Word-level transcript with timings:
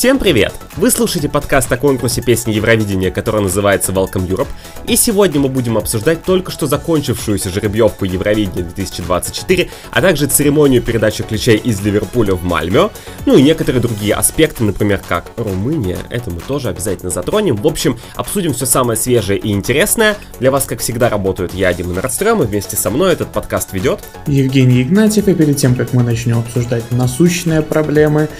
Всем 0.00 0.18
привет! 0.18 0.54
Вы 0.78 0.90
слушаете 0.90 1.28
подкаст 1.28 1.70
о 1.70 1.76
конкурсе 1.76 2.22
песни 2.22 2.52
Евровидения, 2.52 3.10
который 3.10 3.42
называется 3.42 3.92
Welcome 3.92 4.26
Europe, 4.26 4.48
и 4.86 4.96
сегодня 4.96 5.38
мы 5.38 5.50
будем 5.50 5.76
обсуждать 5.76 6.24
только 6.24 6.50
что 6.50 6.66
закончившуюся 6.66 7.50
жеребьевку 7.50 8.06
Евровидения 8.06 8.64
2024, 8.64 9.68
а 9.90 10.00
также 10.00 10.26
церемонию 10.26 10.80
передачи 10.80 11.22
ключей 11.22 11.58
из 11.58 11.82
Ливерпуля 11.82 12.32
в 12.32 12.42
Мальмё, 12.44 12.90
ну 13.26 13.36
и 13.36 13.42
некоторые 13.42 13.82
другие 13.82 14.14
аспекты, 14.14 14.64
например, 14.64 15.02
как 15.06 15.26
Румыния, 15.36 15.98
это 16.08 16.30
мы 16.30 16.40
тоже 16.40 16.70
обязательно 16.70 17.10
затронем. 17.10 17.56
В 17.56 17.66
общем, 17.66 17.98
обсудим 18.14 18.54
все 18.54 18.64
самое 18.64 18.98
свежее 18.98 19.38
и 19.38 19.52
интересное. 19.52 20.16
Для 20.38 20.50
вас, 20.50 20.64
как 20.64 20.80
всегда, 20.80 21.10
работают 21.10 21.52
я, 21.52 21.74
Дима 21.74 21.92
Нордстрём, 21.92 22.42
и 22.42 22.46
вместе 22.46 22.74
со 22.74 22.88
мной 22.88 23.12
этот 23.12 23.32
подкаст 23.32 23.74
ведет 23.74 24.00
Евгений 24.26 24.80
Игнатьев, 24.80 25.28
и 25.28 25.34
перед 25.34 25.58
тем, 25.58 25.74
как 25.74 25.92
мы 25.92 26.02
начнем 26.02 26.38
обсуждать 26.38 26.90
насущные 26.90 27.60
проблемы, 27.60 28.30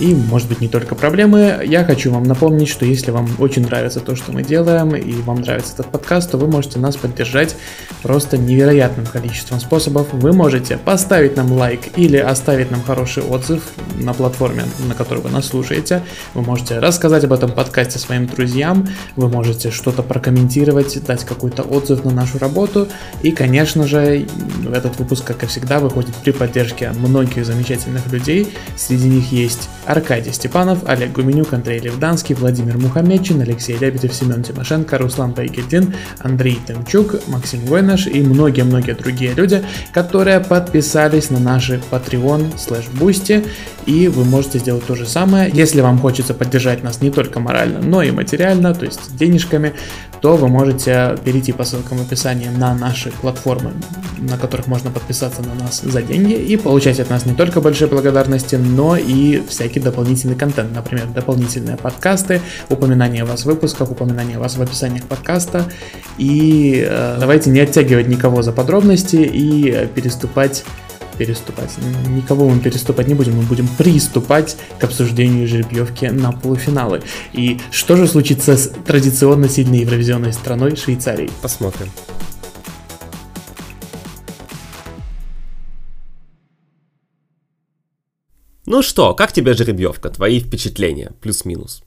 и, 0.00 0.14
может 0.14 0.48
быть, 0.48 0.60
не 0.60 0.68
только 0.68 0.94
проблемы. 0.94 1.60
Я 1.64 1.84
хочу 1.84 2.12
вам 2.12 2.22
напомнить, 2.22 2.68
что 2.68 2.84
если 2.84 3.10
вам 3.10 3.28
очень 3.38 3.62
нравится 3.62 4.00
то, 4.00 4.14
что 4.14 4.32
мы 4.32 4.42
делаем, 4.42 4.94
и 4.94 5.12
вам 5.22 5.40
нравится 5.40 5.74
этот 5.74 5.86
подкаст, 5.86 6.30
то 6.30 6.38
вы 6.38 6.46
можете 6.46 6.78
нас 6.78 6.96
поддержать 6.96 7.56
просто 8.02 8.38
невероятным 8.38 9.06
количеством 9.06 9.60
способов. 9.60 10.08
Вы 10.12 10.32
можете 10.32 10.78
поставить 10.78 11.36
нам 11.36 11.52
лайк 11.52 11.80
или 11.96 12.16
оставить 12.16 12.70
нам 12.70 12.82
хороший 12.82 13.22
отзыв 13.22 13.62
на 13.98 14.14
платформе, 14.14 14.64
на 14.86 14.94
которой 14.94 15.18
вы 15.18 15.30
нас 15.30 15.46
слушаете. 15.46 16.02
Вы 16.34 16.42
можете 16.42 16.78
рассказать 16.78 17.24
об 17.24 17.32
этом 17.32 17.50
подкасте 17.50 17.98
своим 17.98 18.26
друзьям, 18.26 18.88
вы 19.16 19.28
можете 19.28 19.70
что-то 19.70 20.02
прокомментировать, 20.02 21.02
дать 21.04 21.24
какой-то 21.24 21.62
отзыв 21.62 22.04
на 22.04 22.12
нашу 22.12 22.38
работу. 22.38 22.88
И, 23.22 23.32
конечно 23.32 23.86
же, 23.86 24.26
этот 24.72 24.98
выпуск, 24.98 25.24
как 25.24 25.42
и 25.42 25.46
всегда, 25.46 25.80
выходит 25.80 26.14
при 26.16 26.30
поддержке 26.30 26.90
многих 26.92 27.44
замечательных 27.44 28.12
людей. 28.12 28.54
Среди 28.76 29.08
них 29.08 29.32
есть 29.32 29.68
Аркадий 29.88 30.32
Степанов, 30.32 30.80
Олег 30.86 31.12
Гуменюк, 31.12 31.54
Андрей 31.54 31.80
Левданский, 31.80 32.34
Владимир 32.34 32.76
Мухамедчин, 32.76 33.40
Алексей 33.40 33.74
Лебедев, 33.78 34.12
Семен 34.12 34.42
Тимошенко, 34.42 34.98
Руслан 34.98 35.32
Байгельдин, 35.32 35.94
Андрей 36.18 36.60
Тымчук, 36.66 37.26
Максим 37.26 37.60
Войнаш 37.60 38.06
и 38.06 38.20
многие-многие 38.20 38.92
другие 38.92 39.32
люди, 39.32 39.64
которые 39.92 40.40
подписались 40.40 41.30
на 41.30 41.38
наши 41.38 41.80
Patreon 41.90 42.58
слэш 42.58 42.84
Boosty, 43.00 43.48
и 43.86 44.08
вы 44.08 44.24
можете 44.24 44.58
сделать 44.58 44.84
то 44.84 44.94
же 44.94 45.06
самое, 45.06 45.50
если 45.50 45.80
вам 45.80 45.98
хочется 45.98 46.34
поддержать 46.34 46.82
нас 46.82 47.00
не 47.00 47.10
только 47.10 47.40
морально, 47.40 47.80
но 47.80 48.02
и 48.02 48.10
материально, 48.10 48.74
то 48.74 48.84
есть 48.84 49.16
денежками, 49.16 49.72
то 50.20 50.36
вы 50.36 50.48
можете 50.48 51.16
перейти 51.24 51.52
по 51.52 51.64
ссылкам 51.64 51.98
в 51.98 52.02
описании 52.02 52.48
на 52.48 52.74
наши 52.74 53.10
платформы, 53.10 53.72
на 54.18 54.36
которых 54.36 54.66
можно 54.66 54.90
подписаться 54.90 55.42
на 55.42 55.54
нас 55.54 55.80
за 55.80 56.02
деньги 56.02 56.34
и 56.34 56.58
получать 56.58 57.00
от 57.00 57.08
нас 57.08 57.24
не 57.24 57.34
только 57.34 57.62
большие 57.62 57.88
благодарности, 57.88 58.56
но 58.56 58.96
и 58.96 59.42
всякий 59.78 59.84
дополнительный 59.84 60.36
контент, 60.36 60.74
например, 60.74 61.06
дополнительные 61.14 61.76
подкасты, 61.76 62.40
упоминания 62.68 63.24
вас 63.24 63.42
в 63.42 63.46
выпусках, 63.46 63.90
упоминания 63.90 64.38
вас 64.38 64.56
в 64.56 64.62
описаниях 64.62 65.04
подкаста. 65.04 65.64
И 66.18 66.84
э, 66.86 67.16
давайте 67.20 67.50
не 67.50 67.60
оттягивать 67.60 68.08
никого 68.08 68.42
за 68.42 68.52
подробности 68.52 69.16
и 69.16 69.88
переступать 69.94 70.64
переступать. 71.18 71.70
Никого 72.06 72.48
мы 72.48 72.60
переступать 72.60 73.08
не 73.08 73.14
будем, 73.14 73.34
мы 73.36 73.42
будем 73.42 73.66
приступать 73.66 74.56
к 74.78 74.84
обсуждению 74.84 75.48
жеребьевки 75.48 76.04
на 76.04 76.30
полуфиналы. 76.30 77.02
И 77.32 77.58
что 77.72 77.96
же 77.96 78.06
случится 78.06 78.56
с 78.56 78.70
традиционно 78.86 79.48
сильной 79.48 79.80
евровизионной 79.80 80.32
страной 80.32 80.76
Швейцарией? 80.76 81.32
Посмотрим. 81.42 81.88
Ну 88.70 88.82
что, 88.82 89.14
как 89.14 89.32
тебе 89.32 89.54
жеребьевка? 89.54 90.10
Твои 90.10 90.40
впечатления? 90.40 91.12
Плюс-минус. 91.22 91.82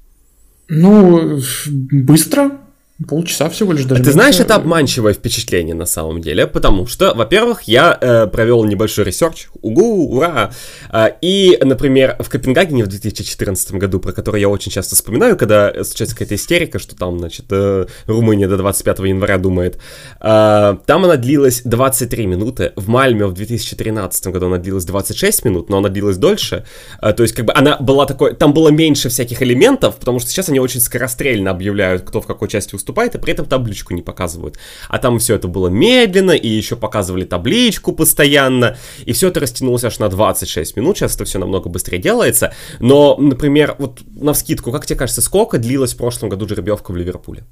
Ну, 0.67 1.39
быстро, 1.69 2.60
Полчаса 3.07 3.49
всего 3.49 3.73
лишь 3.73 3.85
даже. 3.85 4.03
Ты 4.03 4.11
знаешь, 4.11 4.39
это 4.39 4.55
обманчивое 4.55 5.13
впечатление 5.13 5.73
на 5.73 5.85
самом 5.85 6.21
деле, 6.21 6.45
потому 6.45 6.87
что, 6.87 7.13
во-первых, 7.13 7.63
я 7.63 7.97
э, 7.99 8.27
провел 8.27 8.63
небольшой 8.63 9.05
research, 9.05 9.47
угу, 9.61 10.15
ура, 10.17 10.51
э, 10.91 11.07
и, 11.21 11.57
например, 11.61 12.15
в 12.19 12.29
Копенгагене 12.29 12.83
в 12.83 12.87
2014 12.87 13.73
году, 13.73 13.99
про 13.99 14.11
который 14.11 14.41
я 14.41 14.49
очень 14.49 14.71
часто 14.71 14.95
вспоминаю, 14.95 15.37
когда 15.37 15.71
случается 15.83 16.15
какая-то 16.15 16.35
истерика, 16.35 16.79
что 16.79 16.95
там, 16.95 17.19
значит, 17.19 17.45
э, 17.49 17.85
Румыния 18.05 18.47
до 18.47 18.57
25 18.57 18.99
января 18.99 19.37
думает, 19.37 19.79
э, 20.19 20.77
там 20.85 21.05
она 21.05 21.15
длилась 21.15 21.61
23 21.63 22.27
минуты, 22.27 22.73
в 22.75 22.87
Мальме 22.87 23.25
в 23.25 23.33
2013 23.33 24.27
году 24.27 24.47
она 24.47 24.57
длилась 24.57 24.85
26 24.85 25.45
минут, 25.45 25.69
но 25.69 25.77
она 25.77 25.89
длилась 25.89 26.17
дольше, 26.17 26.65
э, 27.01 27.13
то 27.13 27.23
есть, 27.23 27.35
как 27.35 27.45
бы, 27.45 27.53
она 27.53 27.77
была 27.77 28.05
такой, 28.05 28.35
там 28.35 28.53
было 28.53 28.69
меньше 28.69 29.09
всяких 29.09 29.41
элементов, 29.41 29.95
потому 29.95 30.19
что 30.19 30.29
сейчас 30.29 30.49
они 30.49 30.59
очень 30.59 30.81
скорострельно 30.81 31.51
объявляют, 31.51 32.03
кто 32.03 32.21
в 32.21 32.27
какой 32.27 32.47
части 32.47 32.73
выступает, 32.73 32.90
выступает, 32.91 33.15
и 33.15 33.17
при 33.17 33.33
этом 33.33 33.45
табличку 33.45 33.93
не 33.93 34.01
показывают. 34.01 34.57
А 34.89 34.97
там 34.97 35.19
все 35.19 35.35
это 35.35 35.47
было 35.47 35.69
медленно, 35.69 36.31
и 36.31 36.47
еще 36.47 36.75
показывали 36.75 37.25
табличку 37.25 37.93
постоянно, 37.93 38.77
и 39.05 39.13
все 39.13 39.27
это 39.27 39.39
растянулось 39.39 39.83
аж 39.83 39.99
на 39.99 40.09
26 40.09 40.77
минут, 40.77 40.97
сейчас 40.97 41.15
это 41.15 41.25
все 41.25 41.39
намного 41.39 41.69
быстрее 41.69 41.99
делается. 41.99 42.53
Но, 42.79 43.15
например, 43.17 43.75
вот 43.79 44.01
на 44.15 44.33
вскидку, 44.33 44.71
как 44.71 44.85
тебе 44.85 44.99
кажется, 44.99 45.21
сколько 45.21 45.57
длилась 45.57 45.93
в 45.93 45.97
прошлом 45.97 46.29
году 46.29 46.47
жеребьевка 46.47 46.91
в 46.91 46.97
Ливерпуле? 46.97 47.43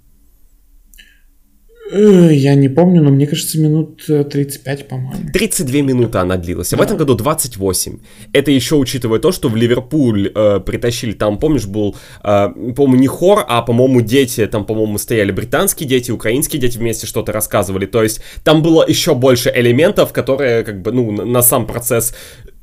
Я 1.92 2.56
не 2.56 2.70
помню, 2.70 3.02
но 3.02 3.10
мне 3.10 3.26
кажется, 3.26 3.60
минут 3.60 4.04
35, 4.06 4.82
э, 4.82 4.84
по-моему. 4.84 5.32
32 5.34 5.82
минуты 5.82 6.20
она 6.20 6.38
длилась, 6.38 6.72
а 6.72 6.78
да. 6.78 6.84
в 6.84 6.86
этом 6.86 6.98
году 6.98 7.16
28. 7.16 7.98
Это 8.32 8.52
еще 8.52 8.76
учитывая 8.76 9.20
то, 9.20 9.32
что 9.32 9.50
в 9.50 9.56
Ливерпуль 9.56 10.32
э, 10.34 10.60
притащили, 10.60 11.14
там, 11.14 11.40
помнишь, 11.40 11.66
был, 11.66 11.96
э, 12.24 12.50
по-моему, 12.76 12.96
не 12.96 13.08
хор, 13.08 13.44
а, 13.48 13.64
по-моему, 13.64 14.02
дети, 14.02 14.46
там, 14.46 14.66
по-моему, 14.66 15.00
стояли 15.00 15.32
британские 15.32 15.90
дети, 15.90 16.12
украинские 16.12 16.62
дети 16.62 16.78
вместе 16.78 17.08
что-то 17.08 17.32
рассказывали. 17.32 17.88
То 17.88 18.04
есть 18.04 18.22
там 18.44 18.62
было 18.62 18.86
еще 18.88 19.16
больше 19.16 19.52
элементов, 19.54 20.14
которые, 20.14 20.64
как 20.64 20.82
бы, 20.84 20.92
ну, 20.92 21.12
на, 21.12 21.26
на 21.26 21.42
сам 21.42 21.66
процесс 21.66 22.14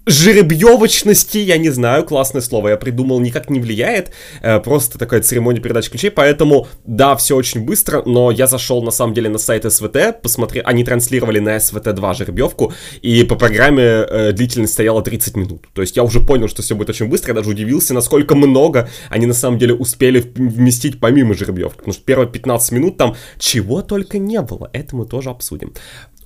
жеребьевочности, 0.06 1.38
я 1.38 1.58
не 1.58 1.70
знаю, 1.70 2.04
классное 2.04 2.40
слово, 2.40 2.68
я 2.68 2.76
придумал, 2.76 3.18
никак 3.20 3.50
не 3.50 3.58
влияет, 3.58 4.12
э, 4.40 4.60
просто 4.60 4.98
такая 4.98 5.20
церемония 5.20 5.60
передачи 5.60 5.90
ключей, 5.90 6.10
поэтому, 6.10 6.68
да, 6.84 7.16
все 7.16 7.34
очень 7.34 7.64
быстро, 7.64 8.02
но 8.06 8.30
я 8.30 8.46
зашел, 8.46 8.82
на 8.82 8.92
самом 8.92 9.14
деле, 9.14 9.28
на 9.28 9.38
сайт 9.38 9.70
СВТ, 9.70 10.22
посмотрел, 10.22 10.62
они 10.64 10.84
транслировали 10.84 11.40
на 11.40 11.56
СВТ-2 11.56 12.14
жеребьевку, 12.14 12.72
и 13.02 13.24
по 13.24 13.34
программе 13.34 13.82
э, 13.82 14.32
длительность 14.32 14.74
стояла 14.74 15.02
30 15.02 15.36
минут, 15.36 15.66
то 15.72 15.82
есть 15.82 15.96
я 15.96 16.04
уже 16.04 16.20
понял, 16.20 16.46
что 16.46 16.62
все 16.62 16.76
будет 16.76 16.90
очень 16.90 17.06
быстро, 17.06 17.30
я 17.30 17.34
даже 17.34 17.50
удивился, 17.50 17.92
насколько 17.92 18.36
много 18.36 18.88
они, 19.10 19.26
на 19.26 19.34
самом 19.34 19.58
деле, 19.58 19.74
успели 19.74 20.20
вместить 20.20 21.00
помимо 21.00 21.34
жеребьевки, 21.34 21.78
потому 21.78 21.92
что 21.92 22.04
первые 22.04 22.28
15 22.28 22.72
минут 22.72 22.96
там 22.96 23.16
чего 23.40 23.82
только 23.82 24.18
не 24.18 24.40
было, 24.40 24.70
это 24.72 24.94
мы 24.94 25.04
тоже 25.04 25.30
обсудим. 25.30 25.74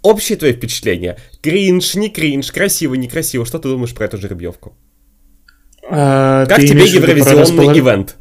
Общее 0.02 0.38
твое 0.38 0.54
впечатление? 0.54 1.16
Кринж, 1.42 1.94
не 1.94 2.08
кринж, 2.08 2.50
красиво, 2.52 2.94
некрасиво. 2.94 3.44
Что 3.44 3.58
ты 3.58 3.68
думаешь 3.68 3.94
про 3.94 4.06
эту 4.06 4.16
жеребьевку? 4.16 4.74
А, 5.90 6.46
как 6.46 6.60
тебе 6.60 6.86
евровизионный 6.86 7.40
располож... 7.40 7.76
ивент? 7.76 8.16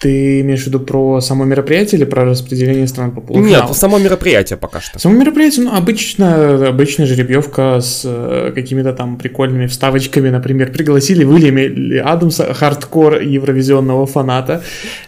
Ты 0.00 0.40
имеешь 0.40 0.62
в 0.62 0.66
виду 0.68 0.80
про 0.80 1.20
само 1.20 1.44
мероприятие 1.44 1.98
или 1.98 2.06
про 2.06 2.24
распределение 2.24 2.86
стран 2.86 3.10
по 3.12 3.20
полуфиналу? 3.20 3.68
Нет, 3.68 3.76
само 3.76 3.98
мероприятие 3.98 4.56
пока 4.56 4.80
что. 4.80 4.98
Само 4.98 5.14
мероприятие, 5.14 5.66
ну, 5.66 5.76
обычно, 5.76 6.68
обычная 6.68 7.04
жеребьевка 7.04 7.80
с 7.82 8.02
э, 8.06 8.52
какими-то 8.54 8.94
там 8.94 9.18
прикольными 9.18 9.66
вставочками, 9.66 10.30
например, 10.30 10.72
пригласили 10.72 11.22
Уильяма 11.24 12.10
Адамса, 12.10 12.54
хардкор 12.54 13.20
евровизионного 13.20 14.06
фаната. 14.06 14.62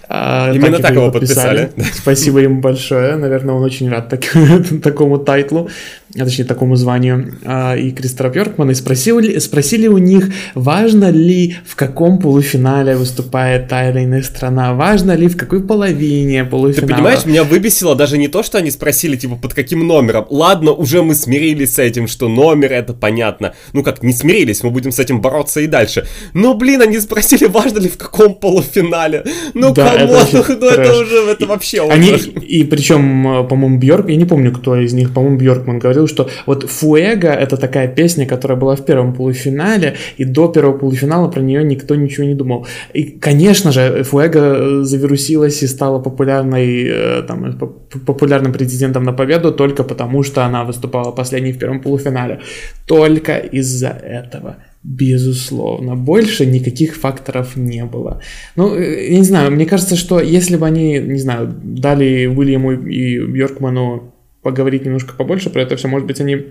А, 0.08 0.52
Именно 0.52 0.72
так, 0.72 0.82
так 0.82 0.92
его 0.92 1.10
подписали. 1.10 1.66
подписали. 1.74 1.92
Спасибо 1.94 2.40
ему 2.40 2.60
большое, 2.60 3.16
наверное, 3.16 3.54
он 3.54 3.62
очень 3.62 3.88
рад 3.88 4.10
так, 4.10 4.20
такому 4.82 5.16
тайтлу 5.16 5.70
а 6.18 6.24
точнее 6.24 6.44
такому 6.44 6.76
званию, 6.76 7.38
а, 7.44 7.74
и 7.74 7.90
Кристофера 7.90 8.44
Бьоркмана, 8.44 8.72
и 8.72 8.74
спросили, 8.74 9.38
спросили 9.38 9.86
у 9.86 9.98
них, 9.98 10.30
важно 10.54 11.10
ли 11.10 11.56
в 11.64 11.76
каком 11.76 12.18
полуфинале 12.18 12.96
выступает 12.96 13.68
та 13.68 13.88
или 13.90 14.04
иная 14.04 14.22
страна, 14.22 14.74
важно 14.74 15.12
ли 15.12 15.28
в 15.28 15.36
какой 15.36 15.62
половине 15.62 16.44
полуфинала. 16.44 16.88
Ты 16.88 16.94
понимаешь, 16.94 17.24
меня 17.24 17.44
выбесило 17.44 17.94
даже 17.94 18.18
не 18.18 18.28
то, 18.28 18.42
что 18.42 18.58
они 18.58 18.70
спросили, 18.70 19.16
типа, 19.16 19.36
под 19.36 19.54
каким 19.54 19.86
номером. 19.86 20.26
Ладно, 20.30 20.72
уже 20.72 21.02
мы 21.02 21.14
смирились 21.14 21.74
с 21.74 21.78
этим, 21.78 22.08
что 22.08 22.28
номер 22.28 22.72
это 22.72 22.92
понятно. 22.92 23.54
Ну 23.72 23.82
как, 23.82 24.02
не 24.02 24.12
смирились, 24.12 24.62
мы 24.62 24.70
будем 24.70 24.92
с 24.92 24.98
этим 24.98 25.20
бороться 25.20 25.60
и 25.60 25.66
дальше. 25.66 26.06
Но, 26.34 26.54
блин, 26.54 26.82
они 26.82 27.00
спросили, 27.00 27.46
важно 27.46 27.78
ли 27.78 27.88
в 27.88 27.96
каком 27.96 28.34
полуфинале. 28.34 29.24
Ну, 29.54 29.72
да, 29.72 29.96
come 29.96 30.08
on, 30.08 30.16
это, 30.16 30.56
ну, 30.60 30.66
это 30.66 31.00
уже, 31.00 31.16
это 31.30 31.46
вообще 31.46 31.88
они, 31.88 32.10
И 32.12 32.64
причем, 32.64 33.46
по-моему, 33.48 33.78
Бьорк, 33.78 34.08
я 34.08 34.16
не 34.16 34.24
помню, 34.24 34.52
кто 34.52 34.76
из 34.76 34.92
них, 34.92 35.12
по-моему, 35.12 35.38
Бьоркман 35.38 35.78
говорил, 35.78 36.01
говорил, 36.02 36.08
что 36.08 36.28
вот 36.46 36.70
Fuego 36.70 37.28
это 37.28 37.56
такая 37.56 37.88
песня, 37.88 38.26
которая 38.26 38.58
была 38.58 38.74
в 38.74 38.84
первом 38.84 39.14
полуфинале, 39.14 39.94
и 40.18 40.24
до 40.24 40.48
первого 40.48 40.78
полуфинала 40.78 41.28
про 41.28 41.40
нее 41.40 41.64
никто 41.64 41.94
ничего 41.96 42.26
не 42.26 42.34
думал. 42.34 42.66
И, 42.94 43.02
конечно 43.20 43.72
же, 43.72 44.02
Фуэго 44.02 44.84
завирусилась 44.84 45.62
и 45.62 45.68
стала 45.68 45.98
популярной, 46.00 46.84
э, 46.88 47.22
там, 47.22 47.58
популярным 48.06 48.52
президентом 48.52 49.04
на 49.04 49.12
победу 49.12 49.52
только 49.52 49.84
потому, 49.84 50.24
что 50.24 50.44
она 50.44 50.64
выступала 50.64 51.12
последней 51.12 51.52
в 51.52 51.58
первом 51.58 51.80
полуфинале. 51.80 52.40
Только 52.86 53.32
из-за 53.52 53.88
этого. 53.88 54.56
Безусловно, 54.84 55.94
больше 55.96 56.46
никаких 56.46 56.96
факторов 56.96 57.56
не 57.56 57.84
было. 57.84 58.20
Ну, 58.56 58.74
э, 58.74 59.12
я 59.12 59.18
не 59.18 59.24
знаю, 59.24 59.50
мне 59.52 59.64
кажется, 59.64 59.96
что 59.96 60.20
если 60.20 60.56
бы 60.56 60.66
они, 60.66 60.98
не 60.98 61.20
знаю, 61.20 61.54
дали 61.62 62.26
Уильяму 62.26 62.72
и 62.72 63.20
Бьоркману 63.20 64.11
поговорить 64.42 64.84
немножко 64.84 65.14
побольше 65.14 65.50
про 65.50 65.62
это 65.62 65.76
все, 65.76 65.88
может 65.88 66.06
быть, 66.06 66.20
они 66.20 66.46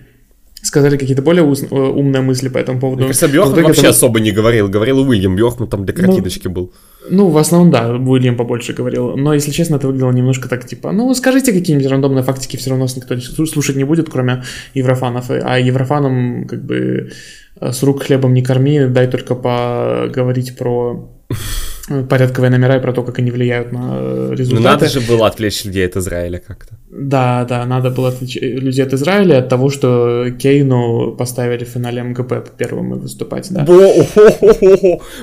сказали 0.63 0.97
какие-то 0.97 1.21
более 1.21 1.43
ус- 1.43 1.63
э, 1.63 1.75
умные 1.75 2.21
мысли 2.21 2.49
по 2.49 2.57
этому 2.57 2.79
поводу. 2.79 2.99
Мне 2.99 3.07
кажется, 3.07 3.27
Бьоркман 3.27 3.63
вообще 3.63 3.81
это... 3.81 3.89
особо 3.89 4.19
не 4.19 4.31
говорил, 4.31 4.69
говорил 4.69 4.99
Уильям, 4.99 5.35
Бьоркман 5.35 5.67
там 5.67 5.85
для 5.85 5.93
картиночки 5.93 6.47
ну, 6.47 6.53
был. 6.53 6.73
Ну, 7.09 7.29
в 7.29 7.37
основном, 7.37 7.71
да, 7.71 7.91
Уильям 7.95 8.37
побольше 8.37 8.73
говорил, 8.73 9.17
но, 9.17 9.33
если 9.33 9.51
честно, 9.51 9.75
это 9.75 9.87
выглядело 9.87 10.11
немножко 10.11 10.47
так, 10.47 10.67
типа, 10.67 10.91
ну, 10.91 11.13
скажите 11.15 11.51
какие-нибудь 11.51 11.89
рандомные 11.89 12.23
фактики, 12.23 12.57
все 12.57 12.69
равно 12.69 12.85
никто 12.95 13.45
слушать 13.45 13.75
не 13.75 13.83
будет, 13.83 14.09
кроме 14.09 14.43
еврофанов, 14.75 15.31
а 15.31 15.59
еврофанам, 15.59 16.47
как 16.47 16.63
бы, 16.63 17.11
с 17.59 17.83
рук 17.83 18.03
хлебом 18.03 18.33
не 18.33 18.43
корми, 18.43 18.85
дай 18.85 19.07
только 19.07 19.35
поговорить 19.35 20.57
про 20.57 21.09
порядковые 22.09 22.51
номера 22.51 22.77
и 22.77 22.79
про 22.81 22.93
то, 22.93 23.03
как 23.03 23.19
они 23.19 23.31
влияют 23.31 23.71
на 23.71 23.89
э, 23.93 24.29
результаты. 24.31 24.63
Ну 24.63 24.69
надо 24.69 24.89
же 24.89 25.01
было 25.01 25.27
отвлечь 25.27 25.65
людей 25.65 25.85
от 25.85 25.95
Израиля 25.95 26.41
как-то. 26.45 26.75
Да, 26.89 27.45
да, 27.45 27.65
надо 27.65 27.89
было 27.89 28.09
отвлечь 28.09 28.37
людей 28.41 28.85
от 28.85 28.93
Израиля 28.93 29.39
от 29.39 29.49
того, 29.49 29.69
что 29.69 30.27
Кейну 30.31 31.15
поставили 31.17 31.63
в 31.63 31.69
финале 31.69 32.03
МГП 32.03 32.33
первым 32.57 32.99
выступать, 32.99 33.47
да. 33.51 33.65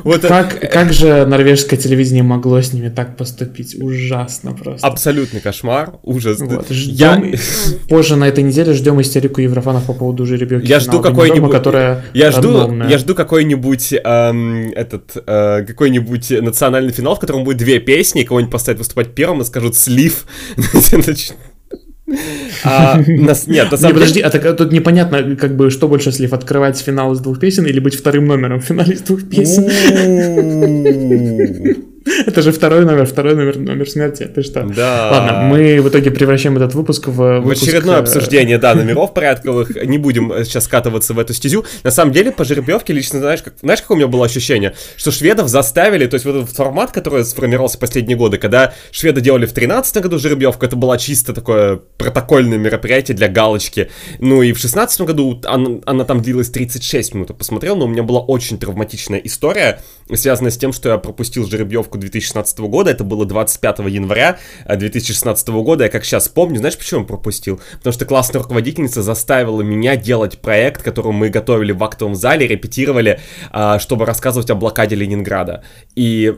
Вот 0.04 0.22
как, 0.22 0.70
как 0.70 0.92
же 0.92 1.26
норвежское 1.26 1.78
телевидение 1.78 2.22
могло 2.22 2.60
с 2.60 2.72
ними 2.72 2.88
так 2.88 3.16
поступить? 3.16 3.76
Ужасно 3.80 4.52
просто. 4.52 4.86
Абсолютный 4.86 5.40
кошмар, 5.40 5.94
ужас. 6.02 6.40
Вот. 6.40 6.70
Ждем, 6.70 7.32
я... 7.32 7.38
позже 7.88 8.16
на 8.16 8.28
этой 8.28 8.44
неделе 8.44 8.72
ждем 8.72 9.00
истерику 9.00 9.40
Еврофанов 9.40 9.84
по 9.86 9.92
поводу 9.92 10.26
жеребьевки 10.26 10.66
Я 10.66 10.80
жду 10.80 11.00
какой-нибудь... 11.00 11.52
Которая 11.52 12.04
я 12.14 12.30
жду, 12.30 12.72
я 12.88 12.98
жду 12.98 13.14
какой-нибудь 13.14 13.92
эм, 13.92 14.70
этот, 14.72 15.16
э, 15.16 15.64
какой-нибудь 15.64 16.42
национальный 16.58 16.92
финал, 16.92 17.14
в 17.14 17.20
котором 17.20 17.44
будет 17.44 17.58
две 17.58 17.78
песни, 17.78 18.24
кого-нибудь 18.24 18.52
поставят 18.52 18.80
выступать 18.80 19.14
первым 19.14 19.42
и 19.42 19.44
скажут 19.44 19.76
«слив». 19.76 20.26
А, 22.64 23.02
нас, 23.06 23.46
нет, 23.46 23.70
на 23.70 23.76
самом 23.76 23.92
не, 23.92 24.00
подожди, 24.00 24.20
а 24.22 24.30
так, 24.30 24.56
тут 24.56 24.72
непонятно, 24.72 25.36
как 25.36 25.56
бы, 25.56 25.68
что 25.68 25.88
больше 25.88 26.10
слив, 26.10 26.32
открывать 26.32 26.78
финал 26.78 27.12
из 27.12 27.20
двух 27.20 27.38
песен 27.38 27.66
или 27.66 27.80
быть 27.80 27.94
вторым 27.94 28.26
номером 28.26 28.62
в 28.62 28.64
финале 28.64 28.94
из 28.94 29.02
двух 29.02 29.28
песен? 29.28 29.64
Это 32.26 32.42
же 32.42 32.52
второй 32.52 32.84
номер, 32.84 33.06
второй 33.06 33.34
номер, 33.34 33.58
номер 33.58 33.88
смерти. 33.88 34.24
Ты 34.24 34.42
что? 34.42 34.62
Да. 34.62 35.10
Ладно, 35.12 35.40
мы 35.42 35.80
в 35.80 35.88
итоге 35.88 36.10
превращаем 36.10 36.56
этот 36.56 36.74
выпуск 36.74 37.08
в... 37.08 37.40
Выпуск... 37.40 37.62
В 37.62 37.62
очередное 37.62 37.96
э, 37.96 38.00
обсуждение, 38.00 38.58
да, 38.58 38.74
номеров 38.76 39.14
порядковых. 39.14 39.84
Не 39.84 39.98
будем 39.98 40.32
э, 40.32 40.44
сейчас 40.44 40.64
скатываться 40.64 41.14
в 41.14 41.18
эту 41.18 41.34
стезю. 41.34 41.64
На 41.82 41.90
самом 41.90 42.12
деле, 42.12 42.32
по 42.32 42.44
жеребьевке 42.44 42.92
лично, 42.92 43.18
знаешь, 43.18 43.42
как, 43.42 43.54
знаешь, 43.60 43.82
какое 43.82 43.96
у 43.96 43.98
меня 43.98 44.08
было 44.08 44.26
ощущение? 44.26 44.74
Что 44.96 45.10
шведов 45.10 45.48
заставили, 45.48 46.06
то 46.06 46.14
есть 46.14 46.24
вот 46.24 46.36
этот 46.36 46.50
формат, 46.50 46.92
который 46.92 47.24
сформировался 47.24 47.78
последние 47.78 48.16
годы, 48.16 48.38
когда 48.38 48.72
шведы 48.90 49.20
делали 49.20 49.46
в 49.46 49.52
13 49.52 50.02
году 50.02 50.18
жеребьевку, 50.18 50.64
это 50.64 50.76
было 50.76 50.98
чисто 50.98 51.32
такое 51.32 51.80
протокольное 51.96 52.58
мероприятие 52.58 53.16
для 53.16 53.28
галочки. 53.28 53.90
Ну 54.18 54.42
и 54.42 54.52
в 54.52 54.58
16 54.58 55.00
году 55.02 55.40
она, 55.44 55.80
она 55.86 56.04
там 56.04 56.22
длилась 56.22 56.50
36 56.50 57.14
минут, 57.14 57.30
я 57.30 57.34
посмотрел, 57.34 57.76
но 57.76 57.84
у 57.84 57.88
меня 57.88 58.02
была 58.02 58.20
очень 58.20 58.58
травматичная 58.58 59.18
история, 59.18 59.80
связанная 60.14 60.50
с 60.50 60.56
тем, 60.56 60.72
что 60.72 60.88
я 60.88 60.98
пропустил 60.98 61.46
жеребьевку 61.46 61.97
2016 61.98 62.58
года, 62.60 62.90
это 62.90 63.04
было 63.04 63.26
25 63.26 63.80
января 63.80 64.38
2016 64.66 65.48
э, 65.48 65.52
года, 65.52 65.84
я 65.84 65.90
как 65.90 66.04
сейчас 66.04 66.28
помню, 66.28 66.58
знаешь, 66.58 66.76
почему 66.76 67.04
пропустил? 67.04 67.60
Потому 67.78 67.92
что 67.92 68.04
классная 68.04 68.42
руководительница 68.42 69.02
заставила 69.02 69.62
меня 69.62 69.96
делать 69.96 70.38
проект, 70.38 70.82
который 70.82 71.12
мы 71.12 71.28
готовили 71.28 71.72
в 71.72 71.82
актовом 71.82 72.14
зале, 72.14 72.46
репетировали, 72.46 73.20
а, 73.50 73.78
чтобы 73.78 74.04
рассказывать 74.04 74.50
о 74.50 74.54
блокаде 74.54 74.96
Ленинграда. 74.96 75.64
И 75.94 76.34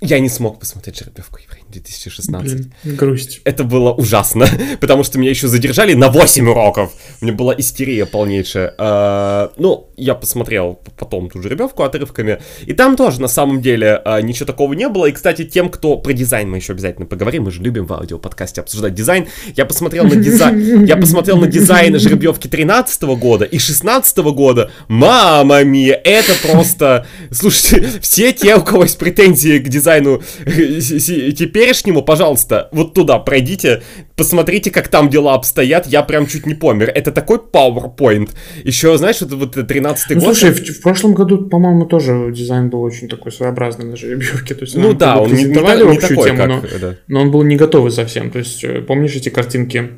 я 0.00 0.18
не 0.18 0.28
смог 0.28 0.60
посмотреть 0.60 0.98
жеребьевку 0.98 1.38
евреев. 1.38 1.63
2016. 1.74 2.52
Блин, 2.52 2.72
грусть. 2.96 3.40
Это 3.44 3.64
было 3.64 3.92
ужасно, 3.92 4.46
потому 4.80 5.04
что 5.04 5.18
меня 5.18 5.30
еще 5.30 5.48
задержали 5.48 5.94
на 5.94 6.08
8 6.08 6.48
уроков. 6.48 6.92
У 7.20 7.24
меня 7.24 7.34
была 7.34 7.54
истерия 7.56 8.06
полнейшая. 8.06 8.74
А, 8.78 9.52
ну, 9.56 9.90
я 9.96 10.14
посмотрел 10.14 10.80
потом 10.96 11.30
ту 11.30 11.42
жеребьевку 11.42 11.82
отрывками, 11.82 12.40
и 12.66 12.72
там 12.72 12.96
тоже 12.96 13.20
на 13.20 13.28
самом 13.28 13.60
деле 13.60 14.00
а, 14.04 14.20
ничего 14.20 14.46
такого 14.46 14.72
не 14.74 14.88
было. 14.88 15.06
И, 15.06 15.12
кстати, 15.12 15.44
тем, 15.44 15.68
кто 15.68 15.96
про 15.96 16.12
дизайн 16.12 16.50
мы 16.50 16.58
еще 16.58 16.72
обязательно 16.72 17.06
поговорим, 17.06 17.44
мы 17.44 17.50
же 17.50 17.62
любим 17.62 17.86
в 17.86 17.92
аудиоподкасте 17.92 18.60
обсуждать 18.60 18.94
дизайн. 18.94 19.26
Я 19.56 19.66
посмотрел 19.66 20.04
на 20.04 20.16
дизайн, 20.16 20.84
я 20.86 20.96
посмотрел 20.96 21.36
на 21.38 21.46
дизайн 21.46 21.98
жеребьевки 21.98 22.48
13 22.48 23.02
года 23.02 23.44
и 23.44 23.58
16 23.58 24.18
года. 24.18 24.70
Мама 24.88 25.62
мия, 25.64 26.00
это 26.04 26.32
просто... 26.46 27.06
Слушайте, 27.30 28.00
все 28.00 28.32
те, 28.32 28.56
у 28.56 28.62
кого 28.62 28.82
есть 28.82 28.98
претензии 28.98 29.58
к 29.58 29.68
дизайну 29.68 30.22
теперь 30.44 31.63
теперешнему, 31.64 32.02
пожалуйста, 32.02 32.68
вот 32.72 32.94
туда 32.94 33.18
пройдите, 33.18 33.82
посмотрите, 34.16 34.70
как 34.70 34.88
там 34.88 35.08
дела 35.08 35.34
обстоят, 35.34 35.86
я 35.86 36.02
прям 36.02 36.26
чуть 36.26 36.46
не 36.46 36.54
помер. 36.54 36.90
Это 36.94 37.12
такой 37.12 37.38
PowerPoint. 37.38 38.30
Еще, 38.64 38.96
знаешь, 38.98 39.20
вот, 39.20 39.32
вот 39.32 39.56
13-й 39.56 40.14
ну, 40.14 40.20
год... 40.20 40.36
Слушай, 40.36 40.52
в, 40.52 40.58
в 40.58 40.82
прошлом 40.82 41.14
году, 41.14 41.48
по-моему, 41.48 41.86
тоже 41.86 42.32
дизайн 42.32 42.70
был 42.70 42.82
очень 42.82 43.08
такой 43.08 43.32
своеобразный 43.32 43.86
на 43.86 43.96
жеребьевке. 43.96 44.54
То 44.54 44.64
есть, 44.64 44.76
ну 44.76 44.92
да, 44.92 45.18
он 45.18 45.32
не, 45.32 45.44
не, 45.44 45.48
не 45.50 45.98
такой, 45.98 46.30
тему, 46.30 46.36
как... 46.36 46.48
Но, 46.48 46.62
да. 46.80 46.96
но 47.08 47.22
он 47.22 47.30
был 47.30 47.42
не 47.42 47.56
готовый 47.56 47.90
совсем. 47.90 48.30
То 48.30 48.38
есть, 48.38 48.62
э, 48.64 48.82
помнишь 48.82 49.14
эти 49.16 49.28
картинки 49.28 49.90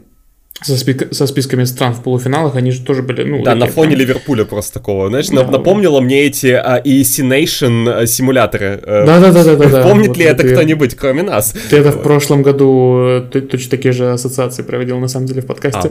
со, 0.63 0.77
спик... 0.77 1.09
со 1.13 1.27
списками 1.27 1.65
стран 1.65 1.93
в 1.93 2.03
полуфиналах, 2.03 2.57
они 2.57 2.71
же 2.71 2.81
тоже 2.81 3.03
были, 3.03 3.25
ну... 3.25 3.43
Да, 3.43 3.55
на 3.55 3.67
фоне 3.67 3.97
прям... 3.97 4.01
Ливерпуля 4.01 4.45
просто 4.45 4.75
такого, 4.75 5.09
знаешь, 5.09 5.29
да, 5.29 5.45
напомнило 5.45 6.01
мне 6.01 6.25
эти 6.25 6.49
а, 6.49 6.81
EC 6.83 7.25
Nation 7.29 7.89
а, 7.89 8.07
симуляторы. 8.07 8.81
Да-да-да-да. 8.83 9.83
Помнит 9.89 10.09
вот 10.09 10.17
ли 10.17 10.25
это 10.25 10.49
кто-нибудь, 10.49 10.95
кроме 10.95 11.23
нас? 11.23 11.55
Ты 11.71 11.77
это 11.77 11.93
в 11.93 12.03
прошлом 12.03 12.43
году 12.43 12.97
э, 13.07 13.29
ты, 13.31 13.43
точно 13.43 13.71
такие 13.71 13.93
же 13.93 14.13
ассоциации 14.13 14.63
проводил, 14.63 14.99
на 14.99 15.09
самом 15.09 15.27
деле, 15.27 15.43
в 15.43 15.47
подкасте. 15.47 15.91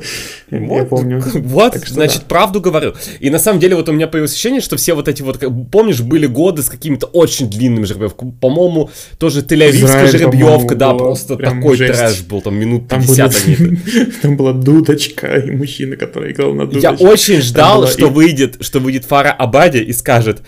А, 0.52 0.56
Я 0.56 0.60
вот, 0.62 0.90
помню. 0.90 1.24
Вот, 1.36 1.76
значит, 1.76 2.22
да. 2.22 2.26
правду 2.28 2.60
говорю. 2.60 2.94
И 3.20 3.30
на 3.30 3.40
самом 3.40 3.60
деле 3.60 3.76
вот 3.76 3.88
у 3.88 3.92
меня 3.92 4.08
появилось 4.08 4.34
ощущение, 4.34 4.62
что 4.62 4.78
все 4.78 4.94
вот 4.94 5.08
эти 5.08 5.22
вот, 5.22 5.42
помнишь, 5.72 6.02
были 6.02 6.26
годы 6.26 6.64
с 6.64 6.70
какими-то 6.70 7.06
очень 7.08 7.50
длинными 7.50 7.86
жеребьевками. 7.86 8.32
По-моему, 8.42 8.90
тоже 9.20 9.42
Тель-Авивская 9.42 10.08
жеребьевка, 10.08 10.76
да, 10.76 10.94
просто 10.94 11.38
такой 11.38 11.78
жесть. 11.78 12.00
трэш 12.00 12.22
был, 12.24 12.42
там 12.42 12.56
минут 12.56 12.90
50 12.90 13.36
они. 13.46 13.78
Там 14.22 14.38
была 14.38 14.55
дудочка 14.60 15.38
и 15.38 15.52
мужчина, 15.52 15.96
который 15.96 16.32
играл 16.32 16.54
на 16.54 16.66
дудочке. 16.66 16.88
Я 16.88 16.94
очень 16.94 17.42
ждал, 17.42 17.88
что 17.88 18.08
и... 18.08 18.10
выйдет, 18.10 18.58
что 18.62 18.80
выйдет 18.80 19.06
Фара 19.06 19.32
Абади 19.32 19.78
и 19.80 19.94
скажет 19.94 20.42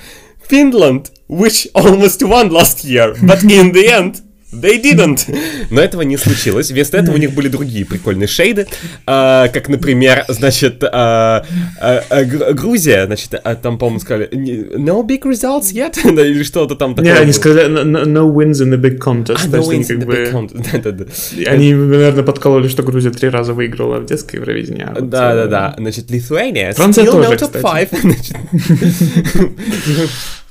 Finland, 0.50 1.08
which 1.30 1.70
almost 1.74 2.22
won 2.22 2.50
last 2.50 2.84
year, 2.84 3.16
but 3.22 3.44
in 3.44 3.74
the 3.74 3.88
end 3.88 4.22
They 4.52 4.82
didn't. 4.82 5.28
Но 5.70 5.82
этого 5.82 6.04
не 6.04 6.16
случилось. 6.16 6.72
Вместо 6.72 6.98
этого 6.98 7.16
у 7.16 7.18
них 7.18 7.34
были 7.34 7.50
другие 7.50 7.86
прикольные 7.86 8.28
шейды, 8.28 8.66
э, 9.06 9.48
как, 9.54 9.68
например, 9.68 10.24
значит, 10.30 10.82
э, 10.84 11.42
э, 11.82 12.24
Грузия, 12.54 13.08
значит, 13.08 13.32
там, 13.62 13.78
по-моему, 13.78 14.00
сказали 14.00 14.30
no 14.78 15.06
big 15.06 15.24
results 15.24 15.74
yet, 15.74 15.98
или 16.06 16.44
что-то 16.44 16.76
там 16.76 16.96
такое. 16.96 17.14
Не, 17.14 17.20
они 17.20 17.34
сказали 17.34 17.68
no, 17.68 18.34
wins 18.34 18.62
in 18.64 18.72
the 18.72 18.78
big 18.78 19.00
contest. 19.00 19.42
А, 19.44 19.48
no 19.48 19.68
wins 19.68 19.90
in 19.90 20.00
the 20.00 20.06
big 20.06 20.32
contest. 20.32 21.48
Они, 21.48 21.74
наверное, 21.74 22.24
подкололи, 22.24 22.70
что 22.70 22.84
Грузия 22.84 23.12
три 23.12 23.28
раза 23.28 23.54
выиграла 23.54 24.00
в 24.00 24.06
детское 24.06 24.38
Евровидение. 24.38 24.94
А 24.96 25.02
Да-да-да. 25.02 25.76
Значит, 25.78 26.10
Lithuania 26.10 26.74
Франция 26.74 27.06
тоже, 27.06 27.36
кстати. 27.36 27.90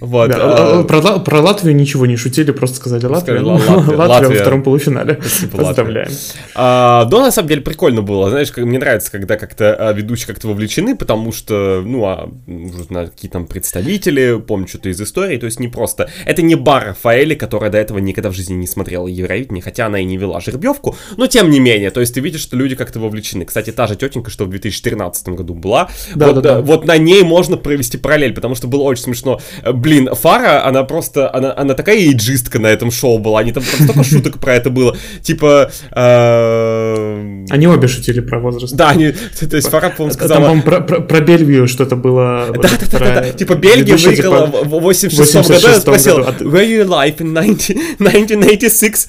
Вот. 0.00 0.30
Да, 0.30 0.36
а... 0.38 0.80
а 0.80 0.84
про, 0.84 1.00
про 1.18 1.40
Латвию 1.40 1.74
ничего 1.74 2.06
не 2.06 2.16
шутили, 2.16 2.50
просто 2.50 2.76
сказали 2.76 3.06
Латвия. 3.06 3.38
Сказали, 3.38 3.44
Латвия, 3.44 3.96
Латвия, 3.96 3.96
Латвия 3.96 4.28
во 4.28 4.34
втором 4.34 4.62
полуфинале. 4.62 5.18
Спасибо, 5.22 5.58
Поздравляем. 5.58 6.10
А, 6.54 7.04
да, 7.06 7.20
на 7.20 7.30
самом 7.30 7.48
деле 7.48 7.60
прикольно 7.60 8.02
было. 8.02 8.30
Знаешь, 8.30 8.52
как, 8.52 8.64
мне 8.64 8.78
нравится, 8.78 9.10
когда 9.10 9.36
как-то 9.36 9.74
а, 9.74 9.92
ведущие 9.92 10.26
как-то 10.26 10.48
вовлечены, 10.48 10.96
потому 10.96 11.32
что, 11.32 11.82
ну, 11.84 12.04
а, 12.04 12.30
какие 12.46 13.30
там 13.30 13.46
представители, 13.46 14.40
помню 14.46 14.68
что-то 14.68 14.88
из 14.88 15.00
истории, 15.00 15.38
то 15.38 15.46
есть 15.46 15.60
не 15.60 15.68
просто... 15.68 16.10
Это 16.24 16.42
не 16.42 16.54
бар 16.54 16.88
Рафаэли, 16.88 17.34
которая 17.34 17.70
до 17.70 17.78
этого 17.78 17.98
никогда 17.98 18.30
в 18.30 18.34
жизни 18.34 18.54
не 18.54 18.66
смотрела 18.66 19.06
Евровидение, 19.06 19.62
хотя 19.62 19.86
она 19.86 20.00
и 20.00 20.04
не 20.04 20.16
вела 20.16 20.40
жеребьевку, 20.40 20.96
но 21.16 21.26
тем 21.26 21.50
не 21.50 21.60
менее, 21.60 21.90
то 21.90 22.00
есть 22.00 22.14
ты 22.14 22.20
видишь, 22.20 22.40
что 22.40 22.56
люди 22.56 22.74
как-то 22.74 23.00
вовлечены. 23.00 23.44
Кстати, 23.44 23.70
та 23.72 23.86
же 23.86 23.96
тетенька, 23.96 24.30
что 24.30 24.44
в 24.44 24.50
2013 24.50 25.28
году 25.30 25.54
была, 25.54 25.88
да, 26.14 26.28
вот, 26.28 26.42
да, 26.42 26.54
да. 26.56 26.60
вот 26.60 26.84
на 26.84 26.98
ней 26.98 27.22
можно 27.22 27.56
провести 27.56 27.98
параллель, 27.98 28.34
потому 28.34 28.54
что 28.54 28.66
было 28.66 28.82
очень 28.82 29.04
смешно 29.04 29.40
блин, 29.72 30.08
Фара, 30.14 30.66
она 30.66 30.84
просто, 30.84 31.34
она, 31.34 31.54
она 31.56 31.74
такая 31.74 31.96
эйджистка 31.96 32.58
на 32.58 32.66
этом 32.66 32.90
шоу 32.90 33.18
была, 33.18 33.40
они 33.40 33.52
там, 33.52 33.62
там 33.62 33.88
столько 33.88 34.04
шуток 34.04 34.38
про 34.38 34.54
это 34.54 34.70
было, 34.70 34.96
типа... 35.22 35.70
Э... 35.94 37.44
Они 37.50 37.66
обе 37.66 37.88
шутили 37.88 38.20
про 38.20 38.38
возраст. 38.40 38.74
Да, 38.74 38.90
они, 38.90 39.12
то 39.12 39.56
есть 39.56 39.68
Фара, 39.68 39.90
по-моему, 39.90 40.14
сказала... 40.14 40.46
Там, 40.46 40.62
по 40.62 40.70
про, 40.70 40.80
про, 40.80 41.00
про 41.00 41.20
Бельгию 41.20 41.68
что-то 41.68 41.96
было. 41.96 42.48
Да, 42.54 42.68
да, 42.68 42.86
да, 42.90 42.98
да, 42.98 43.20
да, 43.20 43.30
типа 43.32 43.54
Бельгия 43.54 43.96
выиграла 43.96 44.46
типа, 44.46 44.64
в 44.64 44.80
86 44.80 45.48
году, 45.48 45.68
я 45.68 45.80
спросил, 45.80 46.18
were 46.18 46.64
you 46.66 46.84
alive 46.84 47.18
in 47.18 47.36
1986? 47.36 49.08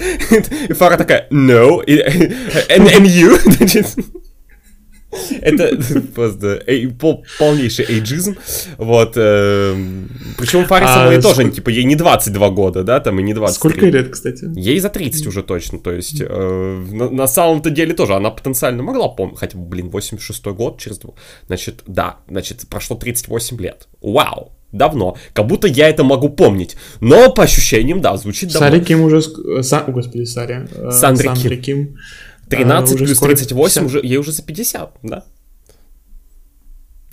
И 0.70 0.74
Фара 0.74 0.98
такая, 0.98 1.28
no, 1.32 1.82
and, 1.88 2.90
and 2.92 3.06
you? 3.06 3.40
Это 5.42 5.78
просто 6.16 6.62
полнейший 7.40 7.86
эйджизм. 7.86 8.38
Вот. 8.78 9.14
Эм, 9.16 10.10
Причем 10.38 10.66
Фаре 10.66 10.86
а, 10.88 11.22
тоже, 11.22 11.50
типа, 11.50 11.70
ей 11.70 11.84
не 11.84 11.96
22 11.96 12.50
года, 12.50 12.84
да, 12.84 13.00
там 13.00 13.20
и 13.20 13.24
не 13.24 13.34
20. 13.34 13.56
Сколько 13.56 13.86
лет, 13.86 14.10
кстати? 14.10 14.48
Ей 14.56 14.80
за 14.80 14.90
30 14.90 15.28
уже 15.28 15.44
точно. 15.44 15.80
То 15.80 15.92
есть, 15.92 16.22
э, 16.22 16.86
на, 16.92 17.28
самом-то 17.28 17.70
деле 17.70 17.94
тоже 17.94 18.16
она 18.16 18.30
потенциально 18.30 18.84
могла 18.84 19.10
помнить. 19.10 19.38
Хотя 19.38 19.58
блин, 19.58 19.90
86 19.90 20.46
год 20.48 20.80
через 20.80 20.98
два. 20.98 21.14
Значит, 21.48 21.84
да, 21.88 22.18
значит, 22.28 22.68
прошло 22.70 22.96
38 22.96 23.60
лет. 23.60 23.88
Вау! 24.02 24.54
давно. 24.74 25.16
Как 25.34 25.46
будто 25.46 25.68
я 25.68 25.88
это 25.88 26.04
могу 26.04 26.30
помнить. 26.30 26.76
Но 27.00 27.32
по 27.32 27.44
ощущениям, 27.44 28.02
да, 28.02 28.18
звучит 28.18 28.52
давно. 28.52 28.70
Сари 28.70 28.84
Ким 28.84 29.02
уже... 29.02 29.22
Са... 29.22 29.80
О, 29.80 29.92
господи, 29.92 30.26
Сари. 30.26 30.68
Э, 30.76 30.92
Сандри, 30.92 31.28
Сандри 31.28 31.56
Ким. 31.58 31.86
Ким 31.86 31.98
13 32.50 32.96
а, 32.96 32.98
плюс 32.98 33.20
38, 33.20 33.86
уже, 33.86 34.00
ей 34.04 34.18
уже 34.18 34.32
за 34.32 34.44
50, 34.44 34.98
да? 35.04 35.24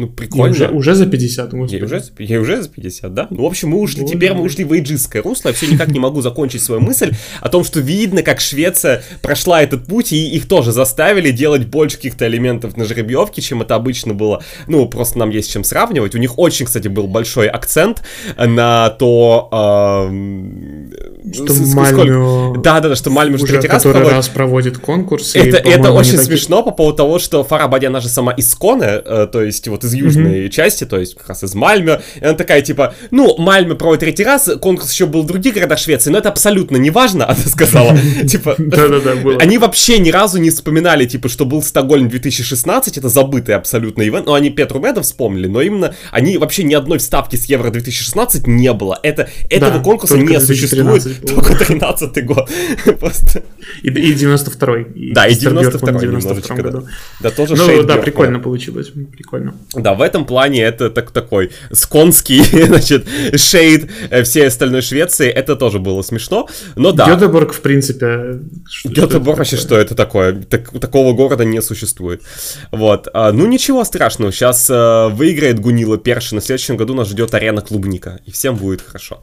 Ну, 0.01 0.07
прикольно. 0.09 0.51
уже, 0.51 0.69
уже 0.69 0.95
за 0.95 1.05
50, 1.05 1.51
господи. 1.51 1.75
Ей 1.75 1.83
уже, 1.83 2.03
ей 2.19 2.39
уже 2.39 2.63
за 2.63 2.71
50, 2.71 3.13
да? 3.13 3.27
Ну, 3.29 3.43
в 3.43 3.47
общем, 3.47 3.69
мы 3.69 3.81
ушли, 3.81 4.01
Боже 4.01 4.15
теперь 4.15 4.33
мы 4.33 4.43
ушли 4.43 4.65
в 4.65 4.73
эйджистское 4.73 5.23
русло. 5.23 5.51
Я 5.51 5.55
все 5.55 5.67
никак 5.67 5.89
не 5.89 6.01
могу 6.01 6.23
закончить 6.23 6.63
свою 6.63 6.81
мысль 6.81 7.13
о 7.43 7.51
том, 7.51 7.65
что 7.65 7.81
видно, 7.81 8.23
как 8.23 8.41
Швеция 8.41 9.03
прошла 9.21 9.63
этот 9.63 9.87
путь, 9.87 10.13
и 10.15 10.31
их 10.31 10.49
тоже 10.49 10.73
заставили 10.73 11.31
делать 11.33 11.67
больше 11.67 11.97
каких-то 11.97 12.27
элементов 12.27 12.79
на 12.79 12.87
жеребьевке, 12.87 13.43
чем 13.43 13.61
это 13.61 13.75
обычно 13.75 14.15
было. 14.15 14.43
Ну, 14.69 14.89
просто 14.89 15.19
нам 15.19 15.29
есть 15.29 15.53
чем 15.53 15.65
сравнивать. 15.65 16.15
У 16.15 16.19
них 16.19 16.39
очень, 16.39 16.65
кстати, 16.65 16.89
был 16.89 17.07
большой 17.07 17.49
акцент 17.49 18.03
на 18.39 18.89
то... 18.89 19.51
Э, 19.53 21.20
что 21.33 21.55
Мальмё... 21.75 22.55
Да, 22.59 22.81
да, 22.81 22.91
да, 22.91 22.97
что 22.97 23.11
Мальмё 23.11 23.37
уже 23.37 23.47
третий 23.47 23.69
раз 23.69 23.83
проводит. 23.83 24.13
раз 24.13 24.29
проводит 24.29 24.79
конкурс. 24.79 25.35
Это, 25.35 25.57
это 25.57 25.93
очень 25.93 26.19
смешно 26.19 26.63
по 26.63 26.71
поводу 26.71 26.97
того, 26.97 27.19
что 27.19 27.45
Фарабади, 27.45 27.87
она 27.87 28.01
же 28.01 28.09
сама 28.09 28.33
из 28.33 28.55
Коне, 28.55 29.01
э, 29.05 29.29
то 29.31 29.43
есть 29.43 29.69
вот 29.69 29.85
из 29.85 29.95
южной 29.95 30.47
mm-hmm. 30.47 30.49
части, 30.51 30.85
то 30.85 30.99
есть 30.99 31.15
как 31.15 31.29
раз 31.29 31.45
из 31.45 31.55
Мальмё. 31.55 32.01
И 32.21 32.25
она 32.25 32.35
такая, 32.35 32.63
типа, 32.63 32.95
ну, 33.11 33.37
Мальмё 33.39 33.77
проводит 33.77 34.01
третий 34.01 34.25
раз, 34.25 34.51
конкурс 34.61 34.93
еще 34.93 35.07
был 35.07 35.23
в 35.23 35.27
других 35.27 35.55
городах 35.55 35.79
Швеции, 35.79 36.11
но 36.11 36.19
это 36.19 36.29
абсолютно 36.29 36.77
не 36.77 36.91
важно, 36.91 37.25
она 37.29 37.37
сказала. 37.37 37.97
Типа, 38.29 38.55
да-да-да, 38.59 39.13
они 39.41 39.59
вообще 39.59 39.99
ни 39.99 40.11
разу 40.11 40.39
не 40.39 40.51
вспоминали, 40.51 41.07
типа, 41.07 41.29
что 41.29 41.45
был 41.45 41.63
Стокгольм 41.63 42.09
2016, 42.09 42.99
это 42.99 43.09
забытый 43.09 43.55
абсолютно 43.55 44.07
ивент, 44.07 44.27
но 44.27 44.35
они 44.35 44.51
Петру 44.51 44.81
Меда 44.81 45.03
вспомнили, 45.03 45.47
но 45.47 45.61
именно 45.61 45.95
они 46.11 46.39
вообще 46.39 46.63
ни 46.63 46.75
одной 46.75 46.99
вставки 46.99 47.37
с 47.37 47.47
Евро 47.47 47.71
2016 47.71 48.47
не 48.47 48.73
было. 48.73 48.99
Это, 49.03 49.29
этого 49.49 49.83
конкурса 49.83 50.19
не 50.19 50.41
существует, 50.41 51.10
только 51.15 51.55
13 51.55 52.25
год. 52.27 52.49
Просто. 53.01 53.43
И, 53.83 53.89
и 53.89 54.15
92-й. 54.15 55.13
Да, 55.13 55.27
и 55.27 55.35
92-й 55.35 56.07
немножечко, 56.07 56.63
да. 56.63 56.83
Да, 57.21 57.31
тоже 57.31 57.57
Ну, 57.57 57.83
да, 57.83 57.97
прикольно 57.97 58.39
получилось, 58.41 58.93
прикольно. 59.13 59.55
Да, 59.75 59.95
в 59.95 60.03
этом 60.03 60.25
плане 60.25 60.63
это 60.63 60.91
так, 60.91 61.11
такой 61.11 61.51
сконский, 61.73 62.43
значит, 62.67 63.07
шейд 63.37 63.91
э, 64.11 64.23
всей 64.23 64.47
остальной 64.47 64.83
Швеции. 64.83 65.29
Это 65.29 65.57
тоже 65.57 65.79
было 65.79 66.03
смешно, 66.03 66.49
но 66.77 66.93
да. 66.93 67.15
Гетеборг, 67.15 67.53
в 67.53 67.61
принципе... 67.61 68.41
Гетеборг 68.85 69.39
вообще, 69.39 69.57
что 69.57 69.77
это 69.77 69.95
такое? 69.95 70.43
Так, 70.43 70.79
такого 70.81 71.13
города 71.13 71.45
не 71.45 71.63
существует. 71.63 72.23
Вот. 72.71 73.09
А, 73.13 73.33
ну, 73.33 73.47
ничего 73.47 73.85
страшного. 73.85 74.33
Сейчас 74.33 74.69
а, 74.71 75.09
выиграет 75.09 75.61
Гунила 75.61 75.99
Перши. 75.99 76.35
На 76.35 76.41
следующем 76.41 76.77
году 76.77 76.95
нас 76.95 77.09
ждет 77.09 77.35
арена 77.35 77.61
Клубника. 77.61 78.21
И 78.27 78.31
всем 78.31 78.57
будет 78.57 78.83
хорошо. 78.83 79.23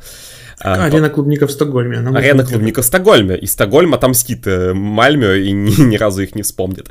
А, 0.59 0.85
арена 0.85 1.09
клубника 1.09 1.47
в 1.47 1.51
Стокгольме. 1.51 1.97
Арена 1.97 2.45
клубника 2.45 2.81
в 2.81 2.85
Стокгольме. 2.85 3.37
И 3.37 3.45
Стокгольм 3.45 3.93
отомстит 3.93 4.45
Мальмё 4.45 5.33
и 5.33 5.51
ни, 5.51 5.81
ни 5.81 5.97
разу 5.97 6.21
их 6.21 6.35
не 6.35 6.41
вспомнит. 6.41 6.89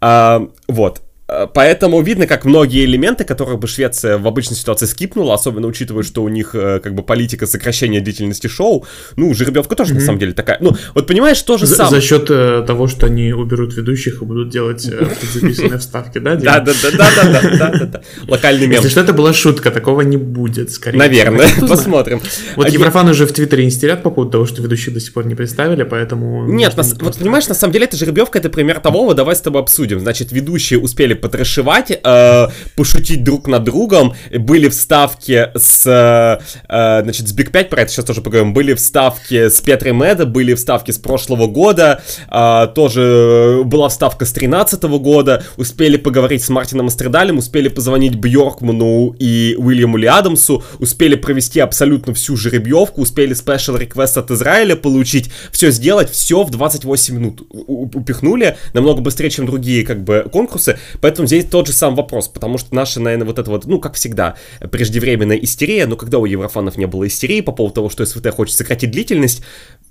А, 0.00 0.48
вот. 0.68 1.02
Э, 1.28 1.46
поэтому 1.52 2.00
видно, 2.00 2.26
как 2.26 2.44
многие 2.44 2.84
элементы, 2.84 3.24
которые 3.24 3.58
бы 3.58 3.66
Швеция 3.66 4.18
в 4.18 4.26
обычной 4.26 4.56
ситуации 4.56 4.86
скипнула, 4.86 5.34
особенно 5.34 5.66
учитывая, 5.66 6.02
что 6.02 6.22
у 6.22 6.28
них 6.28 6.54
э, 6.54 6.80
как 6.80 6.94
бы 6.94 7.02
политика 7.02 7.46
сокращения 7.46 8.00
длительности 8.00 8.46
шоу, 8.46 8.86
ну, 9.16 9.34
жеребьевка 9.34 9.76
тоже 9.76 9.92
mm-hmm. 9.92 9.98
на 9.98 10.00
самом 10.00 10.18
деле 10.18 10.32
такая. 10.32 10.58
Ну, 10.60 10.74
вот 10.94 11.06
понимаешь, 11.06 11.40
тоже 11.42 11.66
за, 11.66 11.76
самое. 11.76 12.00
За 12.00 12.06
счет 12.06 12.30
э, 12.30 12.64
того, 12.66 12.88
что 12.88 13.06
они 13.06 13.32
уберут 13.32 13.76
ведущих 13.76 14.22
и 14.22 14.24
будут 14.24 14.48
делать 14.48 14.88
э, 14.90 15.06
записанные 15.34 15.78
вставки, 15.78 16.18
да? 16.18 16.36
Да, 16.36 16.60
да, 16.60 16.72
да, 16.82 16.90
да, 16.90 17.10
да, 17.24 17.40
да, 17.58 17.84
да. 17.86 18.02
Локальный 18.26 18.66
мем. 18.66 18.76
Если 18.76 18.88
что, 18.88 19.00
это 19.00 19.12
была 19.12 19.32
шутка, 19.32 19.70
такого 19.70 20.00
не 20.00 20.16
будет, 20.16 20.70
скорее. 20.70 20.98
Наверное, 20.98 21.48
посмотрим. 21.68 22.22
Вот 22.56 22.68
Еврофаны 22.68 23.12
же 23.12 23.26
в 23.26 23.32
Твиттере 23.32 23.64
не 23.64 23.70
стерят 23.70 24.02
по 24.02 24.10
поводу 24.10 24.32
того, 24.32 24.46
что 24.46 24.62
ведущих 24.62 24.94
до 24.94 25.00
сих 25.00 25.12
пор 25.12 25.26
не 25.26 25.34
представили, 25.34 25.82
поэтому... 25.82 26.46
Нет, 26.46 26.74
вот 26.74 27.18
понимаешь, 27.18 27.48
на 27.48 27.54
самом 27.54 27.72
деле, 27.72 27.84
это 27.84 27.96
жеребьевка, 27.96 28.38
это 28.38 28.48
пример 28.48 28.80
того, 28.80 29.12
давай 29.12 29.36
с 29.36 29.40
тобой 29.40 29.60
обсудим. 29.60 30.00
Значит, 30.00 30.32
ведущие 30.32 30.78
успели 30.78 31.17
потрошевать, 31.20 31.90
э, 31.90 32.48
пошутить 32.76 33.24
друг 33.24 33.48
над 33.48 33.64
другом. 33.64 34.14
Были 34.36 34.68
вставки 34.68 35.50
с, 35.54 35.86
э, 35.86 37.02
значит, 37.02 37.28
с 37.28 37.34
Big 37.34 37.50
5, 37.50 37.70
про 37.70 37.82
это 37.82 37.92
сейчас 37.92 38.04
тоже 38.04 38.22
поговорим, 38.22 38.54
были 38.54 38.74
вставки 38.74 39.48
с 39.48 39.60
Петрой 39.60 39.92
Мэда, 39.92 40.26
были 40.26 40.54
вставки 40.54 40.90
с 40.90 40.98
прошлого 40.98 41.46
года, 41.46 42.02
э, 42.30 42.68
тоже 42.74 43.62
была 43.64 43.88
вставка 43.88 44.24
с 44.24 44.32
13 44.32 44.98
года, 44.98 45.42
успели 45.56 45.96
поговорить 45.96 46.42
с 46.44 46.48
Мартином 46.48 46.86
Астридалем, 46.86 47.38
успели 47.38 47.68
позвонить 47.68 48.14
Бьоркману 48.14 49.14
и 49.18 49.56
Уильяму 49.58 49.96
Ли 49.96 50.06
Адамсу, 50.06 50.62
успели 50.78 51.16
провести 51.16 51.60
абсолютно 51.60 52.14
всю 52.14 52.36
жеребьевку, 52.36 53.02
успели 53.02 53.34
спешл 53.34 53.76
реквест 53.76 54.16
от 54.16 54.30
Израиля 54.30 54.76
получить, 54.76 55.30
все 55.50 55.70
сделать, 55.70 56.10
все 56.10 56.42
в 56.42 56.50
28 56.50 57.14
минут. 57.14 57.42
Упихнули, 57.50 58.56
намного 58.72 59.00
быстрее, 59.00 59.30
чем 59.30 59.46
другие, 59.46 59.84
как 59.84 60.02
бы, 60.04 60.26
конкурсы, 60.30 60.78
поэтому 61.00 61.07
здесь 61.16 61.44
тот 61.44 61.66
же 61.66 61.72
сам 61.72 61.94
вопрос, 61.94 62.28
потому 62.28 62.58
что 62.58 62.74
наша, 62.74 63.00
наверное, 63.00 63.26
вот 63.26 63.38
это 63.38 63.50
вот, 63.50 63.66
ну, 63.66 63.80
как 63.80 63.94
всегда, 63.94 64.36
преждевременная 64.60 65.36
истерия, 65.36 65.86
но 65.86 65.96
когда 65.96 66.18
у 66.18 66.24
еврофанов 66.24 66.76
не 66.76 66.86
было 66.86 67.06
истерии 67.06 67.40
по 67.40 67.52
поводу 67.52 67.74
того, 67.74 67.90
что 67.90 68.04
СВТ 68.04 68.30
хочет 68.30 68.56
сократить 68.56 68.90
длительность, 68.90 69.42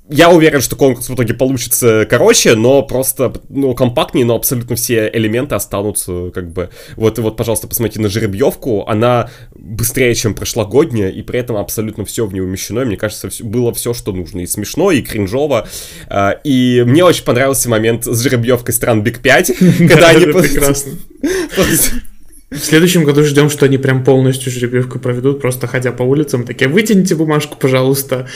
я 0.10 0.30
уверен, 0.30 0.62
что 0.62 0.76
конкурс 0.76 1.10
в 1.10 1.16
итоге 1.16 1.34
получится 1.34 2.08
короче, 2.10 2.56
но 2.56 2.82
просто, 2.82 3.34
ну, 3.50 3.74
компактнее, 3.74 4.26
но 4.26 4.36
абсолютно 4.36 4.76
все 4.76 5.10
элементы 5.12 5.56
останутся, 5.56 6.32
как 6.34 6.52
бы, 6.52 6.70
вот, 6.96 7.20
вот, 7.20 7.36
пожалуйста, 7.36 7.68
посмотрите 7.68 8.00
на 8.00 8.10
жеребьевку, 8.10 8.86
она 8.88 9.30
быстрее, 9.56 10.16
чем 10.16 10.34
прошлогодняя, 10.34 11.10
и 11.10 11.22
при 11.24 11.40
этом 11.40 11.58
абсолютно 11.58 12.06
все 12.06 12.26
в 12.26 12.34
ней 12.34 12.42
умещено, 12.42 12.84
и 12.84 12.86
мне 12.86 12.98
кажется, 12.98 13.30
было 13.44 13.74
все, 13.74 13.94
что 13.94 14.14
нужно, 14.14 14.40
и 14.40 14.48
смешно, 14.48 14.92
и 14.92 15.02
кринжово, 15.02 15.68
а, 16.08 16.32
и 16.44 16.84
мне 16.86 17.04
очень 17.04 17.24
понравился 17.24 17.70
момент 17.70 18.06
с 18.06 18.22
жеребьевкой 18.22 18.74
стран 18.74 19.04
Биг 19.04 19.20
5, 19.20 19.52
когда 19.90 20.10
они... 20.10 20.26
прекрасно. 20.26 20.94
В 22.50 22.60
следующем 22.60 23.04
году 23.04 23.24
ждем, 23.26 23.50
что 23.50 23.66
они 23.66 23.78
прям 23.78 24.06
полностью 24.06 24.54
жеребьевку 24.54 25.00
проведут, 25.00 25.42
просто 25.42 25.68
ходя 25.68 25.92
по 25.92 26.04
улицам, 26.04 26.46
такие, 26.46 26.70
вытяните 26.70 27.14
бумажку, 27.14 27.58
пожалуйста. 27.60 28.30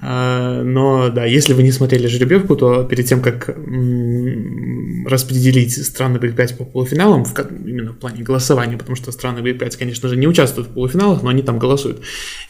А, 0.00 0.62
но 0.62 1.08
да, 1.10 1.24
если 1.24 1.52
вы 1.52 1.62
не 1.62 1.72
смотрели 1.72 2.06
жеребьевку, 2.06 2.56
то 2.56 2.84
перед 2.84 3.06
тем, 3.06 3.20
как 3.20 3.48
распределить 5.06 5.84
страны 5.84 6.18
Big 6.18 6.34
5 6.34 6.58
по 6.58 6.64
полуфиналам, 6.64 7.24
в, 7.24 7.34
именно 7.66 7.92
в 7.92 7.96
плане 7.96 8.22
голосования, 8.22 8.76
потому 8.76 8.96
что 8.96 9.12
страны 9.12 9.40
Big 9.40 9.58
5, 9.58 9.76
конечно 9.76 10.08
же, 10.08 10.16
не 10.16 10.26
участвуют 10.26 10.68
в 10.68 10.74
полуфиналах, 10.74 11.22
но 11.22 11.30
они 11.30 11.42
там 11.42 11.58
голосуют. 11.58 12.00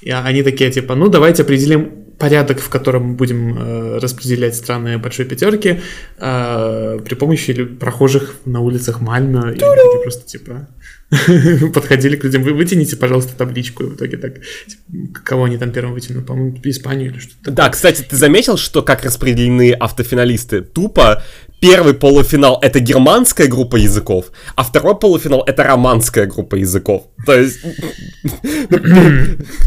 И 0.00 0.10
они 0.10 0.42
такие 0.42 0.70
типа, 0.70 0.94
ну 0.94 1.08
давайте 1.08 1.42
определим 1.42 2.08
порядок, 2.18 2.58
в 2.58 2.68
котором 2.68 3.04
мы 3.04 3.14
будем 3.14 3.56
э, 3.56 3.98
распределять 3.98 4.56
страны 4.56 4.98
большой 4.98 5.24
пятерки 5.24 5.80
э, 6.18 6.98
при 7.04 7.14
помощи 7.14 7.64
прохожих 7.64 8.34
на 8.44 8.60
улицах 8.60 9.00
Мальмё. 9.00 9.52
И 9.52 9.58
просто 10.02 10.26
типа 10.26 10.68
подходили 11.72 12.16
к 12.16 12.24
людям, 12.24 12.42
вы 12.42 12.52
вытяните, 12.52 12.96
пожалуйста, 12.96 13.34
табличку, 13.34 13.84
и 13.84 13.86
в 13.86 13.94
итоге 13.94 14.18
так, 14.18 14.34
типа, 14.34 15.20
кого 15.24 15.44
они 15.44 15.56
там 15.56 15.72
первым 15.72 15.94
вытянули, 15.94 16.22
по-моему, 16.22 16.60
Испанию 16.64 17.12
или 17.12 17.18
что-то 17.18 17.50
Да, 17.50 17.70
кстати, 17.70 18.02
ты 18.02 18.14
заметил, 18.16 18.58
что 18.58 18.82
как 18.82 19.04
распределены 19.04 19.72
автофиналисты? 19.72 20.60
Тупо 20.60 21.22
первый 21.60 21.94
полуфинал 21.94 22.58
это 22.62 22.80
германская 22.80 23.48
группа 23.48 23.76
языков, 23.76 24.26
а 24.54 24.62
второй 24.62 24.96
полуфинал 24.96 25.42
это 25.46 25.64
романская 25.64 26.26
группа 26.26 26.56
языков. 26.56 27.04
То 27.26 27.34
есть... 27.34 27.60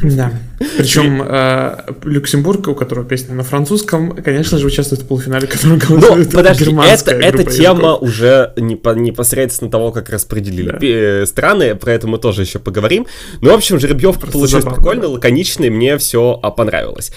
Да. 0.03 0.31
Причем 0.77 1.21
э, 1.24 1.77
Люксембург, 2.03 2.67
у 2.67 2.75
которого 2.75 3.05
песня 3.05 3.33
на 3.36 3.43
французском, 3.43 4.15
конечно 4.15 4.57
же, 4.57 4.67
участвует 4.67 5.01
в 5.01 5.07
полуфинале, 5.07 5.48
который 5.48 5.77
голосует 5.77 6.31
Ну, 6.31 6.38
подожди, 6.38 6.71
это, 6.71 7.12
эта 7.12 7.43
тема 7.43 7.95
уже 7.95 8.53
непосредственно 8.57 9.71
того, 9.71 9.91
как 9.91 10.10
распределили 10.10 10.77
э, 10.81 11.25
страны, 11.25 11.75
про 11.75 11.93
это 11.93 12.07
мы 12.07 12.17
тоже 12.19 12.41
еще 12.41 12.60
поговорим. 12.60 13.07
Ну, 13.41 13.51
в 13.51 13.53
общем, 13.53 13.79
жеребьевка 13.79 14.27
получилась 14.27 14.65
прикольная, 14.65 15.07
лаконичная, 15.07 15.69
мне 15.69 15.98
все 15.98 16.39
а, 16.41 16.51
понравилось. 16.51 17.12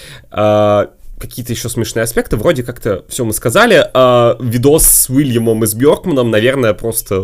Какие-то 1.19 1.53
еще 1.53 1.69
смешные 1.69 2.03
аспекты. 2.03 2.35
Вроде 2.35 2.63
как-то 2.63 3.05
все 3.07 3.23
мы 3.23 3.33
сказали. 3.33 3.89
А, 3.93 4.37
видос 4.41 4.85
с 4.85 5.09
Уильямом 5.09 5.63
и 5.63 5.67
с 5.67 5.73
Бьоркманом, 5.73 6.29
наверное, 6.29 6.73
просто... 6.73 7.23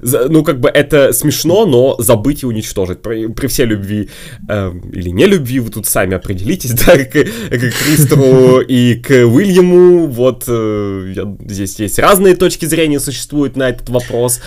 Ну, 0.00 0.44
как 0.44 0.60
бы 0.60 0.68
это 0.68 1.12
смешно, 1.12 1.64
но 1.66 1.96
забыть 1.98 2.42
и 2.42 2.46
уничтожить. 2.46 3.00
При, 3.00 3.28
при 3.28 3.46
всей 3.46 3.66
любви 3.66 4.10
э, 4.48 4.72
или 4.92 5.10
не 5.10 5.26
любви, 5.26 5.60
вы 5.60 5.70
тут 5.70 5.86
сами 5.86 6.14
определитесь, 6.14 6.72
да, 6.86 6.96
к, 6.98 7.12
к 7.12 7.72
Кристору 7.84 8.60
и 8.60 8.94
к 8.96 9.10
Уильяму. 9.10 10.06
Вот 10.06 10.44
э, 10.48 11.12
я, 11.14 11.36
здесь 11.48 11.78
есть 11.78 11.98
разные 11.98 12.34
точки 12.34 12.66
зрения 12.66 13.00
существуют 13.00 13.56
на 13.56 13.68
этот 13.68 13.88
вопрос. 13.88 14.40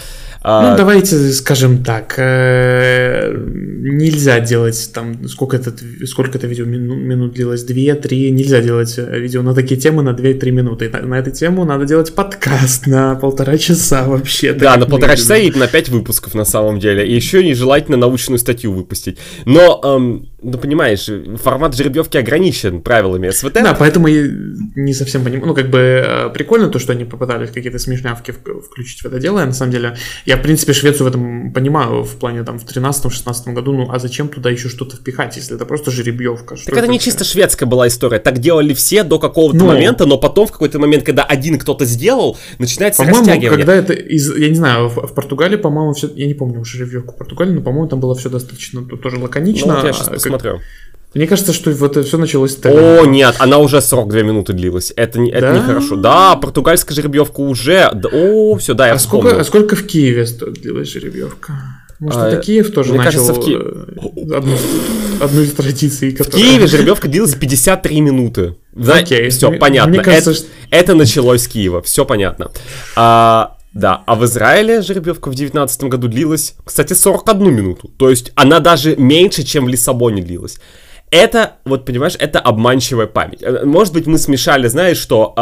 А, 0.44 0.72
ну, 0.72 0.78
давайте 0.78 1.32
скажем 1.34 1.84
так, 1.84 2.16
э, 2.18 3.32
нельзя 3.32 4.40
делать 4.40 4.92
там, 4.92 5.28
сколько 5.28 5.56
это, 5.56 5.72
сколько 6.08 6.40
это 6.40 6.48
видео 6.48 6.66
минут, 6.66 7.34
длилось, 7.34 7.64
2-3, 7.64 8.32
нельзя 8.32 8.60
делать 8.60 8.96
э, 8.98 9.20
видео 9.20 9.44
на 9.44 9.54
такие 9.54 9.80
темы 9.80 10.02
на 10.02 10.16
2-3 10.16 10.50
минуты. 10.50 10.90
На, 10.90 11.02
на 11.02 11.20
эту 11.20 11.30
тему 11.30 11.64
надо 11.64 11.86
делать 11.86 12.16
подкаст 12.16 12.88
на 12.88 13.14
полтора 13.14 13.56
часа 13.60 14.06
вообще. 14.08 14.54
Да, 14.54 14.78
на 14.78 14.88
полтора 14.88 15.16
часа 15.16 15.38
и 15.38 15.52
на 15.52 15.68
5 15.68 15.90
выпусков 15.90 16.34
на 16.34 16.46
самом 16.46 16.80
деле. 16.80 17.08
И 17.08 17.14
еще 17.14 17.44
нежелательно 17.44 17.98
научную 17.98 18.40
статью 18.40 18.74
выпустить. 18.74 19.20
Но 19.46 19.80
эм, 19.84 20.31
ну, 20.44 20.58
понимаешь, 20.58 21.08
формат 21.40 21.76
жеребьевки 21.76 22.18
ограничен 22.18 22.82
правилами 22.82 23.30
СВТ. 23.30 23.54
Да, 23.54 23.76
поэтому 23.76 24.08
я 24.08 24.28
не 24.76 24.94
совсем 24.94 25.24
понимаю. 25.24 25.46
Ну, 25.46 25.54
как 25.54 25.70
бы 25.70 25.78
э, 25.78 26.30
прикольно 26.30 26.70
то, 26.70 26.80
что 26.80 26.94
они 26.94 27.06
попытались 27.06 27.52
какие-то 27.52 27.78
смешнявки 27.78 28.32
включить 28.32 29.02
в 29.02 29.06
это 29.06 29.20
дело. 29.20 29.40
Я, 29.40 29.46
на 29.46 29.54
самом 29.54 29.72
деле, 29.72 29.98
я, 30.26 30.38
в 30.38 30.42
принципе, 30.42 30.74
Швецию 30.74 31.06
в 31.06 31.10
этом 31.10 31.54
понимаю, 31.54 32.04
в 32.04 32.16
плане 32.18 32.44
там 32.44 32.58
в 32.58 32.66
13-16 32.66 33.54
году. 33.54 33.74
Ну, 33.74 33.92
а 33.92 34.00
зачем 34.00 34.30
туда 34.30 34.50
еще 34.50 34.68
что-то 34.68 34.96
впихать, 34.96 35.36
если 35.36 35.56
это 35.56 35.66
просто 35.66 35.92
жеребьевка? 35.92 36.56
Что 36.56 36.66
так 36.66 36.74
это, 36.74 36.86
это 36.86 36.92
не 36.92 37.00
чисто 37.00 37.24
шведская 37.24 37.68
была 37.68 37.88
история. 37.88 38.18
Так 38.18 38.40
делали 38.40 38.74
все 38.74 39.04
до 39.04 39.20
какого-то 39.20 39.60
но... 39.60 39.68
момента, 39.68 40.08
но 40.08 40.18
потом 40.18 40.48
в 40.48 40.52
какой-то 40.52 40.80
момент, 40.80 41.04
когда 41.04 41.24
один 41.24 41.60
кто-то 41.60 41.86
сделал, 41.86 42.38
начинается 42.58 43.04
по-моему, 43.04 43.20
растягивание. 43.20 43.50
когда 43.52 43.76
это 43.76 43.94
из... 43.94 44.36
Я 44.36 44.50
не 44.50 44.56
знаю, 44.56 44.90
в, 44.90 45.08
в 45.08 45.14
Португалии, 45.14 45.58
по-моему, 45.58 45.94
все... 45.94 46.10
Я 46.16 46.26
не 46.26 46.34
помню 46.34 46.66
жеребьевку 46.66 47.14
в 47.14 47.18
Португалии, 47.18 47.52
но, 47.52 47.62
по-моему, 47.62 47.88
там 47.88 48.00
было 48.00 48.16
все 48.16 48.30
достаточно 48.30 48.84
тоже 48.84 49.18
лаконично. 49.18 49.84
Ну, 49.84 49.92
вот 50.31 50.31
посмотрю. 50.32 50.62
Мне 51.14 51.28
кажется, 51.28 51.52
что 51.52 51.72
вот 51.72 51.98
это 51.98 52.08
все 52.08 52.18
началось 52.18 52.56
тогда. 52.56 53.02
О, 53.02 53.06
нет, 53.06 53.36
она 53.40 53.58
уже 53.58 53.82
42 53.82 54.22
минуты 54.22 54.54
длилась. 54.54 54.94
Это, 54.96 55.20
не, 55.20 55.30
это 55.30 55.52
да? 55.52 55.58
нехорошо. 55.58 55.96
Да, 55.98 56.36
португальская 56.38 56.96
жеребьевка 56.96 57.42
уже. 57.42 57.90
Да, 57.94 58.08
о, 58.14 58.56
все, 58.56 58.74
да, 58.74 58.88
я 58.88 58.94
а 58.94 59.00
сколько, 59.00 59.38
а 59.38 59.44
сколько 59.44 59.76
в 59.76 59.86
Киеве 59.86 60.26
длилась 60.26 60.90
жеребьевка? 60.90 61.54
Может, 62.00 62.20
а, 62.20 62.30
это 62.30 62.42
Киев 62.42 62.72
тоже 62.74 62.94
мне 62.94 63.00
начал 63.00 63.28
кажется, 63.28 63.34
в 63.34 63.46
Ки... 63.46 63.58
Э, 63.60 64.36
одну, 64.36 64.58
одну 65.22 65.42
из 65.42 65.52
традиций, 65.52 66.14
которая... 66.14 66.32
В 66.32 66.36
Киеве 66.36 66.68
жеребьевка 66.68 67.08
длилась 67.08 67.36
53 67.36 68.02
минуты. 68.02 68.56
Да, 68.72 68.96
Окей. 68.96 69.30
Все, 69.30 69.52
понятно. 69.52 69.92
Мне 69.92 70.00
кажется, 70.00 70.32
это, 70.32 70.40
что... 70.40 70.48
это 70.72 70.96
началось 70.96 71.44
с 71.44 71.48
Киева, 71.48 71.84
все 71.84 72.06
понятно. 72.06 72.50
А, 72.96 73.58
да, 73.74 74.04
а 74.06 74.16
в 74.16 74.26
Израиле 74.26 74.82
жеребьевка 74.82 75.30
в 75.30 75.36
2019 75.36 75.84
году 75.84 76.08
длилась, 76.08 76.56
кстати, 76.64 76.94
41 76.94 77.54
минуту. 77.54 77.90
То 77.98 78.10
есть 78.10 78.32
она 78.36 78.60
даже 78.60 78.96
меньше, 78.96 79.44
чем 79.44 79.66
в 79.66 79.70
Лиссабоне 79.70 80.22
длилась 80.22 80.58
это, 81.12 81.58
вот 81.66 81.84
понимаешь, 81.84 82.16
это 82.18 82.40
обманчивая 82.40 83.06
память. 83.06 83.44
Э, 83.44 83.66
может 83.66 83.94
быть, 83.94 84.08
мы 84.08 84.18
смешали, 84.18 84.68
знаешь, 84.70 84.98
что 84.98 85.34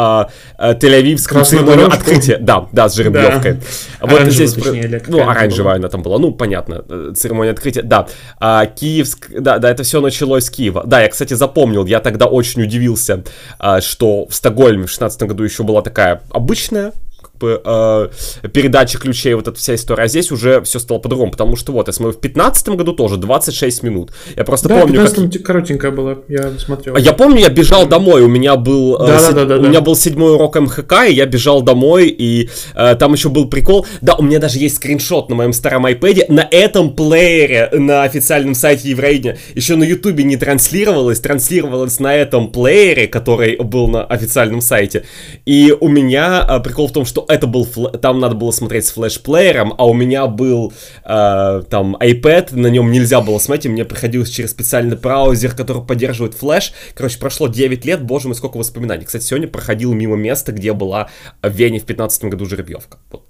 э, 0.58 0.72
э, 0.72 0.74
Тель-Авивскую 0.74 1.44
церемонию 1.44 1.86
открытия, 1.86 2.38
да, 2.38 2.66
да, 2.72 2.88
с 2.88 2.96
жеребьевкой. 2.96 3.52
Да. 3.52 3.60
Вот 4.00 4.20
оранжевая, 4.20 4.30
здесь, 4.48 4.52
точнее, 4.54 5.02
ну, 5.06 5.28
оранжевая 5.28 5.76
она 5.76 5.88
там 5.88 6.02
была, 6.02 6.18
ну, 6.18 6.32
понятно, 6.32 6.84
э, 6.88 7.12
церемония 7.14 7.52
открытия, 7.52 7.82
да. 7.82 8.08
А, 8.40 8.66
Киевск, 8.66 9.30
да, 9.30 9.58
да, 9.58 9.70
это 9.70 9.84
все 9.84 10.00
началось 10.00 10.46
с 10.46 10.50
Киева. 10.50 10.82
Да, 10.84 11.02
я, 11.02 11.08
кстати, 11.08 11.34
запомнил, 11.34 11.86
я 11.86 12.00
тогда 12.00 12.26
очень 12.26 12.64
удивился, 12.64 13.22
а, 13.60 13.80
что 13.80 14.26
в 14.26 14.34
Стокгольме 14.34 14.86
в 14.86 14.90
16 14.90 15.22
году 15.22 15.44
еще 15.44 15.62
была 15.62 15.82
такая 15.82 16.22
обычная 16.30 16.92
бы 17.40 17.60
э, 17.64 18.08
передачи 18.52 18.98
ключей, 18.98 19.34
вот 19.34 19.48
эта 19.48 19.58
вся 19.58 19.74
история. 19.74 20.04
А 20.04 20.08
здесь 20.08 20.30
уже 20.30 20.60
все 20.62 20.78
стало 20.78 20.98
по-другому, 20.98 21.32
потому 21.32 21.56
что 21.56 21.72
вот, 21.72 21.88
я 21.88 21.92
смотрю, 21.92 22.16
в 22.16 22.20
15 22.20 22.68
году 22.70 22.92
тоже 22.92 23.16
26 23.16 23.82
минут. 23.82 24.12
Я 24.36 24.44
просто 24.44 24.68
да, 24.68 24.80
помню, 24.80 25.02
15 25.02 25.32
как... 25.32 25.42
коротенькая 25.42 25.90
была, 25.90 26.18
я 26.28 26.52
смотрел. 26.58 26.96
Я 26.96 27.12
помню, 27.12 27.40
я 27.40 27.48
бежал 27.48 27.86
домой, 27.86 28.22
у 28.22 28.28
меня 28.28 28.56
был, 28.56 28.98
да, 28.98 29.04
э, 29.04 29.20
да, 29.20 29.32
да, 29.32 29.44
да, 29.44 29.56
у 29.56 29.62
да. 29.62 29.68
меня 29.68 29.80
был 29.80 29.96
седьмой 29.96 30.34
урок 30.34 30.56
МХК, 30.60 31.08
и 31.08 31.14
я 31.14 31.26
бежал 31.26 31.62
домой, 31.62 32.08
и 32.08 32.48
э, 32.74 32.94
там 32.94 33.14
еще 33.14 33.30
был 33.30 33.48
прикол. 33.48 33.86
Да, 34.00 34.14
у 34.14 34.22
меня 34.22 34.38
даже 34.38 34.58
есть 34.58 34.76
скриншот 34.76 35.30
на 35.30 35.34
моем 35.34 35.52
старом 35.52 35.86
iPad, 35.86 36.26
на 36.28 36.46
этом 36.50 36.94
плеере, 36.94 37.70
на 37.72 38.02
официальном 38.02 38.54
сайте 38.54 38.90
Евровидения, 38.90 39.38
еще 39.54 39.76
на 39.76 39.84
Ютубе 39.84 40.24
не 40.24 40.36
транслировалось, 40.36 41.20
транслировалось 41.20 41.98
на 42.00 42.14
этом 42.14 42.50
плеере, 42.52 43.08
который 43.08 43.56
был 43.56 43.88
на 43.88 44.04
официальном 44.04 44.60
сайте. 44.60 45.04
И 45.46 45.74
у 45.78 45.88
меня 45.88 46.46
э, 46.48 46.60
прикол 46.60 46.88
в 46.88 46.92
том, 46.92 47.04
что 47.04 47.24
это 47.32 47.46
был, 47.46 47.64
там 47.66 48.20
надо 48.20 48.34
было 48.34 48.50
смотреть 48.50 48.86
с 48.86 48.92
флешплеером, 48.92 49.74
а 49.76 49.86
у 49.86 49.94
меня 49.94 50.26
был 50.26 50.72
э, 51.04 51.62
там 51.68 51.96
iPad, 51.96 52.56
на 52.56 52.68
нем 52.68 52.90
нельзя 52.90 53.20
было 53.20 53.38
смотреть, 53.38 53.66
и 53.66 53.68
мне 53.68 53.84
приходилось 53.84 54.30
через 54.30 54.50
специальный 54.50 54.96
браузер, 54.96 55.54
который 55.54 55.82
поддерживает 55.82 56.34
флеш. 56.34 56.72
Короче, 56.94 57.18
прошло 57.18 57.48
9 57.48 57.84
лет, 57.84 58.02
боже 58.02 58.28
мой, 58.28 58.34
сколько 58.34 58.56
воспоминаний. 58.56 59.04
Кстати, 59.04 59.24
сегодня 59.24 59.48
проходил 59.48 59.92
мимо 59.92 60.16
места, 60.16 60.52
где 60.52 60.72
была 60.72 61.08
в 61.42 61.50
Вене 61.50 61.80
в 61.80 61.84
15 61.84 62.24
году 62.24 62.46
жеребьевка. 62.46 62.98
Вот 63.10 63.24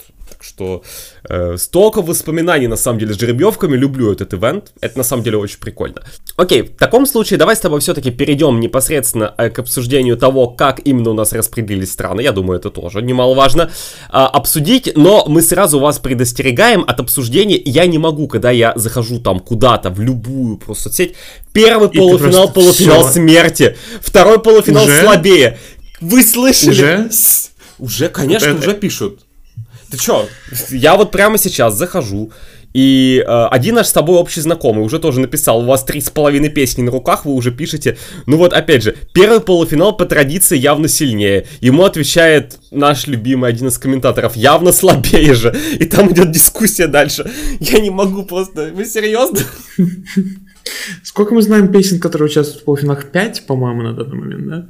что 0.60 0.82
э, 1.28 1.56
столько 1.56 2.02
воспоминаний, 2.02 2.68
на 2.68 2.76
самом 2.76 2.98
деле, 2.98 3.14
с 3.14 3.18
жеребьевками. 3.18 3.76
Люблю 3.76 4.12
этот 4.12 4.34
ивент. 4.34 4.72
Это, 4.80 4.98
на 4.98 5.04
самом 5.04 5.22
деле, 5.22 5.38
очень 5.38 5.58
прикольно. 5.58 6.02
Окей, 6.36 6.62
в 6.62 6.76
таком 6.76 7.06
случае 7.06 7.38
давай 7.38 7.56
с 7.56 7.60
тобой 7.60 7.80
все-таки 7.80 8.10
перейдем 8.10 8.60
непосредственно 8.60 9.34
э, 9.38 9.48
к 9.48 9.58
обсуждению 9.58 10.16
того, 10.16 10.48
как 10.48 10.80
именно 10.84 11.10
у 11.10 11.14
нас 11.14 11.32
распределились 11.32 11.92
страны. 11.92 12.20
Я 12.20 12.32
думаю, 12.32 12.58
это 12.58 12.70
тоже 12.70 13.00
немаловажно 13.00 13.62
э, 13.62 13.68
обсудить. 14.12 14.92
Но 14.96 15.24
мы 15.26 15.40
сразу 15.40 15.78
вас 15.78 15.98
предостерегаем 15.98 16.84
от 16.86 17.00
обсуждения. 17.00 17.56
Я 17.56 17.86
не 17.86 17.98
могу, 17.98 18.28
когда 18.28 18.50
я 18.50 18.74
захожу 18.76 19.18
там 19.18 19.40
куда-то, 19.40 19.90
в 19.90 20.00
любую 20.00 20.58
просто 20.58 20.84
соцсеть. 20.84 21.14
Первый 21.52 21.88
И 21.88 21.96
полуфинал, 21.96 22.52
полуфинал 22.52 23.02
все. 23.02 23.12
смерти. 23.12 23.76
Второй 24.02 24.40
полуфинал 24.40 24.84
Уже? 24.84 25.00
слабее. 25.00 25.58
Вы 26.00 26.22
слышали? 26.22 26.70
Уже? 26.70 27.10
Уже, 27.78 28.08
конечно, 28.10 28.48
это... 28.48 28.58
уже 28.58 28.74
пишут. 28.74 29.20
Ты 29.90 29.98
чё? 29.98 30.28
Я 30.70 30.96
вот 30.96 31.10
прямо 31.10 31.38
сейчас 31.38 31.74
захожу, 31.74 32.32
и 32.72 33.24
э, 33.26 33.46
один 33.50 33.74
наш 33.74 33.88
с 33.88 33.92
тобой 33.92 34.16
общий 34.16 34.40
знакомый 34.40 34.84
уже 34.84 35.00
тоже 35.00 35.18
написал, 35.18 35.60
у 35.60 35.66
вас 35.66 35.82
три 35.82 36.00
с 36.00 36.10
половиной 36.10 36.50
песни 36.50 36.82
на 36.82 36.92
руках, 36.92 37.24
вы 37.24 37.32
уже 37.32 37.50
пишете. 37.50 37.98
Ну 38.26 38.36
вот, 38.36 38.52
опять 38.52 38.84
же, 38.84 38.96
первый 39.12 39.40
полуфинал 39.40 39.96
по 39.96 40.06
традиции 40.06 40.56
явно 40.56 40.86
сильнее. 40.86 41.46
Ему 41.60 41.84
отвечает 41.84 42.60
наш 42.70 43.08
любимый 43.08 43.50
один 43.50 43.68
из 43.68 43.78
комментаторов, 43.78 44.36
явно 44.36 44.70
слабее 44.72 45.34
же. 45.34 45.54
И 45.78 45.84
там 45.84 46.12
идет 46.12 46.30
дискуссия 46.30 46.86
дальше. 46.86 47.28
Я 47.58 47.80
не 47.80 47.90
могу 47.90 48.24
просто... 48.24 48.70
Вы 48.72 48.84
серьезно? 48.84 49.40
Сколько 51.02 51.34
мы 51.34 51.42
знаем 51.42 51.72
песен, 51.72 51.98
которые 51.98 52.26
участвуют 52.26 52.62
в 52.62 52.64
полуфиналах? 52.64 53.10
Пять, 53.10 53.44
по-моему, 53.46 53.82
на 53.82 53.94
данный 53.94 54.16
момент, 54.16 54.48
да? 54.48 54.66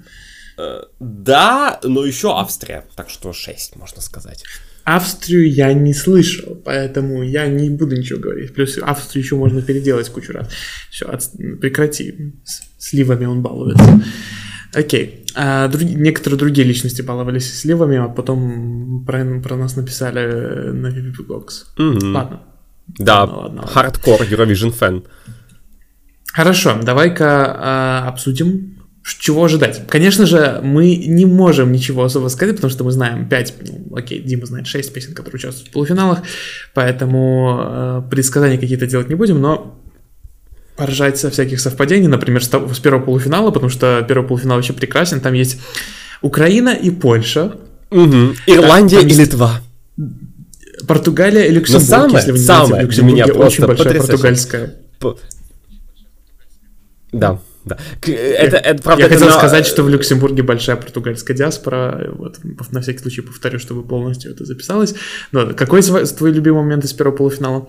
Э, 0.57 0.83
да, 0.99 1.81
но 1.83 2.07
еще 2.07 2.35
Австрия, 2.35 2.87
так 2.97 3.11
что 3.11 3.35
шесть, 3.35 3.77
можно 3.77 4.01
сказать. 4.01 4.45
Австрию 4.85 5.51
я 5.53 5.73
не 5.73 5.95
слышал, 5.95 6.55
поэтому 6.65 7.23
я 7.23 7.47
не 7.47 7.71
буду 7.71 7.97
ничего 7.97 8.21
говорить. 8.21 8.55
Плюс 8.55 8.79
Австрию 8.79 9.25
еще 9.25 9.37
можно 9.37 9.63
переделать 9.63 10.09
кучу 10.09 10.33
раз. 10.33 10.51
Все, 10.91 11.07
от... 11.07 11.23
прекрати. 11.61 12.35
С 12.45 12.89
сливами 12.89 13.27
он 13.27 13.43
балуется. 13.43 14.03
Окей. 14.75 15.27
А 15.35 15.69
друг... 15.69 15.83
Некоторые 15.83 16.39
другие 16.39 16.67
личности 16.67 17.03
баловались 17.03 17.53
сливами, 17.61 17.99
а 17.99 18.09
потом 18.09 19.05
про, 19.07 19.41
про 19.41 19.57
нас 19.57 19.77
написали 19.77 20.71
на 20.71 20.89
VPP 20.89 21.27
Угу. 21.27 22.07
Ладно. 22.13 22.41
Да, 22.99 23.21
ладно, 23.21 23.37
ладно, 23.37 23.67
hardcore 23.67 24.23
Eurovision 24.23 24.73
fan. 24.73 25.05
Хорошо, 26.33 26.81
давай-ка 26.83 27.57
а, 27.59 28.09
обсудим 28.09 28.80
чего 29.05 29.45
ожидать? 29.45 29.83
Конечно 29.89 30.27
же, 30.27 30.61
мы 30.63 30.97
не 30.97 31.27
можем 31.27 31.73
ничего 31.73 32.05
особо 32.05 32.29
сказать, 32.29 32.57
потому 32.57 32.71
что 32.71 32.85
мы 32.85 32.93
знаем 32.93 33.29
5, 33.29 33.55
ну, 33.67 33.97
окей, 33.97 34.21
Дима 34.21 34.47
знает 34.47 34.67
6 34.67 34.93
песен, 34.93 35.15
которые 35.15 35.37
участвуют 35.37 35.69
в 35.69 35.73
полуфиналах, 35.73 36.23
поэтому 36.75 37.61
э, 37.63 38.03
предсказания 38.11 38.59
какие-то 38.59 38.87
делать 38.87 39.09
не 39.09 39.15
будем, 39.15 39.41
но 39.41 39.81
поржать 40.77 41.19
со 41.19 41.31
всяких 41.31 41.61
совпадений, 41.61 42.09
например, 42.09 42.45
с, 42.45 42.49
с 42.49 42.79
первого 42.79 43.05
полуфинала, 43.05 43.51
потому 43.51 43.71
что 43.71 44.05
первый 44.07 44.27
полуфинал 44.27 44.57
вообще 44.57 44.73
прекрасен, 44.73 45.21
там 45.21 45.35
есть 45.35 45.61
Украина 46.23 46.71
и 46.71 46.91
Польша, 46.91 47.55
Угу. 47.91 48.35
Ирландия 48.47 49.01
там 49.01 49.09
и. 49.09 49.15
Литва. 49.15 49.61
Португалия 50.87 51.45
и 51.45 51.51
Люксембург, 51.51 51.89
Но 51.89 51.97
самое, 51.97 52.15
если 52.17 52.33
вы 52.33 52.39
не 52.39 52.45
самое 52.45 52.67
знаете, 52.67 52.87
в 52.87 52.89
Люксембурге 52.89 53.23
меня 53.23 53.35
очень 53.35 53.67
большая 53.67 53.95
португальская. 53.99 54.75
Да. 57.13 57.41
Да. 57.71 57.79
Это, 58.13 58.57
это, 58.57 58.83
правда, 58.83 59.03
Я 59.03 59.07
это 59.07 59.15
хотел 59.15 59.29
на... 59.29 59.39
сказать, 59.39 59.67
что 59.67 59.83
в 59.83 59.89
Люксембурге 59.89 60.43
большая 60.43 60.77
португальская 60.77 61.37
диаспора. 61.37 62.11
Вот, 62.13 62.39
на 62.73 62.81
всякий 62.81 62.99
случай 62.99 63.21
повторю, 63.21 63.59
чтобы 63.59 63.83
полностью 63.83 64.33
это 64.33 64.45
записалось. 64.45 64.95
Но 65.33 65.55
какой 65.55 65.83
твой 65.83 66.33
любимый 66.33 66.63
момент 66.63 66.85
из 66.85 66.93
первого 66.93 67.17
полуфинала? 67.17 67.69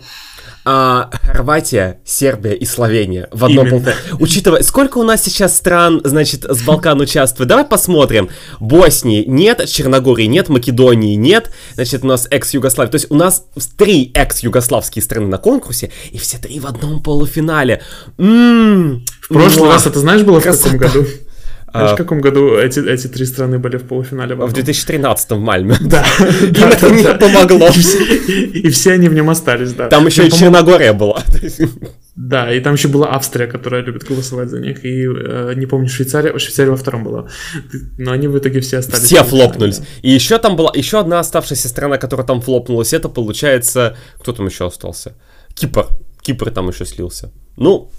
А, 0.63 1.09
Хорватия, 1.23 1.99
Сербия 2.05 2.53
и 2.53 2.65
Словения 2.65 3.27
в 3.31 3.45
одном 3.45 3.69
полуфинале. 3.69 3.97
Учитывая, 4.19 4.63
сколько 4.63 4.97
у 4.97 5.03
нас 5.03 5.23
сейчас 5.23 5.57
стран, 5.57 6.01
значит, 6.03 6.43
с 6.43 6.61
Балкан 6.63 6.99
участвует, 7.01 7.49
давай 7.49 7.65
посмотрим. 7.65 8.29
Боснии 8.59 9.23
нет, 9.25 9.65
Черногории 9.67 10.25
нет, 10.25 10.49
Македонии 10.49 11.15
нет, 11.15 11.51
значит, 11.75 12.03
у 12.03 12.07
нас 12.07 12.27
экс-Югославия. 12.29 12.91
То 12.91 12.95
есть 12.95 13.07
у 13.09 13.15
нас 13.15 13.45
три 13.77 14.11
экс-югославские 14.13 15.01
страны 15.03 15.27
на 15.27 15.37
конкурсе, 15.37 15.91
и 16.11 16.17
все 16.17 16.37
три 16.37 16.59
в 16.59 16.65
одном 16.67 17.01
полуфинале. 17.01 17.81
М-м-м, 18.17 19.05
в 19.21 19.27
прошлый 19.27 19.69
раз 19.69 19.87
это 19.87 19.99
знаешь 19.99 20.21
было 20.21 20.39
Красота. 20.39 20.69
в 20.69 20.79
каком 20.79 21.01
году? 21.01 21.09
Знаешь, 21.71 21.91
в 21.91 21.95
каком 21.95 22.21
году 22.21 22.57
эти, 22.57 22.79
эти 22.79 23.07
три 23.07 23.25
страны 23.25 23.59
были 23.59 23.77
в 23.77 23.83
полуфинале? 23.83 24.35
В 24.35 24.53
2013 24.53 25.31
в 25.31 25.39
Мальме. 25.39 25.75
Да. 25.91 26.05
Им 26.19 26.67
это 26.67 26.89
не 26.89 27.03
помогло. 27.03 27.69
И 28.27 28.69
все 28.69 28.93
они 28.93 29.09
в 29.09 29.13
нем 29.13 29.29
остались, 29.29 29.73
да. 29.73 29.87
Там 29.89 30.05
еще 30.05 30.27
и 30.27 30.31
Черногория 30.31 30.93
была. 30.93 31.23
Да, 32.15 32.53
и 32.53 32.59
там 32.59 32.73
еще 32.73 32.87
была 32.87 33.15
Австрия, 33.15 33.47
которая 33.47 33.83
любит 33.83 34.03
голосовать 34.03 34.49
за 34.49 34.59
них, 34.59 34.83
и 34.83 35.05
э, 35.05 35.53
не 35.55 35.65
помню, 35.65 35.87
Швейцария, 35.87 36.37
Швейцария 36.37 36.69
во 36.71 36.77
втором 36.77 37.05
была, 37.05 37.29
но 37.97 38.11
они 38.11 38.27
в 38.27 38.37
итоге 38.37 38.59
все 38.59 38.79
остались. 38.79 39.05
Все 39.05 39.23
флопнулись. 39.23 39.81
И 40.01 40.11
еще 40.11 40.37
там 40.37 40.57
была, 40.57 40.71
еще 40.75 40.99
одна 40.99 41.19
оставшаяся 41.19 41.69
страна, 41.69 41.97
которая 41.97 42.27
там 42.27 42.41
флопнулась, 42.41 42.93
это 42.93 43.07
получается, 43.07 43.95
кто 44.19 44.33
там 44.33 44.47
еще 44.47 44.67
остался? 44.67 45.13
Кипр. 45.53 45.87
Кипр 46.21 46.51
там 46.51 46.69
еще 46.69 46.85
слился. 46.85 47.31
Ну, 47.57 47.89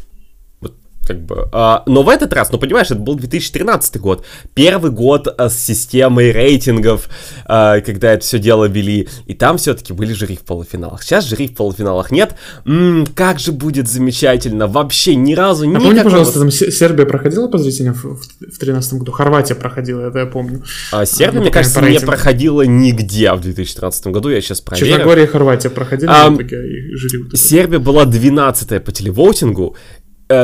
как 1.07 1.21
бы. 1.21 1.49
А, 1.53 1.83
но 1.87 2.03
в 2.03 2.09
этот 2.09 2.33
раз, 2.33 2.51
ну 2.53 2.59
понимаешь, 2.59 2.87
это 2.87 3.01
был 3.01 3.15
2013 3.15 4.01
год, 4.01 4.25
первый 4.55 4.91
год 4.91 5.29
а, 5.37 5.49
с 5.49 5.59
системой 5.59 6.33
рейтингов, 6.33 7.09
а, 7.47 7.81
когда 7.81 8.13
это 8.13 8.25
все 8.25 8.39
дело 8.39 8.67
вели, 8.67 9.09
и 9.27 9.35
там 9.35 9.59
все-таки 9.59 9.93
были 9.93 10.13
жюри 10.13 10.37
в 10.37 10.43
полуфиналах. 10.43 11.03
Сейчас 11.03 11.27
жюри 11.27 11.49
в 11.49 11.55
полуфиналах 11.55 12.11
нет. 12.11 12.35
М-м, 12.65 13.07
как 13.07 13.39
же 13.39 13.53
будет 13.53 13.89
замечательно, 13.89 14.67
вообще 14.67 15.15
ни 15.17 15.35
разу 15.35 15.65
не. 15.65 15.77
А 15.77 15.81
помни, 15.81 16.03
пожалуйста, 16.03 16.39
там 16.39 16.51
Сербия 16.51 17.07
проходила 17.07 17.49
по 17.49 17.59
зрителям 17.59 17.95
в 17.95 18.21
2013 18.41 18.95
году, 18.95 19.13
Хорватия 19.13 19.55
проходила, 19.55 20.09
это 20.09 20.21
я 20.21 20.27
помню. 20.27 20.63
А, 20.93 21.05
Сербия, 21.05 21.39
а, 21.39 21.43
мне 21.43 21.51
кажется, 21.51 21.81
не 21.81 22.01
проходила 22.01 22.63
нигде 22.63 23.33
в 23.33 23.41
2013 23.41 24.07
году, 24.09 24.29
я 24.29 24.41
сейчас 24.41 24.61
проверю. 24.61 24.87
Черногория 24.87 25.25
и 25.25 25.27
Хорватия 25.27 25.71
проходили, 25.71 26.11
а, 26.11 26.31
жюри. 26.31 27.37
Сербия 27.37 27.79
была 27.79 28.05
12 28.05 28.85
по 28.85 28.93
телевоутингу, 28.93 29.77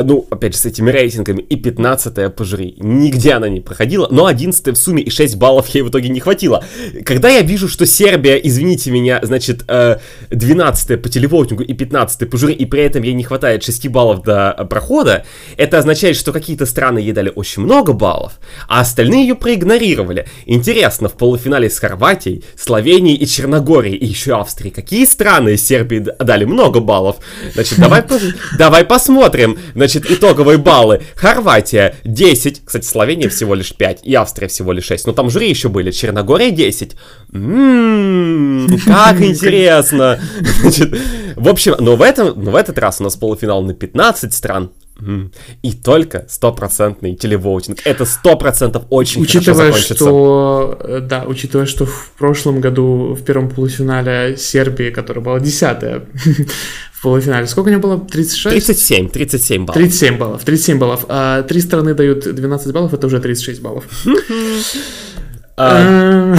ну, 0.03 0.27
опять 0.29 0.53
же, 0.53 0.59
с 0.59 0.65
этими 0.65 0.91
рейтингами, 0.91 1.41
и 1.41 1.55
15 1.55 2.35
по 2.35 2.43
жюри. 2.43 2.75
Нигде 2.79 3.33
она 3.33 3.49
не 3.49 3.61
проходила, 3.61 4.07
но 4.11 4.25
11 4.25 4.67
в 4.67 4.75
сумме 4.75 5.03
и 5.03 5.09
6 5.09 5.35
баллов 5.37 5.67
ей 5.69 5.81
в 5.81 5.89
итоге 5.89 6.09
не 6.09 6.19
хватило. 6.19 6.63
Когда 7.05 7.29
я 7.29 7.41
вижу, 7.41 7.67
что 7.67 7.85
Сербия, 7.85 8.35
извините 8.35 8.91
меня, 8.91 9.19
значит, 9.23 9.65
12 10.29 10.91
э, 10.91 10.97
по 10.97 11.09
телевотингу 11.09 11.63
и 11.63 11.73
15 11.73 12.29
по 12.29 12.37
жюри, 12.37 12.53
и 12.53 12.65
при 12.65 12.83
этом 12.83 13.03
ей 13.03 13.13
не 13.13 13.23
хватает 13.23 13.63
6 13.63 13.87
баллов 13.89 14.23
до 14.23 14.55
э, 14.57 14.65
прохода, 14.65 15.25
это 15.57 15.77
означает, 15.77 16.15
что 16.15 16.31
какие-то 16.31 16.65
страны 16.65 16.99
ей 16.99 17.11
дали 17.11 17.31
очень 17.33 17.63
много 17.63 17.93
баллов, 17.93 18.33
а 18.67 18.81
остальные 18.81 19.27
ее 19.27 19.35
проигнорировали. 19.35 20.27
Интересно, 20.45 21.09
в 21.09 21.13
полуфинале 21.13 21.69
с 21.69 21.79
Хорватией, 21.79 22.43
Словенией 22.57 23.15
и 23.17 23.25
Черногорией, 23.25 23.95
и 23.95 24.05
еще 24.05 24.35
Австрией, 24.35 24.73
какие 24.73 25.05
страны 25.05 25.57
Сербии 25.57 25.99
дали 25.99 26.45
много 26.45 26.79
баллов? 26.79 27.17
Значит, 27.53 27.79
давай, 27.79 28.03
давай 28.57 28.85
посмотрим. 28.85 29.57
Значит, 29.79 30.11
итоговые 30.11 30.57
баллы. 30.57 31.01
Хорватия 31.15 31.95
10, 32.03 32.63
кстати, 32.65 32.85
Словения 32.85 33.29
всего 33.29 33.55
лишь 33.55 33.73
5, 33.73 34.01
и 34.03 34.13
Австрия 34.13 34.49
всего 34.49 34.73
лишь 34.73 34.83
6. 34.83 35.07
Но 35.07 35.13
там 35.13 35.29
жюри 35.29 35.47
еще 35.47 35.69
были. 35.69 35.91
Черногория 35.91 36.51
10. 36.51 36.97
Ммм, 37.31 38.77
как 38.85 39.21
интересно. 39.21 40.19
Значит, 40.59 40.93
в 41.37 41.47
общем, 41.47 41.75
но 41.79 41.95
в, 41.95 42.01
этом, 42.01 42.43
но 42.43 42.51
в 42.51 42.55
этот 42.55 42.77
раз 42.77 42.99
у 42.99 43.05
нас 43.05 43.15
полуфинал 43.15 43.61
на 43.61 43.73
15 43.73 44.33
стран. 44.33 44.71
И 45.61 45.71
только 45.71 46.25
стопроцентный 46.27 47.15
телевоутинг. 47.15 47.79
Это 47.85 48.03
сто 48.03 48.35
процентов 48.35 48.83
очень 48.89 49.21
учитывая, 49.21 49.71
хорошо 49.71 49.95
что, 49.95 50.77
э, 50.81 50.99
да, 50.99 51.23
учитывая, 51.25 51.65
что 51.65 51.85
в 51.85 52.11
прошлом 52.17 52.59
году 52.59 53.13
в 53.13 53.23
первом 53.23 53.49
полуфинале 53.49 54.35
Сербии, 54.35 54.89
которая 54.89 55.23
была 55.23 55.39
десятая 55.39 56.05
в 56.99 57.01
полуфинале, 57.01 57.47
сколько 57.47 57.67
у 57.67 57.69
нее 57.69 57.79
было? 57.79 57.97
36? 57.97 58.65
37, 58.65 59.09
37 59.09 59.65
баллов. 59.65 59.75
37 59.75 60.17
баллов, 60.17 60.43
37 60.43 60.77
баллов. 60.77 61.05
А 61.07 61.43
три 61.43 61.61
страны 61.61 61.93
дают 61.93 62.25
12 62.25 62.73
баллов, 62.73 62.93
это 62.93 63.07
уже 63.07 63.21
36 63.21 63.61
баллов. 63.61 63.85
А, 65.61 65.83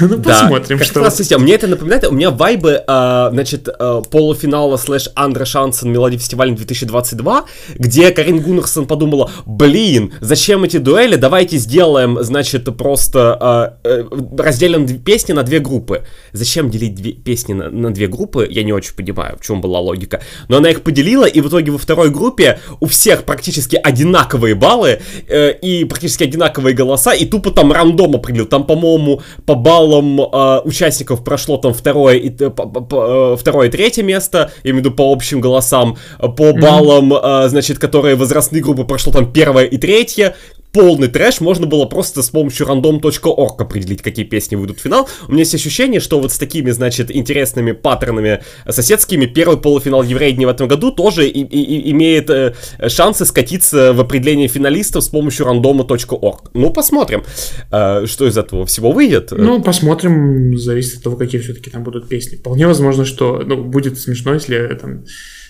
ну, 0.00 0.22
посмотрим, 0.22 0.78
что... 0.80 1.00
Раз, 1.00 1.30
мне 1.38 1.54
это 1.54 1.66
напоминает, 1.66 2.04
у 2.06 2.12
меня 2.12 2.30
вайбы, 2.30 2.82
а, 2.86 3.30
значит, 3.32 3.66
а, 3.66 4.02
полуфинала 4.02 4.76
слэш 4.76 5.08
Андре 5.14 5.46
Шансен 5.46 5.90
Мелодий 5.90 6.18
фестиваля 6.18 6.54
2022, 6.54 7.46
где 7.76 8.10
Карин 8.10 8.40
Гуннерсон 8.40 8.86
подумала, 8.86 9.30
блин, 9.46 10.12
зачем 10.20 10.64
эти 10.64 10.76
дуэли, 10.76 11.16
давайте 11.16 11.56
сделаем, 11.56 12.22
значит, 12.22 12.64
просто 12.76 13.78
э, 13.84 14.04
разделим 14.36 14.86
песни 14.98 15.32
на 15.32 15.44
две 15.44 15.60
группы. 15.60 16.04
Зачем 16.32 16.68
делить 16.68 17.24
песни 17.24 17.54
на, 17.54 17.70
на 17.70 17.90
две 17.90 18.06
группы, 18.06 18.46
я 18.50 18.64
не 18.64 18.74
очень 18.74 18.94
понимаю, 18.94 19.38
в 19.40 19.46
чем 19.46 19.62
была 19.62 19.80
логика. 19.80 20.20
Но 20.48 20.58
она 20.58 20.68
их 20.68 20.82
поделила, 20.82 21.24
и 21.24 21.40
в 21.40 21.48
итоге 21.48 21.72
во 21.72 21.78
второй 21.78 22.10
группе 22.10 22.60
у 22.80 22.86
всех 22.86 23.24
практически 23.24 23.76
одинаковые 23.76 24.54
баллы 24.54 25.00
э, 25.26 25.52
и 25.52 25.86
практически 25.86 26.24
одинаковые 26.24 26.74
голоса, 26.74 27.14
и 27.14 27.24
тупо 27.24 27.50
там 27.50 27.72
рандом 27.72 28.14
определил 28.14 28.44
там, 28.58 28.66
по-моему, 28.66 29.20
по 29.46 29.54
баллам 29.54 30.20
э, 30.20 30.60
участников 30.64 31.24
прошло 31.24 31.56
там 31.58 31.72
второе 31.72 32.16
и, 32.16 32.30
по, 32.30 32.66
по, 32.66 33.34
э, 33.34 33.36
второе 33.38 33.68
и 33.68 33.70
третье 33.70 34.02
место, 34.02 34.50
я 34.64 34.70
имею 34.70 34.82
в 34.82 34.86
виду 34.86 34.96
по 34.96 35.12
общим 35.12 35.40
голосам, 35.40 35.96
по 36.18 36.52
баллам, 36.52 37.12
э, 37.14 37.48
значит, 37.48 37.78
которые 37.78 38.16
возрастные 38.16 38.62
группы 38.62 38.84
прошло 38.84 39.12
там 39.12 39.32
первое 39.32 39.64
и 39.64 39.78
третье, 39.78 40.34
полный 40.72 41.08
трэш, 41.08 41.40
можно 41.40 41.66
было 41.66 41.86
просто 41.86 42.22
с 42.22 42.30
помощью 42.30 42.66
random.org 42.66 43.60
определить, 43.60 44.02
какие 44.02 44.24
песни 44.24 44.56
выйдут 44.56 44.78
в 44.78 44.82
финал. 44.82 45.08
У 45.26 45.32
меня 45.32 45.40
есть 45.40 45.54
ощущение, 45.54 46.00
что 46.00 46.20
вот 46.20 46.32
с 46.32 46.38
такими, 46.38 46.70
значит, 46.70 47.14
интересными 47.14 47.72
паттернами 47.72 48.42
соседскими 48.68 49.26
первый 49.26 49.58
полуфинал 49.58 50.02
Еврейдни 50.02 50.44
в 50.44 50.48
этом 50.48 50.68
году 50.68 50.90
тоже 50.90 51.28
и, 51.28 51.40
и, 51.40 51.90
имеет 51.90 52.30
э, 52.30 52.54
шансы 52.88 53.24
скатиться 53.24 53.92
в 53.92 54.00
определение 54.00 54.48
финалистов 54.48 55.04
с 55.04 55.08
помощью 55.08 55.46
random.org. 55.46 56.50
Ну, 56.54 56.70
посмотрим, 56.70 57.24
э, 57.70 58.06
что 58.06 58.26
из 58.26 58.36
этого 58.36 58.66
всего 58.66 58.92
выйдет. 58.92 59.30
Ну, 59.30 59.62
посмотрим, 59.62 60.56
зависит 60.56 60.98
от 60.98 61.04
того, 61.04 61.16
какие 61.16 61.40
все-таки 61.40 61.70
там 61.70 61.82
будут 61.82 62.08
песни. 62.08 62.36
Вполне 62.36 62.66
возможно, 62.66 63.04
что 63.04 63.42
ну, 63.44 63.62
будет 63.64 63.98
смешно, 63.98 64.34
если 64.34 64.78
там 64.80 65.04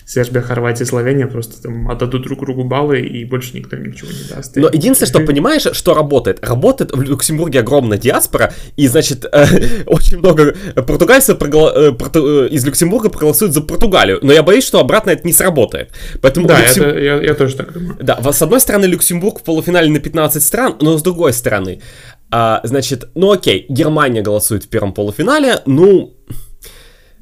Сербия, 0.08 0.40
Хорватия, 0.40 0.86
Словения 0.86 1.26
просто 1.26 1.60
там 1.60 1.90
отдадут 1.90 2.22
друг 2.22 2.40
другу 2.40 2.64
баллы, 2.64 3.00
и 3.00 3.26
больше 3.26 3.54
никто 3.54 3.76
ничего 3.76 4.10
не 4.10 4.34
даст. 4.34 4.56
Но 4.56 4.70
единственное, 4.72 5.06
что 5.06 5.20
понимаешь, 5.20 5.66
что 5.72 5.92
работает. 5.92 6.42
Работает 6.42 6.92
в 6.92 7.02
Люксембурге 7.02 7.60
огромная 7.60 7.98
диаспора, 7.98 8.54
и, 8.76 8.88
значит, 8.88 9.26
э, 9.30 9.44
очень 9.86 10.16
много 10.18 10.56
португальцев 10.74 11.38
прогла... 11.38 11.74
э, 11.76 11.92
э, 11.92 12.48
из 12.50 12.64
Люксембурга 12.64 13.10
проголосуют 13.10 13.52
за 13.52 13.60
Португалию. 13.60 14.18
Но 14.22 14.32
я 14.32 14.42
боюсь, 14.42 14.64
что 14.64 14.80
обратно 14.80 15.10
это 15.10 15.26
не 15.26 15.34
сработает. 15.34 15.90
Поэтому 16.22 16.48
да, 16.48 16.58
Люксем... 16.58 16.84
это, 16.84 16.98
я, 16.98 17.20
я 17.20 17.34
тоже 17.34 17.56
так 17.56 17.74
думаю. 17.74 17.98
Да, 18.00 18.18
с 18.32 18.40
одной 18.40 18.60
стороны, 18.60 18.86
Люксембург 18.86 19.40
в 19.40 19.42
полуфинале 19.42 19.90
на 19.90 20.00
15 20.00 20.42
стран, 20.42 20.76
но 20.80 20.96
с 20.96 21.02
другой 21.02 21.34
стороны, 21.34 21.82
а, 22.30 22.62
значит, 22.64 23.10
ну 23.14 23.30
окей, 23.30 23.66
Германия 23.68 24.22
голосует 24.22 24.64
в 24.64 24.68
первом 24.68 24.94
полуфинале, 24.94 25.60
ну... 25.66 26.14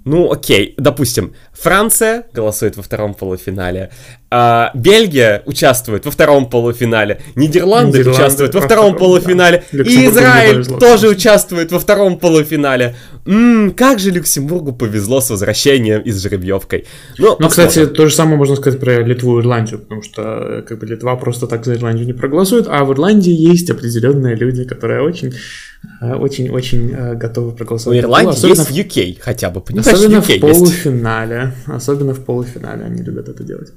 Ну, 0.06 0.30
окей, 0.30 0.74
допустим, 0.78 1.34
Франция 1.52 2.26
голосует 2.32 2.76
во 2.76 2.82
втором 2.84 3.12
полуфинале, 3.12 3.90
а, 4.28 4.72
Бельгия 4.74 5.42
участвует 5.46 6.04
во 6.04 6.10
втором 6.10 6.50
полуфинале, 6.50 7.20
Нидерланды, 7.36 7.98
Нидерланды 7.98 8.10
участвуют 8.10 8.54
во 8.54 8.60
втором, 8.60 8.96
полуфинале, 8.96 9.64
да. 9.70 9.82
и 9.84 10.06
Израиль 10.08 10.64
тоже 10.64 11.08
участвует 11.08 11.70
во 11.70 11.78
втором 11.78 12.18
полуфинале. 12.18 12.96
Ммм, 13.24 13.72
как 13.72 14.00
же 14.00 14.10
Люксембургу 14.10 14.72
повезло 14.72 15.20
с 15.20 15.30
возвращением 15.30 16.00
и 16.00 16.10
с 16.10 16.20
жеребьевкой. 16.20 16.86
Ну, 17.18 17.36
ну 17.38 17.48
кстати, 17.48 17.86
то 17.86 18.08
же 18.08 18.14
самое 18.14 18.36
можно 18.36 18.56
сказать 18.56 18.80
про 18.80 19.00
Литву 19.02 19.38
и 19.38 19.42
Ирландию, 19.42 19.78
потому 19.78 20.02
что 20.02 20.22
э, 20.22 20.62
как 20.62 20.80
бы 20.80 20.86
Литва 20.86 21.14
просто 21.16 21.46
так 21.46 21.64
за 21.64 21.74
Ирландию 21.74 22.06
не 22.06 22.12
проголосует, 22.12 22.66
а 22.68 22.84
в 22.84 22.92
Ирландии 22.92 23.32
есть 23.32 23.70
определенные 23.70 24.34
люди, 24.34 24.64
которые 24.64 25.02
очень 25.02 25.34
очень-очень 26.00 26.92
э, 26.92 27.14
готовы 27.14 27.52
проголосовать. 27.52 27.98
У 27.98 28.02
Ирландии 28.02 28.48
есть 28.48 28.68
в 28.68 28.72
UK 28.72 29.18
хотя 29.20 29.50
бы, 29.50 29.60
понимаешь? 29.60 29.86
Особенно 29.86 30.20
в 30.20 30.40
полуфинале. 30.40 31.52
Есть. 31.56 31.68
Особенно 31.68 32.12
в 32.12 32.24
полуфинале 32.24 32.84
они 32.84 33.02
любят 33.02 33.28
это 33.28 33.44
делать. 33.44 33.72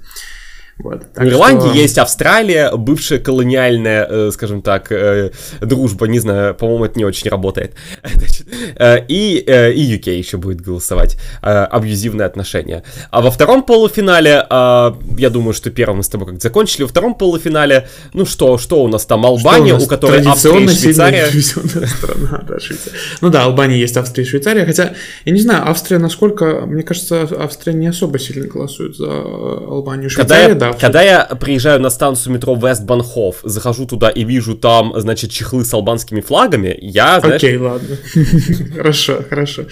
Вот, 0.79 1.03
в 1.13 1.23
Ирландии 1.23 1.67
что... 1.67 1.77
есть 1.77 1.97
Австралия, 1.97 2.71
бывшая 2.75 3.19
колониальная, 3.19 4.07
э, 4.09 4.31
скажем 4.31 4.61
так, 4.61 4.91
э, 4.91 5.31
дружба, 5.59 6.07
не 6.07 6.19
знаю, 6.19 6.55
по-моему, 6.55 6.85
это 6.85 6.97
не 6.97 7.03
очень 7.03 7.29
работает. 7.29 7.73
Значит, 8.03 8.47
э, 8.77 9.05
и, 9.09 9.43
э, 9.45 9.73
и 9.73 9.97
UK 9.97 10.17
еще 10.17 10.37
будет 10.37 10.61
голосовать. 10.61 11.17
Э, 11.41 11.65
абьюзивные 11.65 12.25
отношения. 12.25 12.83
А 13.11 13.19
во 13.21 13.29
втором 13.29 13.63
полуфинале, 13.63 14.45
э, 14.49 14.91
я 15.17 15.29
думаю, 15.29 15.53
что 15.53 15.69
первым 15.69 15.97
мы 15.97 16.03
с 16.03 16.07
тобой 16.07 16.27
как 16.29 16.41
закончили, 16.41 16.83
во 16.83 16.87
втором 16.87 17.13
полуфинале, 17.13 17.89
ну 18.13 18.25
что, 18.25 18.57
что 18.57 18.81
у 18.81 18.87
нас 18.87 19.05
там, 19.05 19.25
Албания, 19.25 19.73
у, 19.73 19.83
у 19.83 19.85
которой 19.85 20.25
Австрия 20.25 20.63
и 20.63 20.67
Швейцария. 20.69 21.25
страна, 21.41 22.41
да, 22.47 22.57
Швейцария. 22.57 22.97
Ну 23.19 23.29
да, 23.29 23.43
Албания 23.43 23.77
есть 23.77 23.97
Австрия 23.97 24.23
и 24.23 24.27
Швейцария, 24.27 24.65
хотя, 24.65 24.93
я 25.25 25.33
не 25.33 25.41
знаю, 25.41 25.69
Австрия 25.69 25.99
насколько, 25.99 26.61
мне 26.65 26.83
кажется, 26.83 27.27
Австрия 27.37 27.73
не 27.73 27.87
особо 27.87 28.17
сильно 28.17 28.47
голосует 28.47 28.95
за 28.95 29.11
Албанию. 29.11 30.09
Швейцария, 30.09 30.55
да, 30.55 30.68
когда 30.73 31.01
я 31.01 31.25
приезжаю 31.25 31.79
на 31.79 31.89
станцию 31.89 32.33
метро 32.33 32.55
Вестбанхоф, 32.55 33.37
захожу 33.43 33.85
туда 33.85 34.09
и 34.09 34.23
вижу 34.23 34.55
там, 34.55 34.93
значит, 34.95 35.31
чехлы 35.31 35.65
с 35.65 35.73
албанскими 35.73 36.21
флагами, 36.21 36.77
я, 36.81 37.19
знаешь... 37.19 37.37
Окей, 37.43 37.57
ладно. 37.57 37.97
Хорошо, 38.75 39.23
хорошо. 39.29 39.63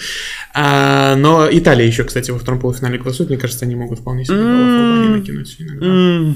А, 0.54 1.14
но 1.16 1.48
Италия 1.50 1.86
еще, 1.86 2.04
кстати, 2.04 2.30
во 2.30 2.38
втором 2.38 2.60
полуфинале 2.60 2.98
голосует. 2.98 3.30
Мне 3.30 3.38
кажется, 3.38 3.64
они 3.64 3.74
могут 3.74 4.00
вполне 4.00 4.24
себе 4.24 4.36
Албании 4.36 5.18
накинуть 5.18 5.56
иногда. 5.58 6.34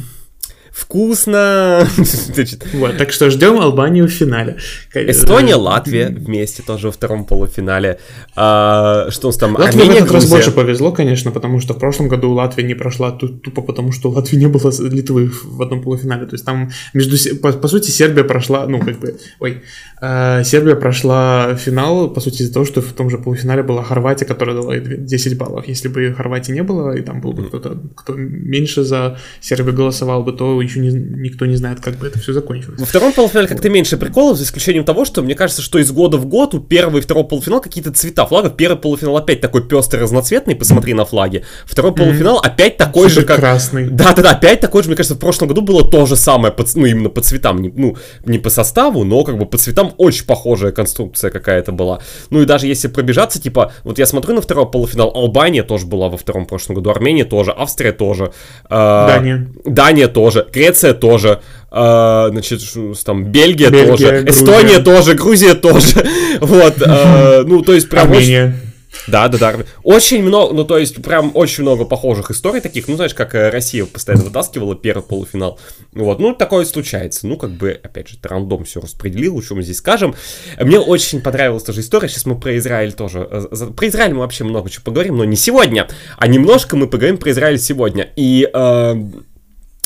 Вкусно! 0.73 1.87
Вот, 2.73 2.97
так 2.97 3.13
что 3.13 3.31
ждем 3.31 3.61
Албанию 3.61 4.07
в 4.07 4.11
финале. 4.11 4.57
Эстония, 4.95 5.57
Латвия 5.57 6.09
вместе 6.09 6.63
тоже 6.63 6.87
во 6.87 6.93
втором 6.93 7.25
полуфинале. 7.25 7.99
А, 8.35 9.11
что 9.11 9.29
у 9.29 9.31
нас 9.31 9.37
там? 9.37 9.55
Латвии 9.55 9.83
Армения, 9.83 10.01
в 10.01 10.05
этот 10.05 10.13
раз 10.13 10.31
больше 10.31 10.51
повезло, 10.51 10.93
конечно, 10.93 11.31
потому 11.31 11.61
что 11.61 11.75
в 11.75 11.79
прошлом 11.79 12.09
году 12.09 12.33
Латвия 12.33 12.65
не 12.65 12.75
прошла 12.75 13.13
тупо 13.13 13.63
потому, 13.63 13.93
что 13.93 14.11
Латвии 14.11 14.37
не 14.37 14.47
было 14.47 14.73
Литвы 14.81 15.31
в 15.45 15.61
одном 15.61 15.83
полуфинале. 15.83 16.27
То 16.27 16.35
есть 16.35 16.45
там 16.45 16.71
между... 16.95 17.17
По, 17.41 17.53
по 17.53 17.69
сути, 17.69 17.91
Сербия 17.91 18.25
прошла, 18.25 18.67
ну, 18.67 18.81
как 18.81 18.99
бы... 18.99 19.19
Ой, 19.41 19.53
э, 19.53 19.92
Сербия 20.03 20.75
прошла 20.75 21.55
финал, 21.55 22.11
по 22.11 22.21
сути, 22.21 22.43
из-за 22.43 22.53
того, 22.53 22.65
что 22.65 22.81
в 22.81 22.93
том 22.93 23.09
же 23.09 23.19
полуфинале 23.19 23.63
была 23.63 23.85
Хорватия, 23.85 24.25
которая 24.25 24.57
дала 24.57 24.77
10 24.77 25.39
баллов. 25.39 25.69
Если 25.69 25.87
бы 25.87 26.13
Хорватии 26.13 26.51
не 26.51 26.65
было, 26.65 26.97
и 26.97 27.03
там 27.03 27.21
был 27.21 27.33
бы 27.33 27.45
кто-то, 27.45 27.81
кто 27.95 28.15
меньше 28.15 28.83
за 28.83 29.19
Сербию 29.41 29.77
голосовал 29.77 30.25
бы, 30.25 30.33
то 30.33 30.61
еще 30.61 30.81
не, 30.81 30.89
никто 30.89 31.47
не 31.47 31.55
знает, 31.55 31.79
как 31.79 31.99
бы 31.99 32.09
это 32.09 32.19
все 32.19 32.33
закончилось. 32.33 32.81
Во 32.81 32.85
втором 32.85 33.13
полуфинале 33.13 33.47
как-то 33.47 33.71
меньше 33.71 33.97
приколов, 33.97 34.39
за 34.39 34.43
исключением 34.43 34.85
того, 34.85 35.05
что 35.05 35.23
мне 35.23 35.37
кажется, 35.37 35.63
что 35.63 35.79
из 35.79 35.93
года 35.93 36.17
в 36.17 36.27
год 36.27 36.53
у 36.55 36.59
первого 36.59 36.99
и 36.99 37.01
второго 37.01 37.25
полуфинала 37.25 37.61
какие-то 37.61 37.93
цвета 37.93 38.27
флагов. 38.27 38.57
Первый 38.57 38.79
полуфинал 38.79 39.19
опять 39.19 39.41
такой 39.41 39.63
пестрый, 39.63 40.03
разноцветный, 40.03 40.57
посмотри 40.57 40.95
на 40.95 41.05
флаги. 41.05 41.45
Второй 41.65 41.95
полуфинал 41.95 42.39
mm-hmm. 42.39 42.47
опять 42.49 42.77
такой 42.77 43.09
Супер 43.09 43.21
же, 43.21 43.27
как... 43.29 43.39
красный. 43.39 43.89
Да-да-да, 43.89 44.33
опять 44.33 44.59
такой 44.59 44.83
же, 44.83 44.89
мне 44.89 44.97
кажется, 44.97 45.15
в 45.15 45.21
прошлом 45.21 45.47
году 45.47 45.61
было 45.61 45.89
то 45.89 46.07
же 46.07 46.17
самое, 46.17 46.53
по, 46.53 46.65
ну, 46.75 46.87
именно 46.87 47.09
по 47.09 47.21
цветам, 47.21 47.63
не, 47.63 47.69
ну, 47.69 47.97
не 48.27 48.41
по 48.41 48.51
составу, 48.51 49.05
но 49.05 49.23
как 49.23 49.39
бы 49.39 49.47
по 49.47 49.59
цветам 49.59 49.92
очень 49.99 50.27
похожая 50.27 50.73
конструкция 50.73 51.31
какая-то 51.31 51.73
была. 51.73 52.01
Ну 52.31 52.43
и 52.43 52.45
даже 52.45 52.67
если 52.67 52.89
пробежаться, 52.89 53.41
типа, 53.41 53.73
вот 53.85 53.99
я 53.99 54.07
смотрю 54.07 54.35
на 54.35 54.41
второй 54.41 54.71
полуфинал, 54.71 55.13
Албания 55.15 55.63
тоже 55.63 55.87
была 55.87 56.09
во 56.09 56.17
втором 56.17 56.47
прошлом 56.47 56.77
году, 56.77 56.91
Армения 56.91 57.25
тоже, 57.25 57.53
Австрия 57.53 57.93
тоже. 57.93 58.33
Э, 58.69 59.07
Дания. 59.09 59.49
Дания 59.65 60.09
тоже, 60.09 60.47
Греция 60.53 60.95
тоже, 60.95 61.41
э, 61.71 62.29
значит, 62.31 62.61
там 63.05 63.25
Бельгия, 63.25 63.71
Бельгия 63.71 63.87
тоже, 63.87 64.09
Грузия. 64.11 64.31
Эстония 64.31 64.79
тоже, 64.79 65.15
Грузия 65.15 65.55
тоже, 65.55 66.07
вот, 66.41 66.75
э, 66.81 67.43
ну, 67.47 67.63
то 67.63 67.75
есть 67.75 67.89
прям 67.89 68.11
Армения. 68.11 68.47
Очень... 68.47 68.72
Да, 69.07 69.29
да, 69.29 69.39
да. 69.39 69.65
Очень 69.83 70.23
много, 70.23 70.55
ну 70.55 70.65
то 70.65 70.79
есть 70.79 71.03
прям 71.03 71.33
очень 71.35 71.63
много 71.63 71.85
похожих 71.85 72.31
историй 72.31 72.61
таких, 72.61 72.89
ну 72.89 72.97
знаешь, 72.97 73.15
как 73.15 73.35
э, 73.35 73.51
Россия 73.51 73.85
постоянно 73.85 74.25
вытаскивала 74.25 74.77
первый 74.77 75.03
полуфинал. 75.03 75.59
Вот, 75.93 76.21
ну 76.21 76.35
такое 76.35 76.65
случается. 76.65 77.27
Ну 77.27 77.37
как 77.37 77.51
бы, 77.51 77.79
опять 77.83 78.09
же, 78.09 78.19
рандом 78.23 78.65
все 78.65 78.81
распределил, 78.81 79.43
что 79.43 79.55
мы 79.55 79.63
здесь 79.63 79.79
скажем. 79.79 80.15
Мне 80.61 80.79
очень 80.79 81.21
понравилась 81.21 81.65
тоже 81.65 81.81
история, 81.81 82.09
сейчас 82.09 82.27
мы 82.27 82.39
про 82.39 82.57
Израиль 82.59 82.93
тоже, 82.93 83.29
э, 83.31 83.67
про 83.77 83.89
Израиль 83.89 84.15
мы 84.15 84.21
вообще 84.21 84.45
много 84.45 84.71
чего 84.71 84.85
поговорим, 84.85 85.17
но 85.17 85.25
не 85.25 85.37
сегодня, 85.37 85.89
а 86.17 86.27
немножко 86.27 86.77
мы 86.77 86.87
поговорим 86.87 87.19
про 87.19 87.31
Израиль 87.31 87.59
сегодня. 87.59 88.11
И 88.17 88.49
э, 88.53 88.95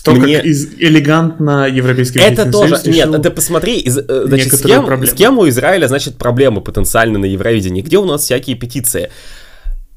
то, 0.07 0.13
Мне... 0.13 0.37
как 0.37 0.47
из 0.47 0.75
элегантно 0.79 1.67
европейский 1.67 2.21
Это 2.21 2.51
тоже, 2.51 2.81
нет, 2.85 3.11
ты 3.21 3.31
посмотри, 3.31 3.81
из, 3.81 3.99
э, 3.99 4.25
значит, 4.27 4.55
с 4.55 4.63
кем, 4.63 5.05
с 5.05 5.13
кем 5.13 5.39
у 5.41 5.49
Израиля, 5.49 5.89
значит, 5.89 6.17
проблемы 6.17 6.61
потенциально 6.61 7.19
на 7.19 7.25
Евровидении, 7.25 7.83
где 7.83 7.99
у 7.99 8.05
нас 8.05 8.23
всякие 8.23 8.55
петиции? 8.55 9.11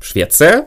Швеция, 0.02 0.66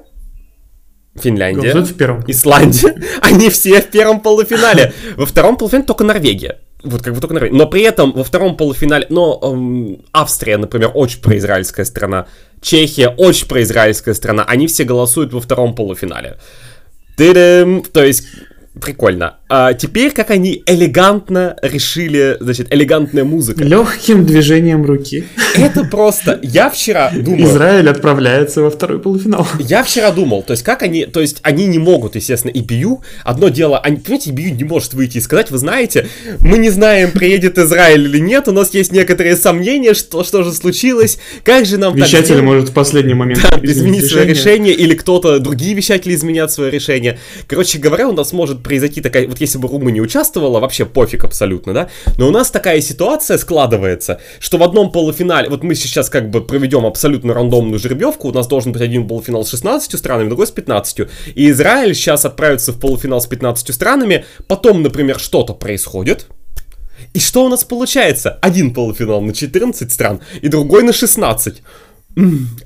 Финляндия, 1.16 1.74
в 1.74 1.94
первом. 1.94 2.22
Исландия, 2.28 2.94
они 3.20 3.50
все 3.50 3.80
в 3.82 3.90
первом 3.90 4.20
полуфинале. 4.20 4.92
Во 5.16 5.26
втором 5.26 5.56
полуфинале 5.56 5.86
только 5.86 6.04
Норвегия. 6.04 6.60
Вот 6.84 7.02
как 7.02 7.14
бы 7.14 7.20
только 7.20 7.34
Норвегия. 7.34 7.56
Но 7.56 7.66
при 7.66 7.82
этом 7.82 8.12
во 8.12 8.22
втором 8.22 8.56
полуфинале, 8.56 9.06
но 9.08 9.40
эм, 9.42 10.04
Австрия, 10.12 10.56
например, 10.56 10.92
очень 10.94 11.20
произраильская 11.20 11.84
страна, 11.84 12.26
Чехия 12.60 13.08
очень 13.08 13.48
произраильская 13.48 14.14
страна, 14.14 14.44
они 14.44 14.68
все 14.68 14.84
голосуют 14.84 15.32
во 15.32 15.40
втором 15.40 15.74
полуфинале. 15.74 16.38
Ты-дым! 17.16 17.82
То 17.82 18.04
есть 18.04 18.26
прикольно. 18.80 19.36
А 19.48 19.74
теперь, 19.74 20.12
как 20.12 20.30
они 20.30 20.62
элегантно 20.66 21.56
решили, 21.62 22.36
значит, 22.40 22.72
элегантная 22.72 23.24
музыка. 23.24 23.64
Легким 23.64 24.24
движением 24.24 24.84
руки. 24.84 25.24
Это 25.54 25.84
просто... 25.84 26.38
Я 26.42 26.70
вчера 26.70 27.10
думал... 27.10 27.44
Израиль 27.44 27.88
отправляется 27.88 28.62
во 28.62 28.70
второй 28.70 28.98
полуфинал. 28.98 29.46
Я 29.58 29.82
вчера 29.84 30.10
думал, 30.10 30.42
то 30.42 30.52
есть 30.52 30.62
как 30.62 30.82
они... 30.82 31.04
То 31.04 31.20
есть 31.20 31.38
они 31.42 31.66
не 31.66 31.78
могут, 31.78 32.16
естественно, 32.16 32.52
EBU. 32.52 33.00
Одно 33.24 33.48
дело, 33.48 33.78
они, 33.78 33.96
понимаете, 33.96 34.30
EBU 34.30 34.50
не 34.52 34.64
может 34.64 34.94
выйти 34.94 35.18
и 35.18 35.20
сказать, 35.20 35.50
вы 35.50 35.58
знаете, 35.58 36.08
мы 36.40 36.56
не 36.58 36.70
знаем, 36.70 37.10
приедет 37.10 37.58
Израиль 37.58 38.06
или 38.06 38.18
нет, 38.18 38.48
у 38.48 38.52
нас 38.52 38.72
есть 38.72 38.92
некоторые 38.92 39.36
сомнения, 39.36 39.94
что, 39.94 40.24
что 40.24 40.42
же 40.42 40.52
случилось, 40.52 41.18
как 41.44 41.66
же 41.66 41.76
нам 41.76 41.94
Вещатель 41.94 42.36
так 42.36 42.44
может 42.44 42.70
в 42.70 42.72
последний 42.72 43.14
момент 43.14 43.42
да, 43.42 43.58
изменить 43.62 44.06
свое 44.06 44.26
решение, 44.26 44.72
или 44.72 44.94
кто-то, 44.94 45.38
другие 45.38 45.74
вещатели 45.74 46.14
изменят 46.14 46.50
свое 46.50 46.70
решение. 46.70 47.18
Короче 47.46 47.78
говоря, 47.78 48.08
у 48.08 48.12
нас 48.12 48.32
может 48.32 48.61
произойти 48.62 49.00
такая... 49.00 49.28
Вот 49.28 49.40
если 49.40 49.58
бы 49.58 49.68
Румыния 49.68 50.00
участвовала, 50.00 50.60
вообще 50.60 50.86
пофиг 50.86 51.24
абсолютно, 51.24 51.74
да? 51.74 51.88
Но 52.18 52.28
у 52.28 52.30
нас 52.30 52.50
такая 52.50 52.80
ситуация 52.80 53.38
складывается, 53.38 54.20
что 54.38 54.58
в 54.58 54.62
одном 54.62 54.92
полуфинале, 54.92 55.48
вот 55.48 55.62
мы 55.62 55.74
сейчас 55.74 56.10
как 56.10 56.30
бы 56.30 56.44
проведем 56.44 56.86
абсолютно 56.86 57.34
рандомную 57.34 57.78
жеребьевку, 57.78 58.28
у 58.28 58.32
нас 58.32 58.46
должен 58.46 58.72
быть 58.72 58.82
один 58.82 59.06
полуфинал 59.06 59.44
с 59.44 59.50
16 59.50 59.98
странами, 59.98 60.28
другой 60.28 60.46
с 60.46 60.50
15, 60.50 61.08
и 61.34 61.50
Израиль 61.50 61.94
сейчас 61.94 62.24
отправится 62.24 62.72
в 62.72 62.80
полуфинал 62.80 63.20
с 63.20 63.26
15 63.26 63.74
странами, 63.74 64.24
потом, 64.46 64.82
например, 64.82 65.18
что-то 65.18 65.54
происходит, 65.54 66.26
и 67.14 67.18
что 67.18 67.44
у 67.44 67.48
нас 67.48 67.64
получается? 67.64 68.38
Один 68.40 68.72
полуфинал 68.72 69.20
на 69.20 69.34
14 69.34 69.92
стран 69.92 70.20
и 70.40 70.48
другой 70.48 70.82
на 70.82 70.92
16. 70.92 71.62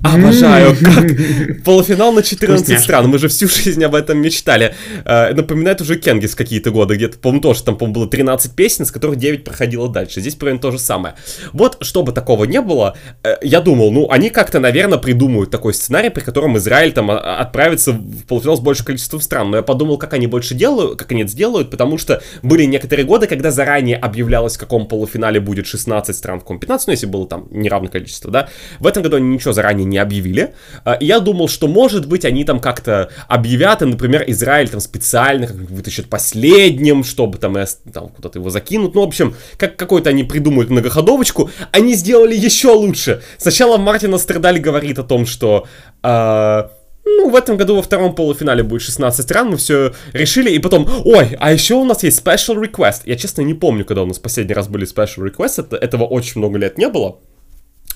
Обожаю, 0.03 0.75
как 0.75 1.63
полуфинал 1.63 2.11
на 2.11 2.21
14 2.21 2.65
Вкусняшка. 2.65 2.83
стран. 2.83 3.07
Мы 3.07 3.17
же 3.17 3.27
всю 3.29 3.47
жизнь 3.47 3.83
об 3.83 3.95
этом 3.95 4.17
мечтали. 4.17 4.75
Э, 5.05 5.33
напоминает 5.33 5.79
уже 5.81 5.97
Кенгис 5.97 6.35
какие-то 6.35 6.71
годы, 6.71 6.95
где-то, 6.95 7.17
по-моему, 7.17 7.41
тоже 7.41 7.63
там, 7.63 7.77
по-моему, 7.77 8.01
было 8.01 8.09
13 8.09 8.55
песен, 8.55 8.85
с 8.85 8.91
которых 8.91 9.17
9 9.17 9.43
проходило 9.43 9.89
дальше. 9.89 10.19
Здесь 10.19 10.35
примерно 10.35 10.59
то 10.59 10.71
же 10.71 10.79
самое. 10.79 11.15
Вот, 11.53 11.77
чтобы 11.81 12.11
такого 12.11 12.43
не 12.43 12.61
было, 12.61 12.97
э, 13.23 13.35
я 13.41 13.61
думал, 13.61 13.91
ну, 13.91 14.09
они 14.09 14.29
как-то, 14.29 14.59
наверное, 14.59 14.97
придумают 14.97 15.49
такой 15.49 15.73
сценарий, 15.73 16.09
при 16.09 16.21
котором 16.21 16.57
Израиль 16.57 16.91
там 16.91 17.09
а, 17.09 17.39
отправится 17.39 17.93
в 17.93 18.25
полуфинал 18.25 18.57
с 18.57 18.59
большим 18.59 18.85
количеством 18.85 19.21
стран. 19.21 19.51
Но 19.51 19.57
я 19.57 19.63
подумал, 19.63 19.97
как 19.97 20.13
они 20.13 20.27
больше 20.27 20.55
делают, 20.55 20.99
как 20.99 21.11
они 21.11 21.21
это 21.21 21.31
сделают, 21.31 21.69
потому 21.69 21.97
что 21.97 22.21
были 22.43 22.63
некоторые 22.65 23.05
годы, 23.05 23.27
когда 23.27 23.51
заранее 23.51 23.95
объявлялось, 23.95 24.57
в 24.57 24.59
каком 24.59 24.87
полуфинале 24.87 25.39
будет 25.39 25.67
16 25.67 26.15
стран, 26.15 26.39
в 26.39 26.41
каком 26.41 26.59
15, 26.59 26.87
ну, 26.87 26.91
если 26.91 27.05
было 27.05 27.27
там 27.27 27.47
неравное 27.51 27.89
количество, 27.89 28.29
да. 28.29 28.49
В 28.79 28.87
этом 28.87 29.03
году 29.03 29.17
они 29.17 29.36
ничего 29.37 29.53
заранее 29.53 29.85
не 29.85 29.97
объявили. 29.97 30.53
А, 30.83 30.97
я 30.99 31.19
думал, 31.19 31.47
что, 31.47 31.67
может 31.67 32.05
быть, 32.05 32.25
они 32.25 32.43
там 32.43 32.59
как-то 32.59 33.09
объявят, 33.27 33.81
и, 33.81 33.85
например, 33.85 34.23
Израиль 34.27 34.69
там 34.69 34.79
специально 34.79 35.47
вытащит 35.47 36.09
последним, 36.09 37.03
чтобы 37.03 37.37
там, 37.37 37.55
там 37.93 38.09
куда-то 38.09 38.39
его 38.39 38.49
закинут. 38.49 38.95
Ну, 38.95 39.01
в 39.01 39.07
общем, 39.07 39.35
как 39.57 39.75
какой-то 39.77 40.09
они 40.09 40.23
придумают 40.23 40.69
многоходовочку. 40.69 41.49
Они 41.71 41.93
сделали 41.93 42.35
еще 42.35 42.69
лучше. 42.69 43.21
Сначала 43.37 43.77
Мартин 43.77 44.17
Страдаль 44.19 44.59
говорит 44.59 44.99
о 44.99 45.03
том, 45.03 45.25
что... 45.25 45.67
Э, 46.03 46.67
ну, 47.07 47.29
в 47.29 47.35
этом 47.35 47.57
году 47.57 47.75
во 47.75 47.81
втором 47.81 48.13
полуфинале 48.13 48.63
будет 48.63 48.81
16 48.81 49.23
стран, 49.23 49.49
мы 49.51 49.57
все 49.57 49.93
решили, 50.13 50.51
и 50.51 50.59
потом, 50.59 50.87
ой, 51.05 51.35
а 51.39 51.53
еще 51.53 51.75
у 51.75 51.85
нас 51.85 52.03
есть 52.03 52.23
special 52.23 52.61
request. 52.61 53.03
Я, 53.05 53.15
честно, 53.15 53.41
не 53.41 53.53
помню, 53.53 53.85
когда 53.85 54.03
у 54.03 54.05
нас 54.05 54.19
последний 54.19 54.53
раз 54.53 54.67
были 54.67 54.85
special 54.85 55.31
requests, 55.31 55.61
это, 55.61 55.77
этого 55.77 56.03
очень 56.03 56.39
много 56.39 56.57
лет 56.57 56.77
не 56.77 56.89
было. 56.89 57.19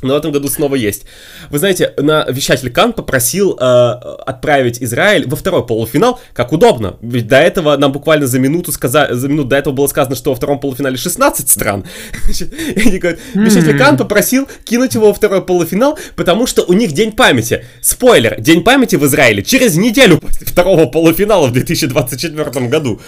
Но 0.02 0.14
в 0.16 0.18
этом 0.18 0.32
году 0.32 0.48
снова 0.48 0.76
есть. 0.76 1.06
Вы 1.50 1.60
знаете, 1.60 1.94
на 1.98 2.26
вещатель 2.30 2.72
Кан 2.72 2.94
попросил 2.94 3.58
э, 3.60 3.64
отправить 4.26 4.82
Израиль 4.82 5.28
во 5.28 5.36
второй 5.36 5.66
полуфинал, 5.66 6.20
как 6.34 6.52
удобно. 6.52 6.98
Ведь 7.02 7.28
до 7.28 7.38
этого 7.38 7.78
нам 7.78 7.92
буквально 7.92 8.28
за 8.28 8.40
минуту 8.40 8.72
сказали, 8.72 9.14
за 9.14 9.28
минуту 9.28 9.50
до 9.50 9.58
этого 9.58 9.74
было 9.74 9.88
сказано, 9.88 10.16
что 10.16 10.32
во 10.32 10.36
втором 10.36 10.60
полуфинале 10.60 10.98
16 10.98 11.50
стран. 11.50 11.86
И 12.28 12.80
они 12.88 12.98
говорят, 12.98 13.20
вещатель 13.34 13.78
Кан 13.78 13.98
попросил 13.98 14.48
кинуть 14.64 14.96
его 14.96 15.08
во 15.08 15.14
второй 15.14 15.44
полуфинал, 15.44 15.98
потому 16.16 16.48
что 16.48 16.64
у 16.64 16.74
них 16.74 16.94
День 16.94 17.12
памяти. 17.12 17.66
Спойлер, 17.82 18.40
День 18.40 18.64
памяти 18.64 18.96
в 18.96 19.06
Израиле 19.06 19.44
через 19.44 19.78
неделю 19.78 20.20
после 20.20 20.48
второго 20.48 20.88
полуфинала 20.88 21.48
в 21.48 21.54
2024 21.54 22.68
году. 22.68 23.00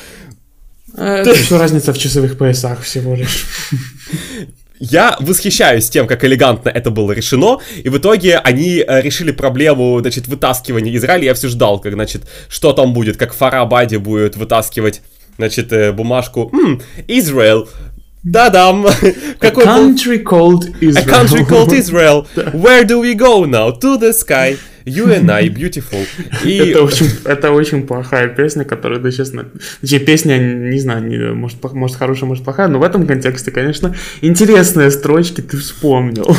Это 0.96 1.34
все 1.34 1.58
разница 1.58 1.92
в 1.92 1.98
часовых 1.98 2.38
поясах 2.38 2.82
всего 2.82 3.16
лишь. 3.16 3.48
Я 4.86 5.16
восхищаюсь 5.22 5.90
тем, 5.90 6.08
как 6.08 6.26
элегантно 6.26 6.68
это 6.68 6.92
было 6.92 7.14
решено, 7.14 7.60
и 7.82 7.88
в 7.88 7.98
итоге 7.98 8.38
они 8.38 8.84
э, 8.86 9.02
решили 9.02 9.32
проблему, 9.32 9.98
значит, 10.02 10.28
вытаскивания 10.28 10.94
Израиля. 10.98 11.24
Я 11.24 11.34
все 11.36 11.48
ждал, 11.48 11.80
как, 11.80 11.94
значит, 11.94 12.24
что 12.50 12.74
там 12.74 12.94
будет, 12.94 13.16
как 13.16 13.34
Фарабади 13.34 13.96
будет 13.96 14.36
вытаскивать, 14.36 15.02
значит, 15.38 15.72
э, 15.72 15.94
бумажку. 15.94 16.50
Хм, 16.52 16.82
Израиль, 17.08 17.66
да-дам. 18.24 18.86
A 19.42 19.52
country 19.52 20.24
called 20.24 20.76
Israel. 20.82 21.06
A 21.06 21.10
country 21.10 21.46
called 21.46 21.74
Israel. 21.74 22.26
Where 22.54 22.84
do 22.86 23.00
we 23.00 23.16
go 23.16 23.46
now? 23.46 23.72
To 23.72 23.98
the 23.98 24.14
sky. 24.14 24.58
You 24.86 25.14
and 25.14 25.32
I, 25.32 25.48
beautiful. 25.48 26.06
И... 26.44 26.58
Это, 26.58 26.84
очень, 26.84 27.10
это 27.24 27.52
очень 27.52 27.88
плохая 27.88 28.28
песня, 28.28 28.66
которая, 28.66 29.00
да, 29.00 29.12
честно... 29.12 29.46
Точнее, 29.80 30.00
песня, 30.00 30.38
не 30.38 30.80
знаю, 30.80 31.04
не, 31.06 31.18
может, 31.34 31.64
может 31.74 31.96
хорошая, 31.96 32.28
может 32.28 32.44
плохая, 32.44 32.68
но 32.68 32.80
в 32.80 32.84
этом 32.84 33.08
контексте, 33.08 33.52
конечно, 33.52 33.96
интересные 34.22 34.92
строчки 34.92 35.40
ты 35.40 35.56
вспомнил. 35.56 36.36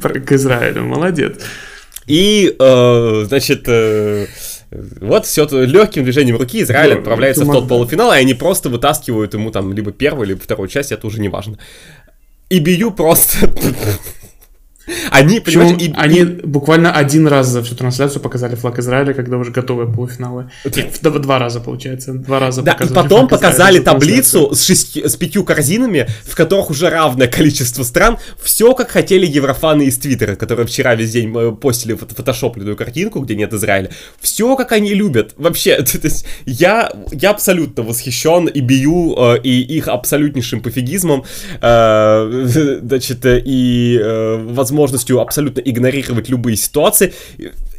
Про, 0.00 0.20
к 0.20 0.30
Израилю, 0.32 0.84
молодец. 0.84 1.38
И, 2.06 2.54
э, 2.56 3.24
значит, 3.26 3.64
э, 3.66 4.26
вот 5.00 5.26
все 5.26 5.46
легким 5.50 6.04
движением 6.04 6.36
руки 6.36 6.62
Израиль 6.62 6.98
отправляется 6.98 7.44
в 7.44 7.52
тот 7.52 7.68
полуфинал, 7.68 8.12
и 8.12 8.16
они 8.16 8.34
просто 8.34 8.68
вытаскивают 8.68 9.34
ему 9.34 9.50
там 9.50 9.72
либо 9.72 9.92
первую, 9.92 10.28
либо 10.28 10.40
вторую 10.40 10.68
часть, 10.68 10.92
это 10.92 11.06
уже 11.06 11.20
не 11.20 11.28
важно. 11.28 11.58
И 12.48 12.58
Бию 12.58 12.90
просто 12.90 13.50
они, 15.10 15.40
понимаешь, 15.40 15.80
и, 15.80 15.92
они 15.96 16.20
и... 16.20 16.24
буквально 16.24 16.92
один 16.92 17.26
раз 17.26 17.48
за 17.48 17.62
всю 17.62 17.74
трансляцию 17.74 18.20
показали 18.20 18.56
флаг 18.56 18.78
Израиля, 18.78 19.14
когда 19.14 19.36
уже 19.36 19.52
готовы 19.52 19.90
полуфиналы. 19.90 20.50
Нет, 20.64 20.98
два 21.02 21.38
раза, 21.38 21.60
получается. 21.60 22.14
Два 22.14 22.40
раза 22.40 22.62
да, 22.62 22.72
показали. 22.72 22.92
И 22.92 23.02
потом 23.02 23.28
показали 23.28 23.78
таблицу 23.78 24.54
с, 24.54 24.64
шести, 24.64 25.06
с 25.06 25.16
пятью 25.16 25.44
корзинами, 25.44 26.08
в 26.24 26.34
которых 26.34 26.70
уже 26.70 26.90
равное 26.90 27.28
количество 27.28 27.82
стран. 27.84 28.18
Все, 28.42 28.74
как 28.74 28.90
хотели 28.90 29.26
еврофаны 29.26 29.84
из 29.84 29.98
Твиттера, 29.98 30.34
которые 30.34 30.66
вчера 30.66 30.94
весь 30.94 31.12
день 31.12 31.32
э, 31.34 31.52
постили 31.52 31.94
фотошопленную 31.94 32.76
картинку, 32.76 33.20
где 33.20 33.36
нет 33.36 33.52
Израиля. 33.52 33.90
Все, 34.20 34.56
как 34.56 34.72
они 34.72 34.94
любят. 34.94 35.34
Вообще, 35.36 35.76
то 35.82 35.98
есть, 36.02 36.26
я, 36.44 36.90
я 37.12 37.30
абсолютно 37.30 37.82
восхищен 37.84 38.46
и 38.46 38.60
бию, 38.60 39.14
э, 39.16 39.40
и 39.42 39.60
их 39.60 39.88
абсолютнейшим 39.88 40.60
пофигизмом, 40.60 41.24
э, 41.60 42.80
значит, 42.82 43.20
и, 43.24 44.00
возможно, 44.44 44.71
возможностью 44.72 45.20
абсолютно 45.20 45.60
игнорировать 45.60 46.28
любые 46.28 46.56
ситуации. 46.56 47.12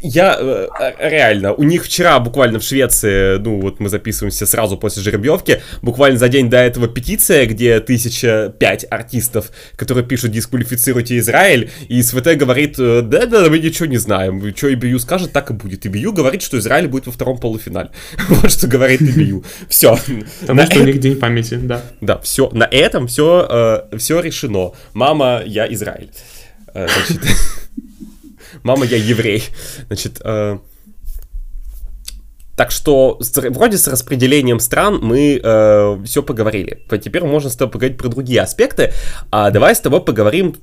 Я 0.06 0.38
э, 0.38 0.68
реально, 1.00 1.54
у 1.54 1.64
них 1.64 1.86
вчера 1.86 2.20
буквально 2.20 2.60
в 2.60 2.64
Швеции, 2.64 3.38
ну 3.38 3.62
вот 3.62 3.80
мы 3.80 3.88
записываемся 3.88 4.46
сразу 4.46 4.78
после 4.78 5.02
жеребьевки, 5.02 5.62
буквально 5.82 6.20
за 6.20 6.28
день 6.28 6.50
до 6.50 6.58
этого 6.58 6.90
петиция, 6.90 7.46
где 7.46 7.80
тысяча 7.80 8.54
пять 8.60 8.86
артистов, 8.90 9.52
которые 9.78 10.06
пишут 10.06 10.32
«дисквалифицируйте 10.32 11.18
Израиль», 11.20 11.72
и 11.88 12.02
СВТ 12.02 12.36
говорит 12.36 12.76
«да-да, 12.76 13.50
мы 13.50 13.60
ничего 13.60 13.86
не 13.86 13.98
знаем, 13.98 14.54
что 14.54 14.74
ИБЮ 14.74 15.00
скажет, 15.00 15.32
так 15.32 15.52
и 15.52 15.54
будет». 15.54 15.86
ИБЮ 15.86 16.12
говорит, 16.12 16.42
что 16.42 16.58
Израиль 16.58 16.90
будет 16.90 17.06
во 17.06 17.14
втором 17.14 17.38
полуфинале. 17.38 17.90
Вот 18.28 18.52
что 18.52 18.68
говорит 18.68 19.02
ИБЮ. 19.02 19.46
Все. 19.70 19.98
Потому 20.42 20.66
что 20.66 20.82
у 20.82 20.84
них 20.84 21.00
день 21.00 21.16
памяти, 21.16 21.56
да. 21.56 21.82
Да, 22.02 22.18
все. 22.18 22.50
На 22.52 22.66
этом 22.66 23.08
все, 23.08 23.88
э, 23.92 23.98
все 23.98 24.20
решено. 24.20 24.74
Мама, 24.94 25.42
я 25.46 25.72
Израиль. 25.72 26.10
Э, 26.74 26.88
значит, 26.88 27.22
мама, 28.64 28.86
я 28.86 28.98
еврей. 28.98 29.44
Значит, 29.88 30.22
э, 30.24 30.58
так 32.56 32.70
что 32.70 33.20
вроде 33.50 33.78
с 33.78 33.88
распределением 33.88 34.60
стран 34.60 35.00
мы 35.02 35.40
э, 35.44 35.98
все 36.06 36.22
поговорили. 36.22 36.80
Теперь 37.04 37.24
можно 37.24 37.50
с 37.50 37.56
тобой 37.56 37.72
поговорить 37.72 37.98
про 37.98 38.10
другие 38.10 38.42
аспекты. 38.42 38.94
А 39.32 39.50
давай 39.50 39.76
с 39.76 39.80
тобой 39.80 40.02
поговорим 40.02 40.56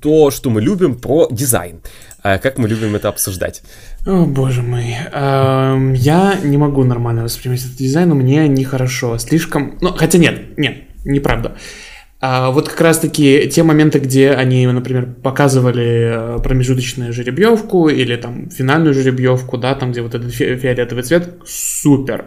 то, 0.00 0.32
что 0.32 0.50
мы 0.50 0.60
любим 0.60 0.96
про 0.96 1.28
дизайн. 1.30 1.82
А 2.22 2.38
как 2.38 2.58
мы 2.58 2.68
любим 2.68 2.96
это 2.96 3.08
обсуждать. 3.08 3.62
О, 4.04 4.24
боже 4.24 4.62
мой. 4.62 4.96
Эм, 5.12 5.92
я 5.92 6.36
не 6.42 6.56
могу 6.56 6.82
нормально 6.82 7.22
воспринимать 7.22 7.60
этот 7.60 7.76
дизайн, 7.76 8.10
мне 8.10 8.48
нехорошо. 8.48 9.16
Слишком... 9.18 9.78
Ну, 9.80 9.92
хотя 9.92 10.18
нет, 10.18 10.58
нет, 10.58 10.78
неправда. 11.04 11.56
А 12.18 12.50
вот 12.50 12.68
как 12.68 12.80
раз-таки 12.80 13.48
те 13.48 13.62
моменты, 13.62 13.98
где 13.98 14.30
они, 14.30 14.66
например, 14.66 15.06
показывали 15.22 16.36
э, 16.36 16.38
промежуточную 16.42 17.12
жеребьевку 17.12 17.88
или 17.88 18.16
там 18.16 18.48
финальную 18.48 18.94
жеребьевку, 18.94 19.58
да, 19.58 19.74
там, 19.74 19.92
где 19.92 20.00
вот 20.00 20.14
этот 20.14 20.32
фи- 20.32 20.56
фиолетовый 20.56 21.02
цвет, 21.02 21.34
супер, 21.44 22.24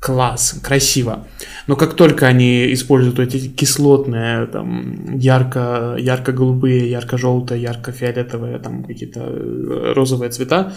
класс, 0.00 0.58
красиво. 0.62 1.26
Но 1.66 1.76
как 1.76 1.92
только 1.92 2.26
они 2.26 2.72
используют 2.72 3.18
эти 3.18 3.48
кислотные, 3.48 4.46
там, 4.46 5.18
ярко, 5.18 5.96
ярко-голубые, 5.98 6.90
ярко-желтые, 6.90 7.60
ярко-фиолетовые, 7.60 8.58
там, 8.60 8.82
какие-то 8.82 9.20
э, 9.20 9.92
розовые 9.94 10.30
цвета, 10.30 10.72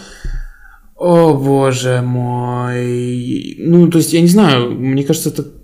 о 0.94 1.32
боже 1.34 2.02
мой. 2.02 3.56
Ну, 3.58 3.88
то 3.88 3.96
есть, 3.96 4.12
я 4.12 4.20
не 4.20 4.28
знаю, 4.28 4.72
мне 4.72 5.04
кажется, 5.04 5.30
это 5.30 5.61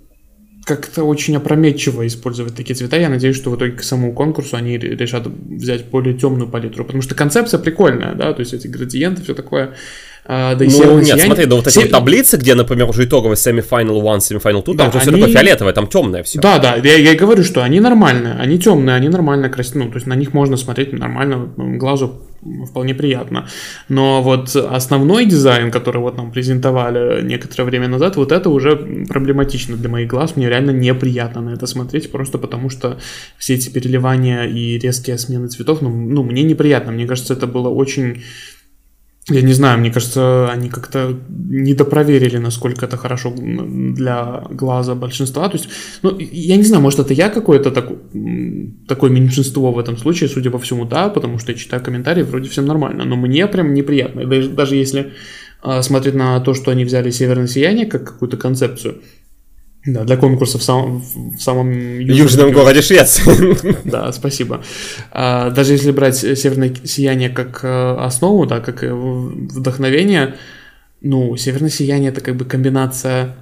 как-то 0.69 1.03
очень 1.03 1.35
опрометчиво 1.35 2.05
использовать 2.05 2.55
такие 2.55 2.75
цвета. 2.75 2.97
Я 2.97 3.09
надеюсь, 3.09 3.35
что 3.35 3.49
в 3.49 3.55
итоге 3.55 3.71
к 3.71 3.83
самому 3.83 4.13
конкурсу 4.13 4.55
они 4.55 4.77
решат 4.77 5.25
взять 5.25 5.85
более 5.85 6.13
темную 6.13 6.47
палитру, 6.47 6.85
потому 6.85 7.01
что 7.01 7.15
концепция 7.15 7.59
прикольная, 7.59 8.13
да, 8.13 8.33
то 8.33 8.41
есть 8.41 8.53
эти 8.53 8.67
градиенты, 8.67 9.23
все 9.23 9.33
такое. 9.33 9.73
А, 10.25 10.53
да 10.53 10.65
ну, 10.65 10.97
нет, 10.97 11.05
сияние. 11.05 11.25
смотри, 11.25 11.45
да 11.45 11.55
вот 11.55 11.65
эти 11.65 11.73
Се... 11.73 11.81
вот 11.81 11.89
таблицы, 11.89 12.37
где, 12.37 12.53
например, 12.53 12.87
уже 12.87 13.05
итоговый 13.05 13.33
semi-final 13.33 13.99
1, 13.99 14.37
semi-final 14.37 14.63
2, 14.63 14.73
да, 14.75 14.89
там 14.89 14.91
же 14.91 14.97
они... 14.99 15.01
все 15.01 15.11
такое 15.11 15.33
фиолетовое, 15.33 15.73
там 15.73 15.87
темное 15.87 16.21
все. 16.21 16.39
Да, 16.39 16.59
да, 16.59 16.75
я, 16.75 16.97
я 16.97 17.13
и 17.13 17.15
говорю, 17.15 17.43
что 17.43 17.63
они 17.63 17.79
нормальные, 17.79 18.35
они 18.35 18.59
темные, 18.59 18.95
они 18.95 19.09
нормально 19.09 19.49
красивые, 19.49 19.85
ну, 19.85 19.91
то 19.91 19.97
есть 19.97 20.05
на 20.05 20.13
них 20.13 20.33
можно 20.33 20.55
смотреть 20.55 20.93
нормально, 20.93 21.49
глазу 21.57 22.21
вполне 22.65 22.93
приятно. 22.93 23.47
Но 23.89 24.21
вот 24.21 24.55
основной 24.55 25.25
дизайн, 25.25 25.71
который 25.71 26.01
вот 26.01 26.17
нам 26.17 26.31
презентовали 26.31 27.21
некоторое 27.21 27.65
время 27.65 27.87
назад, 27.87 28.15
вот 28.15 28.31
это 28.31 28.49
уже 28.49 28.75
проблематично 29.07 29.75
для 29.77 29.89
моих 29.89 30.09
глаз. 30.09 30.35
Мне 30.35 30.49
реально 30.49 30.71
неприятно 30.71 31.41
на 31.41 31.49
это 31.49 31.67
смотреть, 31.67 32.11
просто 32.11 32.37
потому 32.37 32.69
что 32.69 32.97
все 33.37 33.55
эти 33.55 33.69
переливания 33.69 34.43
и 34.43 34.77
резкие 34.77 35.17
смены 35.17 35.47
цветов, 35.47 35.81
ну, 35.81 35.89
ну 35.89 36.23
мне 36.23 36.43
неприятно. 36.43 36.91
Мне 36.91 37.07
кажется, 37.07 37.33
это 37.33 37.47
было 37.47 37.69
очень 37.69 38.23
я 39.29 39.41
не 39.41 39.53
знаю, 39.53 39.79
мне 39.79 39.91
кажется, 39.91 40.49
они 40.51 40.69
как-то 40.69 41.17
недопроверили, 41.29 42.37
насколько 42.37 42.85
это 42.85 42.97
хорошо 42.97 43.33
для 43.35 44.43
глаза 44.49 44.95
большинства. 44.95 45.49
То 45.49 45.57
есть, 45.57 45.69
ну, 46.01 46.17
я 46.19 46.57
не 46.57 46.63
знаю, 46.63 46.81
может, 46.81 46.99
это 46.99 47.13
я 47.13 47.29
какое-то 47.29 47.71
так, 47.71 47.89
такое 48.87 49.09
меньшинство 49.09 49.71
в 49.71 49.79
этом 49.79 49.97
случае, 49.97 50.29
судя 50.29 50.51
по 50.51 50.59
всему, 50.59 50.85
да, 50.85 51.09
потому 51.09 51.39
что 51.39 51.51
я 51.51 51.57
читаю 51.57 51.83
комментарии, 51.83 52.23
вроде 52.23 52.49
всем 52.49 52.65
нормально, 52.65 53.05
но 53.05 53.15
мне 53.15 53.47
прям 53.47 53.73
неприятно. 53.73 54.25
Даже, 54.25 54.49
даже 54.49 54.75
если 54.75 55.13
э, 55.63 55.81
смотреть 55.81 56.15
на 56.15 56.39
то, 56.39 56.53
что 56.53 56.71
они 56.71 56.85
взяли 56.85 57.09
«Северное 57.11 57.47
сияние» 57.47 57.85
как 57.85 58.03
какую-то 58.05 58.37
концепцию, 58.37 59.01
да, 59.93 60.03
для 60.03 60.17
конкурса 60.17 60.57
в 60.57 60.63
самом, 60.63 61.01
в 61.01 61.39
самом 61.39 61.71
южном, 61.99 62.17
южном 62.17 62.51
городе 62.51 62.81
Швеции. 62.81 63.23
Да, 63.89 64.11
спасибо. 64.11 64.63
А, 65.11 65.49
даже 65.49 65.73
если 65.73 65.91
брать 65.91 66.17
«Северное 66.17 66.73
сияние» 66.83 67.29
как 67.29 67.63
э, 67.63 67.95
основу, 67.99 68.45
да, 68.45 68.59
как 68.59 68.83
э, 68.83 68.93
вдохновение, 68.93 70.35
ну, 71.01 71.35
«Северное 71.37 71.69
сияние»— 71.69 72.09
это 72.11 72.21
как 72.21 72.35
бы 72.35 72.45
комбинация 72.45 73.35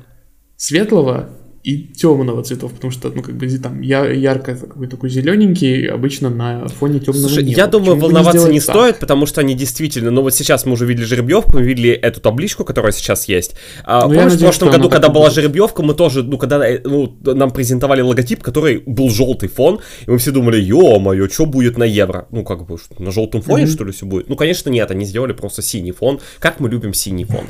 светлого 0.57 1.29
и 1.67 1.80
темного 1.80 2.43
цветов, 2.43 2.71
потому 2.71 2.91
что, 2.91 3.10
ну, 3.10 3.21
как 3.21 3.36
бы 3.36 3.49
там 3.58 3.82
я, 3.82 4.06
ярко 4.10 4.56
какой 4.56 4.88
такой 4.88 5.10
зелененький, 5.10 5.88
обычно 5.88 6.30
на 6.30 6.65
фоне 6.69 7.01
темного 7.01 7.27
Слушай, 7.27 7.43
неба. 7.43 7.58
я 7.58 7.67
думаю, 7.67 7.95
Почему 7.95 8.06
волноваться 8.06 8.47
не, 8.47 8.53
не 8.53 8.60
стоит, 8.62 8.99
потому 8.99 9.25
что 9.25 9.41
они 9.41 9.53
действительно, 9.53 10.10
ну, 10.10 10.21
вот 10.21 10.34
сейчас 10.34 10.65
мы 10.65 10.71
уже 10.71 10.86
видели 10.86 11.03
жеребьевку, 11.03 11.58
мы 11.58 11.63
видели 11.63 11.89
эту 11.89 12.21
табличку, 12.21 12.63
которая 12.63 12.93
сейчас 12.93 13.27
есть. 13.27 13.56
А, 13.84 14.03
ну, 14.03 14.15
помнишь, 14.15 14.32
надеюсь, 14.32 14.39
в 14.39 14.43
прошлом 14.43 14.71
году, 14.71 14.89
когда 14.89 15.10
была 15.10 15.30
жеребьевка, 15.30 15.84
мы 15.84 15.93
тоже, 15.93 16.23
ну, 16.23 16.38
когда 16.38 16.65
э, 16.65 16.80
ну, 16.86 17.13
нам 17.21 17.51
презентовали 17.51 17.99
логотип, 17.99 18.41
который 18.43 18.82
был 18.86 19.10
желтый 19.10 19.49
фон, 19.49 19.82
и 20.06 20.10
мы 20.10 20.19
все 20.19 20.32
думали, 20.32 20.62
ё-моё, 20.62 21.27
что 21.27 21.45
будет 21.45 21.77
на 21.77 21.84
евро? 21.84 22.30
Ну, 22.32 22.45
как 22.45 22.65
бы, 22.65 22.77
на 22.97 23.12
желтом 23.12 23.41
фоне, 23.41 23.65
mm-hmm. 23.65 23.73
что 23.73 23.84
ли, 23.84 23.91
все 23.91 24.06
будет? 24.06 24.30
Ну, 24.30 24.38
конечно, 24.38 24.69
нет, 24.69 24.89
они 24.89 25.03
сделали 25.03 25.34
просто 25.34 25.62
синий 25.62 25.91
фон, 25.91 26.21
как 26.39 26.62
мы 26.62 26.69
любим 26.69 26.93
синий 26.93 27.25
фон. 27.25 27.43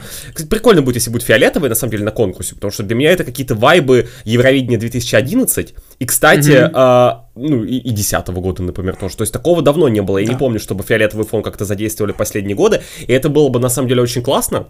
Прикольно 0.49 0.81
будет, 0.81 0.95
если 0.95 1.11
будет 1.11 1.21
фиолетовый, 1.21 1.69
на 1.69 1.75
самом 1.75 1.91
деле, 1.91 2.03
на 2.03 2.11
конкурсе, 2.11 2.55
потому 2.55 2.71
что 2.71 2.81
для 2.81 2.95
меня 2.95 3.11
это 3.11 3.23
какие-то 3.23 3.53
вайбы 3.53 4.06
Евровидение 4.25 4.77
2011, 4.77 5.73
и, 5.99 6.05
кстати, 6.05 6.49
mm-hmm. 6.49 6.71
а, 6.73 7.25
ну, 7.35 7.63
и, 7.63 7.77
и 7.77 7.89
10 7.89 8.27
года, 8.29 8.63
например, 8.63 8.95
тоже. 8.95 9.17
То 9.17 9.23
есть 9.23 9.33
такого 9.33 9.61
давно 9.61 9.89
не 9.89 10.01
было. 10.01 10.17
Я 10.17 10.27
да. 10.27 10.33
не 10.33 10.39
помню, 10.39 10.59
чтобы 10.59 10.83
фиолетовый 10.83 11.25
фон 11.25 11.43
как-то 11.43 11.65
задействовали 11.65 12.11
последние 12.11 12.55
годы, 12.55 12.81
и 13.05 13.13
это 13.13 13.29
было 13.29 13.49
бы, 13.49 13.59
на 13.59 13.69
самом 13.69 13.87
деле, 13.87 14.01
очень 14.01 14.21
классно. 14.21 14.67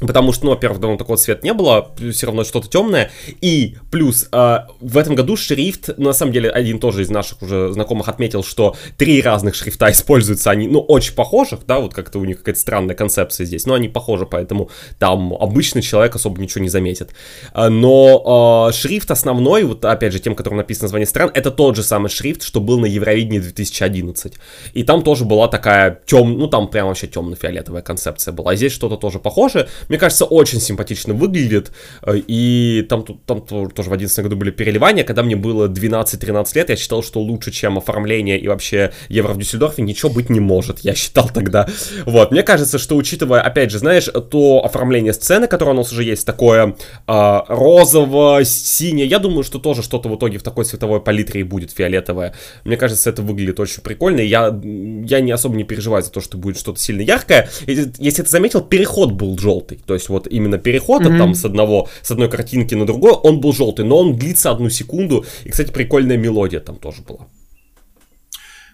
Потому 0.00 0.32
что, 0.32 0.46
ну, 0.46 0.50
во-первых, 0.50 0.80
давно 0.80 0.96
такого 0.96 1.16
цвета 1.16 1.42
не 1.44 1.54
было, 1.54 1.94
все 2.12 2.26
равно 2.26 2.42
что-то 2.42 2.68
темное. 2.68 3.12
И 3.40 3.76
плюс 3.92 4.28
э, 4.32 4.58
в 4.80 4.98
этом 4.98 5.14
году 5.14 5.36
шрифт, 5.36 5.90
ну, 5.96 6.06
на 6.06 6.12
самом 6.12 6.32
деле, 6.32 6.50
один 6.50 6.80
тоже 6.80 7.02
из 7.02 7.10
наших 7.10 7.42
уже 7.42 7.72
знакомых 7.72 8.08
отметил, 8.08 8.42
что 8.42 8.74
три 8.98 9.22
разных 9.22 9.54
шрифта 9.54 9.88
используются, 9.92 10.50
они, 10.50 10.66
ну, 10.66 10.80
очень 10.80 11.14
похожих, 11.14 11.60
да, 11.66 11.78
вот 11.78 11.94
как-то 11.94 12.18
у 12.18 12.24
них 12.24 12.38
какая-то 12.38 12.58
странная 12.58 12.96
концепция 12.96 13.44
здесь, 13.44 13.66
но 13.66 13.74
они 13.74 13.88
похожи, 13.88 14.26
поэтому 14.26 14.68
там 14.98 15.32
обычный 15.32 15.80
человек 15.80 16.16
особо 16.16 16.40
ничего 16.40 16.62
не 16.62 16.70
заметит. 16.70 17.10
А, 17.52 17.70
но 17.70 18.70
э, 18.70 18.74
шрифт 18.74 19.12
основной, 19.12 19.62
вот 19.62 19.84
опять 19.84 20.12
же, 20.12 20.18
тем, 20.18 20.34
которым 20.34 20.56
написано 20.56 20.86
название 20.86 21.06
стран, 21.06 21.30
это 21.32 21.52
тот 21.52 21.76
же 21.76 21.84
самый 21.84 22.08
шрифт, 22.08 22.42
что 22.42 22.60
был 22.60 22.80
на 22.80 22.86
Евровидении 22.86 23.38
2011. 23.38 24.34
И 24.72 24.82
там 24.82 25.02
тоже 25.04 25.24
была 25.24 25.46
такая 25.46 26.00
тем, 26.04 26.36
ну, 26.36 26.48
там 26.48 26.66
прям 26.66 26.88
вообще 26.88 27.06
темно-фиолетовая 27.06 27.82
концепция 27.82 28.32
была. 28.32 28.50
А 28.50 28.56
здесь 28.56 28.72
что-то 28.72 28.96
тоже 28.96 29.20
похожее 29.20 29.68
мне 29.88 29.98
кажется, 29.98 30.24
очень 30.24 30.60
симпатично 30.60 31.14
выглядит. 31.14 31.72
Э, 32.02 32.16
и 32.16 32.86
там, 32.88 33.04
там 33.04 33.42
тоже 33.42 33.90
в 33.90 33.96
2011 33.96 34.24
году 34.24 34.36
были 34.36 34.50
переливания. 34.50 35.04
Когда 35.04 35.22
мне 35.22 35.36
было 35.36 35.68
12-13 35.68 36.46
лет, 36.54 36.70
я 36.70 36.76
считал, 36.76 37.02
что 37.02 37.20
лучше, 37.20 37.50
чем 37.50 37.78
оформление 37.78 38.38
и 38.38 38.48
вообще 38.48 38.92
Евро 39.08 39.32
в 39.32 39.38
Дюссельдорфе, 39.38 39.82
ничего 39.82 40.10
быть 40.10 40.30
не 40.30 40.40
может. 40.40 40.80
Я 40.80 40.94
считал 40.94 41.28
тогда. 41.32 41.68
Вот, 42.06 42.30
мне 42.30 42.42
кажется, 42.42 42.78
что 42.78 42.96
учитывая, 42.96 43.40
опять 43.40 43.70
же, 43.70 43.78
знаешь, 43.78 44.08
то 44.30 44.64
оформление 44.64 45.12
сцены, 45.12 45.46
которое 45.46 45.72
у 45.72 45.74
нас 45.74 45.92
уже 45.92 46.04
есть, 46.04 46.26
такое 46.26 46.76
э, 47.06 47.40
розово-синее, 47.48 49.06
я 49.06 49.18
думаю, 49.18 49.44
что 49.44 49.58
тоже 49.58 49.82
что-то 49.82 50.08
в 50.08 50.16
итоге 50.16 50.38
в 50.38 50.42
такой 50.42 50.64
цветовой 50.64 51.00
палитре 51.00 51.40
и 51.40 51.44
будет 51.44 51.70
фиолетовое. 51.70 52.34
Мне 52.64 52.76
кажется, 52.76 53.10
это 53.10 53.22
выглядит 53.22 53.60
очень 53.60 53.82
прикольно. 53.82 54.20
И 54.20 54.26
я, 54.26 54.46
я 54.46 55.20
не 55.20 55.32
особо 55.32 55.56
не 55.56 55.64
переживаю 55.64 56.02
за 56.02 56.10
то, 56.10 56.20
что 56.20 56.36
будет 56.38 56.58
что-то 56.58 56.80
сильно 56.80 57.02
яркое. 57.02 57.48
Если 57.66 58.22
ты 58.22 58.28
заметил, 58.28 58.60
переход 58.62 59.12
был 59.12 59.38
желтый. 59.38 59.73
То 59.86 59.94
есть 59.94 60.08
вот 60.08 60.26
именно 60.30 60.58
переход 60.58 61.02
mm-hmm. 61.02 61.18
там 61.18 61.34
с 61.34 61.44
одного, 61.44 61.88
с 62.02 62.10
одной 62.10 62.28
картинки 62.28 62.74
на 62.74 62.86
другую, 62.86 63.14
он 63.14 63.40
был 63.40 63.52
желтый, 63.52 63.84
но 63.84 63.98
он 63.98 64.16
длится 64.16 64.50
одну 64.50 64.70
секунду. 64.70 65.24
И, 65.44 65.50
кстати, 65.50 65.70
прикольная 65.70 66.16
мелодия 66.16 66.60
там 66.60 66.76
тоже 66.76 67.02
была. 67.02 67.26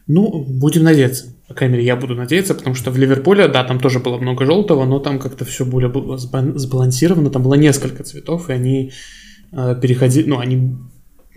Ну, 0.07 0.45
будем 0.45 0.83
надеяться. 0.83 1.27
По 1.47 1.55
крайней 1.55 1.75
мере, 1.75 1.87
я 1.87 1.97
буду 1.97 2.15
надеяться, 2.15 2.55
потому 2.55 2.75
что 2.75 2.91
в 2.91 2.97
Ливерпуле, 2.97 3.49
да, 3.49 3.65
там 3.65 3.79
тоже 3.79 4.01
было 4.01 4.19
много 4.19 4.45
желтого, 4.45 4.85
но 4.85 4.99
там 4.99 5.19
как-то 5.19 5.45
все 5.45 5.65
более 5.65 5.91
сбалансировано. 6.19 7.31
Там 7.31 7.43
было 7.43 7.55
несколько 7.55 8.03
цветов, 8.03 8.51
и 8.51 8.53
они 8.53 8.93
э, 9.53 9.77
переходили, 9.81 10.29
ну, 10.29 10.39
они, 10.39 10.77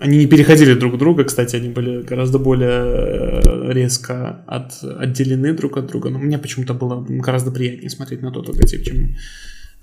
они 0.04 0.18
не 0.18 0.28
переходили 0.28 0.74
друг 0.74 0.98
друга, 0.98 1.24
кстати, 1.24 1.56
они 1.56 1.70
были 1.70 2.02
гораздо 2.02 2.38
более 2.38 3.42
э, 3.42 3.72
резко 3.72 4.44
от, 4.48 4.84
отделены 4.84 5.54
друг 5.54 5.78
от 5.78 5.86
друга. 5.86 6.10
Но 6.10 6.20
мне 6.20 6.38
почему-то 6.38 6.74
было 6.74 7.06
гораздо 7.08 7.52
приятнее 7.52 7.90
смотреть 7.90 8.22
на 8.22 8.30
тот 8.32 8.50
логотип, 8.50 8.84
чем 8.84 9.16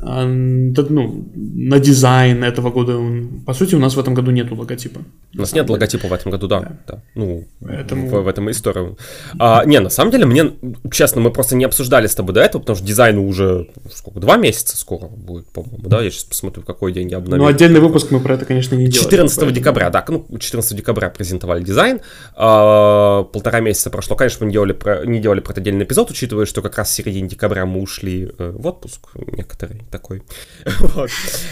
ну, 0.03 1.31
на 1.35 1.79
дизайн 1.79 2.43
этого 2.43 2.71
года. 2.71 2.99
По 3.45 3.53
сути, 3.55 3.75
у 3.75 3.79
нас 3.79 3.97
в 3.97 4.01
этом 4.01 4.15
году 4.15 4.31
нету 4.31 4.55
логотипа. 4.55 5.01
У 5.35 5.39
нас 5.39 5.53
нет 5.53 5.69
логотипа 5.69 6.09
в 6.09 6.13
этом 6.13 6.33
году, 6.33 6.49
да. 6.49 6.61
да. 6.61 6.79
да. 6.87 7.03
Ну, 7.15 7.45
Поэтому... 7.61 8.09
в, 8.09 8.23
в 8.23 8.29
этом 8.29 8.51
история. 8.51 8.97
А, 9.39 9.65
не, 9.65 9.79
на 9.81 9.91
самом 9.91 10.11
деле, 10.11 10.27
мне, 10.27 10.53
честно, 10.91 11.21
мы 11.21 11.31
просто 11.31 11.55
не 11.57 11.65
обсуждали 11.65 12.07
с 12.07 12.15
тобой 12.15 12.35
до 12.35 12.41
этого, 12.41 12.61
потому 12.63 12.77
что 12.77 12.87
дизайну 12.87 13.27
уже, 13.27 13.69
сколько, 13.93 14.21
два 14.21 14.37
месяца 14.37 14.77
скоро 14.77 15.07
будет, 15.07 15.49
по-моему, 15.49 15.89
да? 15.89 16.01
Я 16.01 16.11
сейчас 16.11 16.25
посмотрю, 16.25 16.63
какой 16.63 16.93
день 16.93 17.11
я 17.11 17.19
обновил. 17.19 17.45
Ну, 17.45 17.51
отдельный 17.51 17.81
выпуск 17.81 18.11
мы 18.11 18.21
про 18.21 18.35
это, 18.35 18.45
конечно, 18.45 18.75
не 18.75 18.87
делали. 18.87 19.11
14 19.11 19.37
поэтому... 19.37 19.53
декабря, 19.53 19.91
да, 19.91 20.05
ну, 20.09 20.27
14 20.39 20.77
декабря 20.77 21.11
презентовали 21.11 21.63
дизайн. 21.63 22.01
А, 22.35 23.25
полтора 23.25 23.61
месяца 23.61 23.91
прошло, 23.91 24.17
конечно, 24.17 24.45
мы 24.45 24.51
не 24.51 24.55
делали, 24.55 24.73
про, 24.73 25.05
не 25.05 25.21
делали 25.21 25.41
про 25.41 25.53
это 25.53 25.61
отдельный 25.61 25.85
эпизод, 25.85 26.11
учитывая, 26.11 26.47
что 26.47 26.63
как 26.63 26.79
раз 26.79 26.89
в 26.89 26.93
середине 26.93 27.29
декабря 27.29 27.67
мы 27.67 27.81
ушли 27.81 28.33
э, 28.39 28.51
в 28.51 28.67
отпуск 28.67 29.11
некоторые 29.15 29.83
такой. 29.91 30.23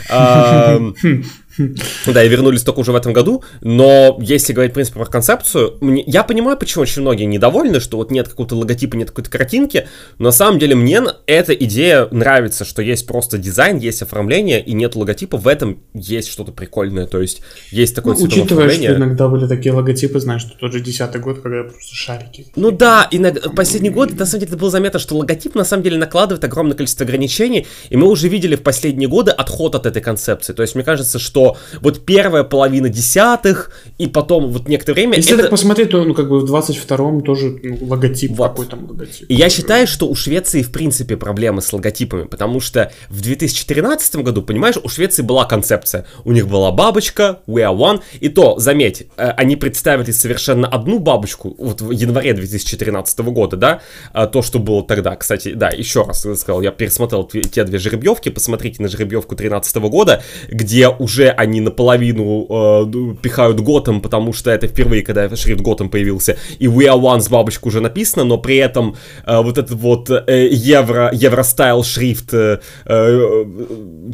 Да, 2.06 2.24
и 2.24 2.28
вернулись 2.28 2.62
только 2.62 2.80
уже 2.80 2.92
в 2.92 2.96
этом 2.96 3.12
году, 3.12 3.42
но 3.60 4.18
если 4.20 4.52
говорить, 4.52 4.72
в 4.72 4.74
принципе, 4.74 4.98
про 4.98 5.06
концепцию, 5.06 5.76
мне, 5.80 6.02
я 6.06 6.22
понимаю, 6.22 6.56
почему 6.56 6.82
очень 6.82 7.02
многие 7.02 7.24
недовольны, 7.24 7.80
что 7.80 7.96
вот 7.96 8.10
нет 8.10 8.28
какого-то 8.28 8.56
логотипа, 8.56 8.96
нет 8.96 9.08
какой-то 9.10 9.30
картинки, 9.30 9.86
но 10.18 10.26
на 10.26 10.32
самом 10.32 10.58
деле 10.58 10.74
мне 10.74 11.02
эта 11.26 11.52
идея 11.54 12.08
нравится, 12.10 12.64
что 12.64 12.82
есть 12.82 13.06
просто 13.06 13.38
дизайн, 13.38 13.78
есть 13.78 14.02
оформление, 14.02 14.62
и 14.62 14.72
нет 14.72 14.96
логотипа, 14.96 15.36
в 15.36 15.46
этом 15.46 15.80
есть 15.94 16.28
что-то 16.28 16.52
прикольное, 16.52 17.06
то 17.06 17.20
есть 17.20 17.42
есть 17.70 17.94
такое 17.94 18.14
ну, 18.14 18.24
Учитывая, 18.24 18.64
оформление. 18.64 18.90
что 18.90 18.98
иногда 18.98 19.28
были 19.28 19.46
такие 19.46 19.72
логотипы, 19.72 20.20
знаешь, 20.20 20.42
что 20.42 20.56
тот 20.58 20.72
же 20.72 20.80
десятый 20.80 21.20
год, 21.20 21.40
когда 21.40 21.64
просто 21.64 21.94
шарики. 21.94 22.46
Ну 22.56 22.70
да, 22.70 23.08
иногда, 23.10 23.50
последний 23.50 23.90
год, 23.90 24.12
на 24.18 24.26
самом 24.26 24.40
деле, 24.40 24.50
это 24.50 24.58
было 24.58 24.70
заметно, 24.70 24.98
что 24.98 25.16
логотип 25.16 25.54
на 25.54 25.64
самом 25.64 25.82
деле 25.82 25.98
накладывает 25.98 26.42
огромное 26.44 26.76
количество 26.76 27.04
ограничений, 27.04 27.66
и 27.90 27.96
мы 27.96 28.08
уже 28.08 28.28
видели 28.28 28.56
в 28.56 28.62
последние 28.62 29.08
годы 29.08 29.30
отход 29.30 29.74
от 29.74 29.86
этой 29.86 30.02
концепции, 30.02 30.52
то 30.52 30.62
есть 30.62 30.74
мне 30.74 30.84
кажется, 30.84 31.18
что 31.18 31.47
вот 31.80 32.04
первая 32.04 32.44
половина 32.44 32.88
десятых, 32.88 33.70
и 33.98 34.06
потом 34.06 34.50
вот 34.50 34.68
некоторое 34.68 34.94
время... 34.94 35.16
Если 35.16 35.34
это... 35.34 35.42
так 35.42 35.50
посмотреть, 35.50 35.90
то, 35.90 36.04
ну, 36.04 36.14
как 36.14 36.28
бы 36.28 36.40
в 36.40 36.52
22-м 36.52 37.22
тоже 37.22 37.58
ну, 37.62 37.78
логотип, 37.86 38.32
вот. 38.32 38.48
какой 38.50 38.66
там 38.66 38.88
логотип. 38.88 39.28
И 39.28 39.34
я 39.34 39.48
считаю, 39.48 39.86
что 39.86 40.08
у 40.08 40.14
Швеции, 40.14 40.62
в 40.62 40.70
принципе, 40.70 41.16
проблемы 41.16 41.62
с 41.62 41.72
логотипами, 41.72 42.24
потому 42.24 42.60
что 42.60 42.92
в 43.08 43.20
2013 43.20 44.16
году, 44.16 44.42
понимаешь, 44.42 44.76
у 44.82 44.88
Швеции 44.88 45.22
была 45.22 45.44
концепция. 45.44 46.06
У 46.24 46.32
них 46.32 46.48
была 46.48 46.72
бабочка, 46.72 47.40
we 47.46 47.62
are 47.62 47.76
one, 47.76 48.00
и 48.20 48.28
то, 48.28 48.58
заметь, 48.58 49.06
э, 49.16 49.30
они 49.30 49.56
представили 49.56 50.10
совершенно 50.10 50.68
одну 50.68 50.98
бабочку, 50.98 51.54
вот 51.58 51.80
в 51.80 51.90
январе 51.90 52.32
2013 52.32 53.18
года, 53.20 53.56
да, 53.56 53.80
а 54.12 54.26
то, 54.26 54.42
что 54.42 54.58
было 54.58 54.84
тогда. 54.84 55.16
Кстати, 55.16 55.52
да, 55.52 55.70
еще 55.70 56.04
раз 56.04 56.20
сказал, 56.20 56.62
я 56.62 56.70
пересмотрел 56.70 57.24
те 57.24 57.64
две 57.64 57.78
жеребьевки, 57.78 58.28
посмотрите 58.28 58.82
на 58.82 58.88
жеребьевку 58.88 59.34
2013 59.34 59.76
года, 59.76 60.22
где 60.48 60.88
уже 60.88 61.28
они 61.38 61.60
наполовину 61.60 62.46
э, 62.50 63.14
пихают 63.22 63.60
Готэм, 63.60 64.00
потому 64.00 64.32
что 64.32 64.50
это 64.50 64.66
впервые, 64.66 65.04
когда 65.04 65.34
шрифт 65.36 65.60
Готэм 65.60 65.88
появился, 65.88 66.36
и 66.58 66.66
We 66.66 66.86
Are 66.86 67.00
One 67.00 67.20
с 67.20 67.28
бабочкой 67.28 67.68
уже 67.68 67.80
написано, 67.80 68.24
но 68.24 68.38
при 68.38 68.56
этом 68.56 68.96
э, 69.24 69.40
вот 69.40 69.56
этот 69.56 69.70
вот 69.70 70.10
э, 70.10 70.48
евро, 70.50 71.10
евростайл 71.12 71.84
шрифт 71.84 72.34
э, 72.34 72.58
э, 72.86 73.44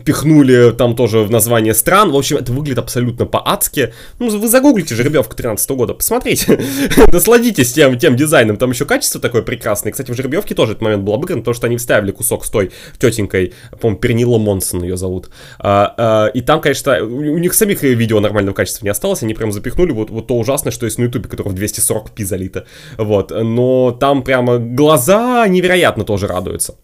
пихнули 0.05 0.73
там 0.73 0.95
тоже 0.95 1.21
в 1.21 1.31
название 1.31 1.73
стран, 1.73 2.13
в 2.13 2.17
общем, 2.17 2.37
это 2.37 2.53
выглядит 2.53 2.79
абсолютно 2.79 3.25
по-адски. 3.25 3.95
Ну, 4.19 4.29
вы 4.39 4.47
загуглите 4.47 4.95
жеребьевку 4.95 5.35
13 5.35 5.71
года, 5.71 5.95
посмотрите, 5.95 6.61
насладитесь 7.13 7.73
тем, 7.73 7.99
тем 7.99 8.17
дизайном, 8.17 8.59
там 8.59 8.71
еще 8.71 8.85
качество 8.85 9.19
такое 9.19 9.41
прекрасное. 9.41 9.93
Кстати, 9.93 10.11
в 10.11 10.15
жеребьевке 10.15 10.55
тоже 10.55 10.73
этот 10.73 10.83
момент 10.83 11.05
был 11.05 11.15
обыгран, 11.15 11.39
потому 11.39 11.55
что 11.55 11.69
они 11.69 11.79
вставили 11.79 12.11
кусок 12.11 12.45
с 12.45 12.51
той 12.51 12.71
тетенькой, 12.99 13.55
по-моему, 13.81 13.99
Пернила 13.99 14.37
Монсон 14.37 14.83
ее 14.83 14.99
зовут. 14.99 15.31
А, 15.59 15.95
а, 15.97 16.27
и 16.27 16.43
там, 16.43 16.61
конечно, 16.61 17.04
у 17.07 17.39
них 17.39 17.55
самих 17.55 17.83
видео 17.83 18.21
нормального 18.21 18.55
качества 18.55 18.85
не 18.85 18.91
осталось, 18.91 19.23
они 19.23 19.35
прям 19.35 19.53
запихнули 19.53 19.93
вот, 19.93 20.11
вот 20.11 20.27
то 20.27 20.39
ужасное, 20.39 20.71
что 20.71 20.87
есть 20.87 20.99
на 20.99 21.05
ютубе, 21.05 21.29
которое 21.29 21.51
в 21.51 21.55
240p 21.55 22.25
залито. 22.25 22.67
Вот, 22.99 23.31
но 23.31 23.91
там 23.93 24.23
прямо 24.23 24.59
глаза 24.59 25.47
невероятно 25.49 26.05
тоже 26.05 26.27
радуются. 26.27 26.77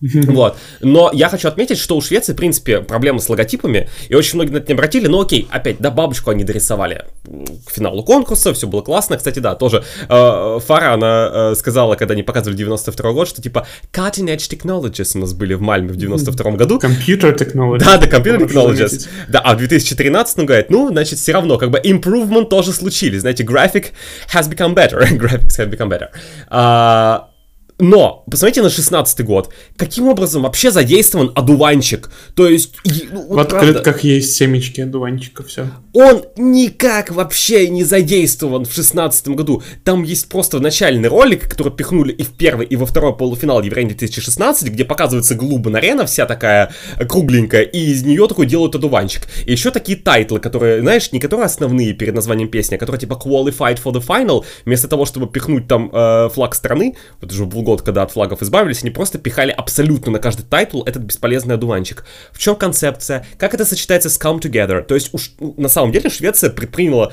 Вот. 0.28 0.56
Но 0.80 1.10
я 1.12 1.28
хочу 1.28 1.48
отметить, 1.48 1.78
что 1.78 1.96
у 1.96 2.00
Швеции, 2.00 2.32
в 2.32 2.36
принципе, 2.36 2.80
проблемы 2.80 3.20
с 3.20 3.28
логотипами, 3.28 3.88
и 4.08 4.14
очень 4.14 4.36
многие 4.36 4.52
на 4.52 4.56
это 4.58 4.68
не 4.68 4.74
обратили, 4.74 5.06
но 5.08 5.20
окей, 5.20 5.48
опять, 5.50 5.78
да, 5.78 5.90
бабочку 5.90 6.30
они 6.30 6.44
дорисовали 6.44 7.04
к 7.66 7.70
финалу 7.70 8.04
конкурса, 8.04 8.54
все 8.54 8.66
было 8.66 8.82
классно. 8.82 9.16
Кстати, 9.16 9.38
да, 9.40 9.54
тоже 9.54 9.84
э, 10.08 10.58
Фара, 10.66 10.94
она 10.94 11.30
э, 11.32 11.54
сказала, 11.56 11.96
когда 11.96 12.14
они 12.14 12.22
показывали 12.22 12.56
92 12.56 13.12
год, 13.12 13.28
что 13.28 13.42
типа 13.42 13.66
cutting 13.92 14.26
edge 14.26 14.48
technologies 14.50 15.16
у 15.16 15.20
нас 15.20 15.34
были 15.34 15.54
в 15.54 15.60
Мальме 15.60 15.88
в 15.88 15.96
92 15.96 16.52
году. 16.52 16.78
Computer 16.78 17.36
technologies. 17.36 17.78
Да, 17.78 17.98
да, 17.98 18.06
computer 18.06 18.46
technologies. 18.46 19.08
Да, 19.28 19.40
а 19.40 19.54
в 19.54 19.58
2013 19.58 20.38
говорит, 20.38 20.70
ну, 20.70 20.88
значит, 20.88 21.18
все 21.18 21.32
равно, 21.32 21.58
как 21.58 21.70
бы 21.70 21.78
improvement 21.78 22.48
тоже 22.48 22.72
случились. 22.72 23.20
Знаете, 23.20 23.44
graphic 23.44 23.86
has 24.32 24.48
become 24.48 24.74
better. 24.74 25.00
Graphics 25.18 25.58
have 25.58 25.70
become 25.70 25.88
better. 25.88 26.08
А, 26.48 27.28
но, 27.78 28.24
посмотрите 28.28 28.62
на 28.62 28.70
16 28.70 29.24
год. 29.24 29.52
Каким 29.76 30.08
образом 30.08 30.42
вообще 30.42 30.72
задействован 30.72 31.30
одуванчик? 31.34 32.10
То 32.34 32.48
есть... 32.48 32.74
Ну, 33.12 33.26
вот 33.28 33.36
в 33.36 33.38
открытках 33.38 33.82
правда, 33.82 34.08
есть 34.08 34.36
семечки 34.36 34.80
одуванчика, 34.80 35.44
все. 35.44 35.70
Он 35.92 36.24
никак 36.36 37.10
вообще 37.10 37.68
не 37.68 37.84
задействован 37.84 38.64
в 38.64 38.72
16 38.72 39.28
году. 39.28 39.62
Там 39.84 40.02
есть 40.02 40.28
просто 40.28 40.58
начальный 40.58 41.08
ролик, 41.08 41.48
который 41.48 41.72
пихнули 41.72 42.12
и 42.12 42.24
в 42.24 42.30
первый, 42.30 42.66
и 42.66 42.74
во 42.74 42.84
второй 42.84 43.16
полуфинал 43.16 43.62
Евровидения 43.62 43.96
2016, 43.96 44.70
где 44.72 44.84
показывается 44.84 45.36
Глубан 45.36 45.76
арена 45.76 46.04
вся 46.04 46.26
такая 46.26 46.72
кругленькая, 47.08 47.62
и 47.62 47.78
из 47.78 48.02
нее 48.02 48.26
такой 48.26 48.46
делают 48.46 48.74
одуванчик. 48.74 49.28
И 49.46 49.52
еще 49.52 49.70
такие 49.70 49.96
тайтлы, 49.96 50.40
которые, 50.40 50.80
знаешь, 50.80 51.12
не 51.12 51.20
которые 51.20 51.46
основные 51.46 51.92
перед 51.92 52.14
названием 52.14 52.48
песни, 52.48 52.74
а 52.74 52.78
которые 52.78 52.98
типа 53.00 53.20
Qualified 53.24 53.80
for 53.80 53.92
the 53.92 54.04
Final, 54.04 54.44
вместо 54.64 54.88
того, 54.88 55.04
чтобы 55.04 55.28
пихнуть 55.28 55.68
там 55.68 55.90
э, 55.92 56.28
флаг 56.30 56.56
страны, 56.56 56.96
вот 57.20 57.32
был 57.46 57.62
год, 57.68 57.82
когда 57.82 58.02
от 58.02 58.10
флагов 58.10 58.42
избавились, 58.42 58.82
они 58.82 58.90
просто 58.90 59.18
пихали 59.18 59.50
абсолютно 59.50 60.10
на 60.12 60.18
каждый 60.18 60.44
тайтл 60.44 60.82
этот 60.84 61.02
бесполезный 61.02 61.56
одуванчик. 61.56 62.06
В 62.32 62.38
чем 62.38 62.56
концепция? 62.56 63.26
Как 63.36 63.52
это 63.52 63.66
сочетается 63.66 64.08
с 64.08 64.18
Come 64.18 64.40
Together? 64.40 64.80
То 64.82 64.94
есть 64.94 65.12
уж 65.12 65.32
на 65.38 65.68
самом 65.68 65.92
деле 65.92 66.08
Швеция 66.08 66.48
предприняла 66.48 67.12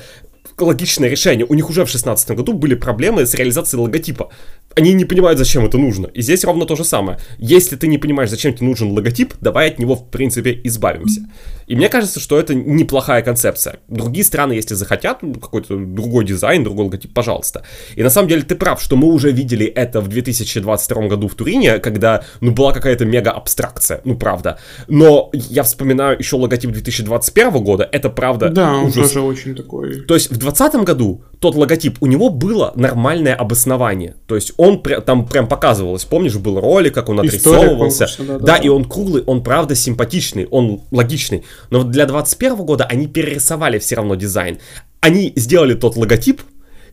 логичное 0.58 1.08
решение. 1.08 1.46
У 1.48 1.54
них 1.54 1.68
уже 1.68 1.82
в 1.82 1.90
2016 1.90 2.30
году 2.30 2.52
были 2.52 2.74
проблемы 2.74 3.26
с 3.26 3.34
реализацией 3.34 3.82
логотипа. 3.82 4.30
Они 4.74 4.92
не 4.92 5.04
понимают, 5.04 5.38
зачем 5.38 5.64
это 5.64 5.78
нужно. 5.78 6.06
И 6.06 6.22
здесь 6.22 6.44
ровно 6.44 6.66
то 6.66 6.76
же 6.76 6.84
самое. 6.84 7.18
Если 7.38 7.76
ты 7.76 7.86
не 7.86 7.98
понимаешь, 7.98 8.30
зачем 8.30 8.52
тебе 8.52 8.66
нужен 8.66 8.90
логотип, 8.92 9.34
давай 9.40 9.68
от 9.68 9.78
него, 9.78 9.94
в 9.96 10.10
принципе, 10.10 10.60
избавимся. 10.64 11.22
И 11.66 11.74
мне 11.74 11.88
кажется, 11.88 12.20
что 12.20 12.38
это 12.38 12.54
неплохая 12.54 13.22
концепция. 13.22 13.78
Другие 13.88 14.24
страны, 14.24 14.52
если 14.52 14.74
захотят 14.74 15.22
ну, 15.22 15.34
какой-то 15.34 15.76
другой 15.76 16.24
дизайн, 16.24 16.62
другой 16.62 16.84
логотип, 16.86 17.12
пожалуйста. 17.12 17.62
И 17.96 18.02
на 18.02 18.10
самом 18.10 18.28
деле 18.28 18.42
ты 18.42 18.54
прав, 18.54 18.80
что 18.80 18.96
мы 18.96 19.08
уже 19.08 19.32
видели 19.32 19.66
это 19.66 20.00
в 20.00 20.08
2022 20.08 21.08
году 21.08 21.28
в 21.28 21.34
Турине, 21.34 21.78
когда, 21.78 22.22
ну, 22.40 22.52
была 22.52 22.72
какая-то 22.72 23.04
мега 23.04 23.30
абстракция, 23.32 24.00
ну, 24.04 24.16
правда. 24.16 24.58
Но 24.88 25.30
я 25.32 25.62
вспоминаю 25.64 26.18
еще 26.18 26.36
логотип 26.36 26.70
2021 26.70 27.64
года, 27.64 27.88
это 27.90 28.10
правда 28.10 28.50
Да, 28.50 28.74
он 28.74 28.86
ужас. 28.86 29.08
тоже 29.08 29.20
очень 29.22 29.54
такой... 29.54 30.02
То 30.02 30.14
есть 30.14 30.30
в 30.30 30.45
2020 30.52 30.86
году 30.86 31.22
тот 31.38 31.54
логотип, 31.54 31.98
у 32.00 32.06
него 32.06 32.30
было 32.30 32.72
нормальное 32.76 33.34
обоснование. 33.34 34.16
То 34.26 34.34
есть 34.34 34.52
он 34.56 34.80
пря- 34.82 35.00
там 35.00 35.26
прям 35.26 35.46
показывалось, 35.48 36.04
помнишь, 36.04 36.36
был 36.36 36.60
ролик, 36.60 36.94
как 36.94 37.08
он 37.08 37.16
История 37.26 37.58
отрисовывался. 37.58 38.06
конкурса, 38.06 38.22
да, 38.24 38.38
да, 38.38 38.46
да, 38.46 38.56
и 38.56 38.68
он 38.68 38.84
круглый, 38.84 39.22
он 39.24 39.42
правда 39.42 39.74
симпатичный, 39.74 40.46
он 40.50 40.80
логичный. 40.90 41.44
Но 41.70 41.82
для 41.84 42.06
21 42.06 42.56
года 42.64 42.84
они 42.84 43.06
перерисовали 43.06 43.78
все 43.78 43.96
равно 43.96 44.14
дизайн. 44.14 44.58
Они 45.00 45.32
сделали 45.36 45.74
тот 45.74 45.96
логотип, 45.96 46.42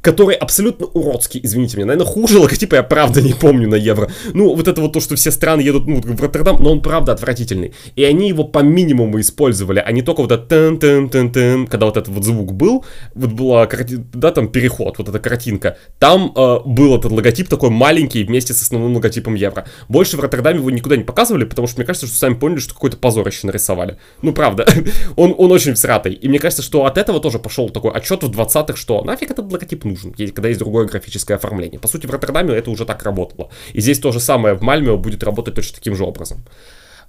который 0.03 0.35
абсолютно 0.35 0.85
уродский, 0.85 1.39
извините 1.41 1.77
меня, 1.77 1.87
наверное, 1.87 2.11
хуже 2.11 2.37
логотипа 2.37 2.75
я 2.75 2.83
правда 2.83 3.21
не 3.21 3.33
помню 3.33 3.69
на 3.69 3.75
евро. 3.75 4.11
Ну, 4.33 4.53
вот 4.53 4.67
это 4.67 4.81
вот 4.81 4.91
то, 4.91 4.99
что 4.99 5.15
все 5.15 5.31
страны 5.31 5.61
едут 5.61 5.87
ну, 5.87 6.01
в 6.01 6.21
Роттердам, 6.21 6.61
но 6.61 6.71
он 6.71 6.81
правда 6.81 7.13
отвратительный. 7.13 7.73
И 7.95 8.03
они 8.03 8.27
его 8.27 8.43
по 8.43 8.59
минимуму 8.59 9.21
использовали, 9.21 9.81
а 9.83 9.91
не 9.93 10.01
только 10.01 10.21
вот 10.21 10.31
это 10.31 10.45
тын 10.45 10.77
тын 10.77 11.09
тын 11.09 11.31
тын 11.31 11.67
когда 11.67 11.85
вот 11.85 11.95
этот 11.95 12.13
вот 12.13 12.25
звук 12.25 12.53
был, 12.53 12.83
вот 13.15 13.31
была, 13.31 13.65
карти- 13.65 14.03
да, 14.13 14.31
там 14.31 14.49
переход, 14.49 14.97
вот 14.97 15.07
эта 15.07 15.19
картинка. 15.19 15.77
Там 15.99 16.33
э, 16.35 16.59
был 16.65 16.97
этот 16.97 17.11
логотип 17.13 17.47
такой 17.47 17.69
маленький 17.69 18.25
вместе 18.25 18.53
с 18.53 18.61
основным 18.61 18.95
логотипом 18.95 19.35
евро. 19.35 19.65
Больше 19.87 20.17
в 20.17 20.19
Роттердаме 20.19 20.59
его 20.59 20.69
никуда 20.69 20.97
не 20.97 21.05
показывали, 21.05 21.45
потому 21.45 21.69
что 21.69 21.77
мне 21.77 21.85
кажется, 21.85 22.07
что 22.07 22.17
сами 22.17 22.33
поняли, 22.33 22.59
что 22.59 22.73
какое-то 22.73 22.97
позорище 22.97 23.47
нарисовали. 23.47 23.97
Ну, 24.21 24.33
правда, 24.33 24.67
он, 25.15 25.33
он 25.37 25.51
очень 25.53 25.75
всратый. 25.75 26.13
И 26.13 26.27
мне 26.27 26.39
кажется, 26.39 26.61
что 26.61 26.85
от 26.85 26.97
этого 26.97 27.21
тоже 27.21 27.39
пошел 27.39 27.69
такой 27.69 27.91
отчет 27.91 28.21
в 28.21 28.29
20-х, 28.29 28.75
что 28.75 29.01
нафиг 29.03 29.31
этот 29.31 29.49
логотип 29.49 29.85
нужен, 29.85 29.92
есть- 30.17 30.33
когда 30.33 30.47
есть 30.49 30.59
другое 30.59 30.85
графическое 30.87 31.35
оформление. 31.37 31.79
По 31.79 31.87
сути, 31.87 32.05
в 32.05 32.11
Роттердаме 32.11 32.53
это 32.53 32.69
уже 32.71 32.85
так 32.85 33.03
работало. 33.03 33.49
И 33.73 33.81
здесь 33.81 33.99
то 33.99 34.11
же 34.11 34.19
самое 34.19 34.55
в 34.55 34.61
Мальме 34.61 34.95
будет 34.97 35.23
работать 35.23 35.55
точно 35.55 35.75
таким 35.75 35.95
же 35.95 36.03
образом. 36.03 36.43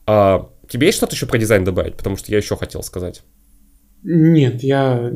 А, 0.07 0.51
тебе 0.68 0.87
есть 0.87 0.99
что-то 0.99 1.14
еще 1.14 1.26
про 1.26 1.39
дизайн 1.39 1.64
добавить? 1.64 1.97
Потому 1.97 2.16
что 2.16 2.30
я 2.30 2.39
еще 2.39 2.57
хотел 2.57 2.82
сказать. 2.82 3.22
Нет, 4.03 4.62
я... 4.62 5.11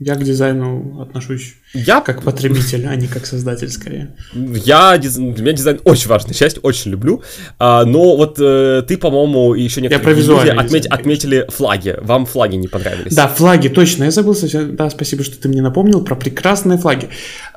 Я 0.00 0.14
к 0.14 0.22
дизайну 0.22 1.00
отношусь 1.00 1.56
Я 1.74 2.00
как 2.00 2.22
потребитель, 2.22 2.86
а 2.86 2.96
не 2.96 3.06
как 3.08 3.26
создатель, 3.26 3.68
скорее. 3.70 4.14
Я, 4.34 4.96
для 4.96 5.10
меня 5.20 5.52
дизайн 5.52 5.80
очень 5.84 6.08
важная 6.08 6.32
часть, 6.34 6.58
очень 6.62 6.90
люблю. 6.90 7.22
А, 7.58 7.84
но 7.84 8.16
вот 8.16 8.38
э, 8.40 8.82
ты, 8.88 8.96
по-моему, 8.96 9.54
еще 9.54 9.80
некоторые 9.82 10.04
про 10.04 10.20
люди 10.20 10.48
отметь- 10.48 10.82
дизайн, 10.84 10.92
отметили 11.00 11.46
флаги. 11.50 11.96
Вам 12.00 12.24
флаги 12.26 12.56
не 12.56 12.68
понравились? 12.68 13.14
Да, 13.14 13.28
флаги, 13.28 13.68
точно, 13.68 14.04
я 14.04 14.10
забыл 14.10 14.34
совсем. 14.34 14.76
Да, 14.76 14.88
спасибо, 14.90 15.22
что 15.24 15.36
ты 15.40 15.48
мне 15.48 15.60
напомнил 15.60 16.02
про 16.02 16.14
прекрасные 16.16 16.78
флаги. 16.78 17.08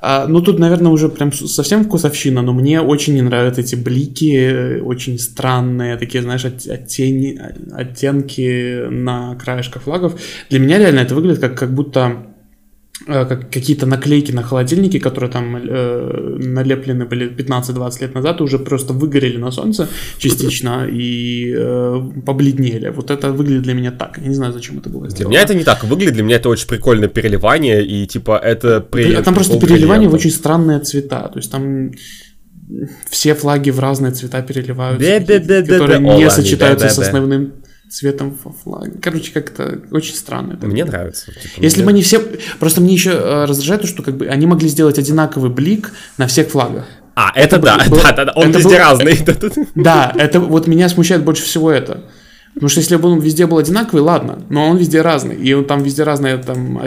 А, 0.01 0.28
ну, 0.28 0.41
тут, 0.41 0.59
наверное, 0.59 0.91
уже 0.91 1.07
прям 1.07 1.32
совсем 1.32 1.86
вкусовщина, 1.86 2.41
но 2.41 2.53
мне 2.53 2.82
очень 2.82 3.14
не 3.14 3.22
нравятся 3.22 3.62
эти 3.62 3.76
блики, 3.76 4.36
э, 4.36 4.82
очень 4.82 5.20
странные, 5.20 5.95
такие, 5.97 6.22
знаешь, 6.22 6.43
от- 6.43 6.68
оттени, 6.68 7.39
оттенки 7.74 8.88
на 8.89 9.36
краешках 9.36 9.84
флагов. 9.84 10.20
Для 10.49 10.59
меня 10.59 10.78
реально 10.78 10.99
это 10.99 11.16
выглядит 11.16 11.39
как, 11.39 11.57
как 11.57 11.74
будто 11.74 12.26
какие-то 13.06 13.86
наклейки 13.86 14.32
на 14.32 14.43
холодильнике, 14.43 14.99
которые 14.99 15.30
там 15.32 15.56
э, 15.56 16.38
налеплены 16.39 17.06
были 17.06 17.30
15-20 17.30 18.02
лет 18.02 18.16
назад, 18.16 18.41
уже 18.41 18.60
просто 18.60 18.93
выгорели 18.93 19.38
на 19.38 19.52
солнце 19.52 19.88
частично 20.18 20.88
и 20.91 21.54
э, 21.58 22.02
побледнели. 22.26 22.89
Вот 22.89 23.10
это 23.12 23.32
выглядит 23.32 23.64
для 23.64 23.74
меня 23.74 23.91
так. 23.91 24.18
Я 24.22 24.28
не 24.28 24.36
знаю, 24.36 24.54
зачем 24.54 24.78
это 24.80 24.89
было 24.89 25.02
Для 25.04 25.10
сделано. 25.10 25.32
меня 25.34 25.41
это 25.43 25.54
не 25.56 25.64
так 25.64 25.84
выглядит, 25.84 26.14
для 26.14 26.24
меня 26.24 26.36
это 26.36 26.49
очень 26.49 26.68
прикольное 26.68 27.10
переливание, 27.10 27.84
и 27.86 28.06
типа 28.08 28.38
это... 28.43 28.82
при- 28.82 29.14
А 29.16 29.24
там 29.24 29.34
просто 29.34 29.60
переливание 29.60 30.10
в 30.10 30.14
очень 30.14 30.32
странные 30.32 30.80
цвета. 30.80 31.28
То 31.34 31.39
есть 31.39 31.52
там 31.52 31.91
все 33.10 33.34
флаги 33.36 33.70
в 33.72 33.80
разные 33.80 34.12
цвета 34.14 34.41
переливаются, 34.41 35.04
которые 35.68 35.99
не 35.99 36.06
не 36.24 36.30
сочетаются 36.30 36.88
с 36.89 36.99
основным 36.99 37.52
цветом 37.92 38.38
флага. 38.64 38.92
Короче, 39.02 39.32
как-то 39.34 39.80
очень 39.92 40.16
странно. 40.16 40.54
это. 40.54 40.66
Мне 40.68 40.86
нравится. 40.86 41.28
типа, 41.34 41.62
Если 41.62 41.78
мне- 41.80 41.86
бы 41.86 41.92
они 41.92 42.02
все... 42.04 42.20
Просто 42.60 42.82
мне 42.82 42.94
еще 42.94 43.12
э, 43.12 43.46
раздражает 43.46 43.82
то, 43.82 43.88
что 43.88 44.02
как 44.04 44.16
бы 44.18 44.28
они 44.28 44.46
могли 44.48 44.68
сделать 44.70 44.98
одинаковый 44.98 45.50
блик 45.50 45.92
на 46.18 46.28
всех 46.28 46.50
флагах. 46.50 46.86
А, 47.16 47.32
это, 47.36 47.60
да, 47.60 47.78
был- 47.89 47.98
да, 48.02 48.14
да, 48.14 48.26
да, 48.26 48.32
он 48.36 48.50
это 48.50 48.60
везде 48.60 48.70
был- 48.70 48.78
разный. 48.78 49.20
Да, 49.76 50.14
это 50.18 50.39
вот 50.39 50.68
меня 50.68 50.88
смущает 50.89 51.24
больше 51.26 51.44
всего 51.44 51.70
это. 51.70 52.06
Потому 52.54 52.68
что 52.70 52.80
если 52.82 52.98
бы 52.98 53.08
он 53.08 53.20
везде 53.20 53.46
был 53.48 53.58
одинаковый, 53.60 54.02
ладно, 54.04 54.44
но 54.50 54.68
он 54.68 54.76
везде 54.78 55.02
разный. 55.02 55.36
И 55.38 55.54
он 55.54 55.64
там 55.64 55.84
везде 55.84 56.04
разные, 56.04 56.38
там, 56.38 56.82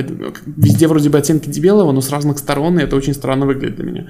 везде 0.45 0.87
вроде 0.89 1.09
бы 1.09 1.17
оттенки 1.19 1.49
белого, 1.59 1.91
но 1.93 2.03
с 2.03 2.11
разных 2.11 2.39
сторон, 2.39 2.79
и 2.79 2.83
это 2.83 2.97
очень 2.97 3.15
странно 3.15 3.47
выглядит 3.47 3.77
для 3.77 3.85
меня. 3.85 4.07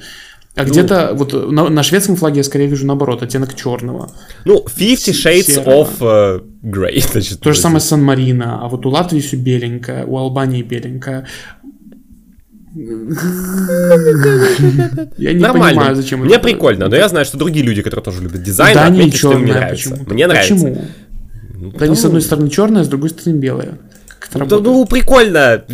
Ну, 0.57 0.63
А 0.63 0.65
где-то, 0.67 1.11
вот 1.15 1.51
на, 1.51 1.69
на 1.69 1.83
шведском 1.83 2.15
флаге 2.15 2.37
я 2.39 2.45
скорее 2.45 2.69
вижу 2.69 2.87
наоборот, 2.87 3.23
оттенок 3.25 3.55
черного. 3.57 4.13
Ну, 4.45 4.65
50 4.77 5.15
Shades 5.15 5.43
Серого. 5.43 5.83
of 5.83 5.89
э, 6.01 6.41
Grey, 6.63 7.03
значит. 7.13 7.41
То 7.41 7.53
же 7.53 7.59
самое 7.59 7.81
с 7.81 7.85
Сан-Марино, 7.87 8.61
а 8.63 8.69
вот 8.69 8.87
у 8.87 8.91
Латвии 8.91 9.19
все 9.21 9.37
беленькое, 9.37 10.05
у 10.07 10.17
Албании 10.17 10.63
беленькое. 10.63 11.27
Я 15.17 15.33
не 15.33 15.41
Нормально. 15.41 15.81
понимаю, 15.81 15.97
зачем 15.97 16.21
Мне 16.21 16.35
это- 16.35 16.43
прикольно, 16.45 16.89
но 16.89 16.97
я 16.97 17.09
знаю, 17.09 17.25
что 17.25 17.39
другие 17.39 17.65
люди, 17.65 17.83
которые 17.83 18.05
тоже 18.05 18.23
любят 18.23 18.43
дизайн, 18.43 18.75
Да, 18.75 18.89
не 18.89 18.99
отметили, 19.01 19.17
что 19.19 19.33
им 19.33 19.45
не 19.45 19.53
нравится. 19.53 19.91
почему? 19.91 20.13
Мне 20.13 20.27
нравится. 20.27 20.55
Почему? 20.55 20.85
Ну, 21.55 21.71
Да 21.73 21.85
они 21.87 21.95
с 21.95 21.99
потому- 21.99 22.07
одной 22.09 22.23
стороны 22.23 22.51
черная, 22.51 22.83
а 22.83 22.85
с 22.85 22.89
другой 22.89 23.11
стороны 23.11 23.39
белая. 23.39 23.79
Да, 24.35 24.41
работает? 24.41 24.63
ну, 24.65 24.85
прикольно. 24.87 25.65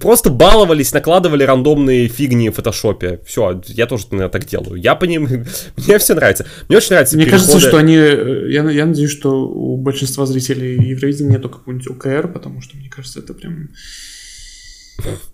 Просто 0.00 0.30
баловались, 0.30 0.92
накладывали 0.92 1.42
рандомные 1.44 2.08
фигни 2.08 2.48
в 2.50 2.54
фотошопе. 2.54 3.20
Все, 3.26 3.60
я 3.68 3.86
тоже 3.86 4.04
наверное, 4.10 4.30
так 4.30 4.46
делаю. 4.46 4.76
Я 4.76 4.94
понимаю. 4.94 5.46
Мне 5.76 5.98
все 5.98 6.14
нравится. 6.14 6.46
Мне 6.68 6.78
очень 6.78 6.90
нравится 6.90 7.16
Мне 7.16 7.26
кажется, 7.26 7.60
что 7.60 7.76
они... 7.76 7.96
э, 7.96 8.50
Я, 8.50 8.68
я 8.70 8.86
надеюсь, 8.86 9.10
что 9.10 9.46
у 9.46 9.76
большинства 9.76 10.26
зрителей 10.26 10.76
Евровидения 10.90 11.32
нету 11.32 11.48
какого-нибудь 11.48 11.88
ОКР, 11.88 12.28
потому 12.32 12.60
что, 12.62 12.76
мне 12.76 12.88
кажется, 12.88 13.20
это 13.20 13.34
прям 13.34 13.68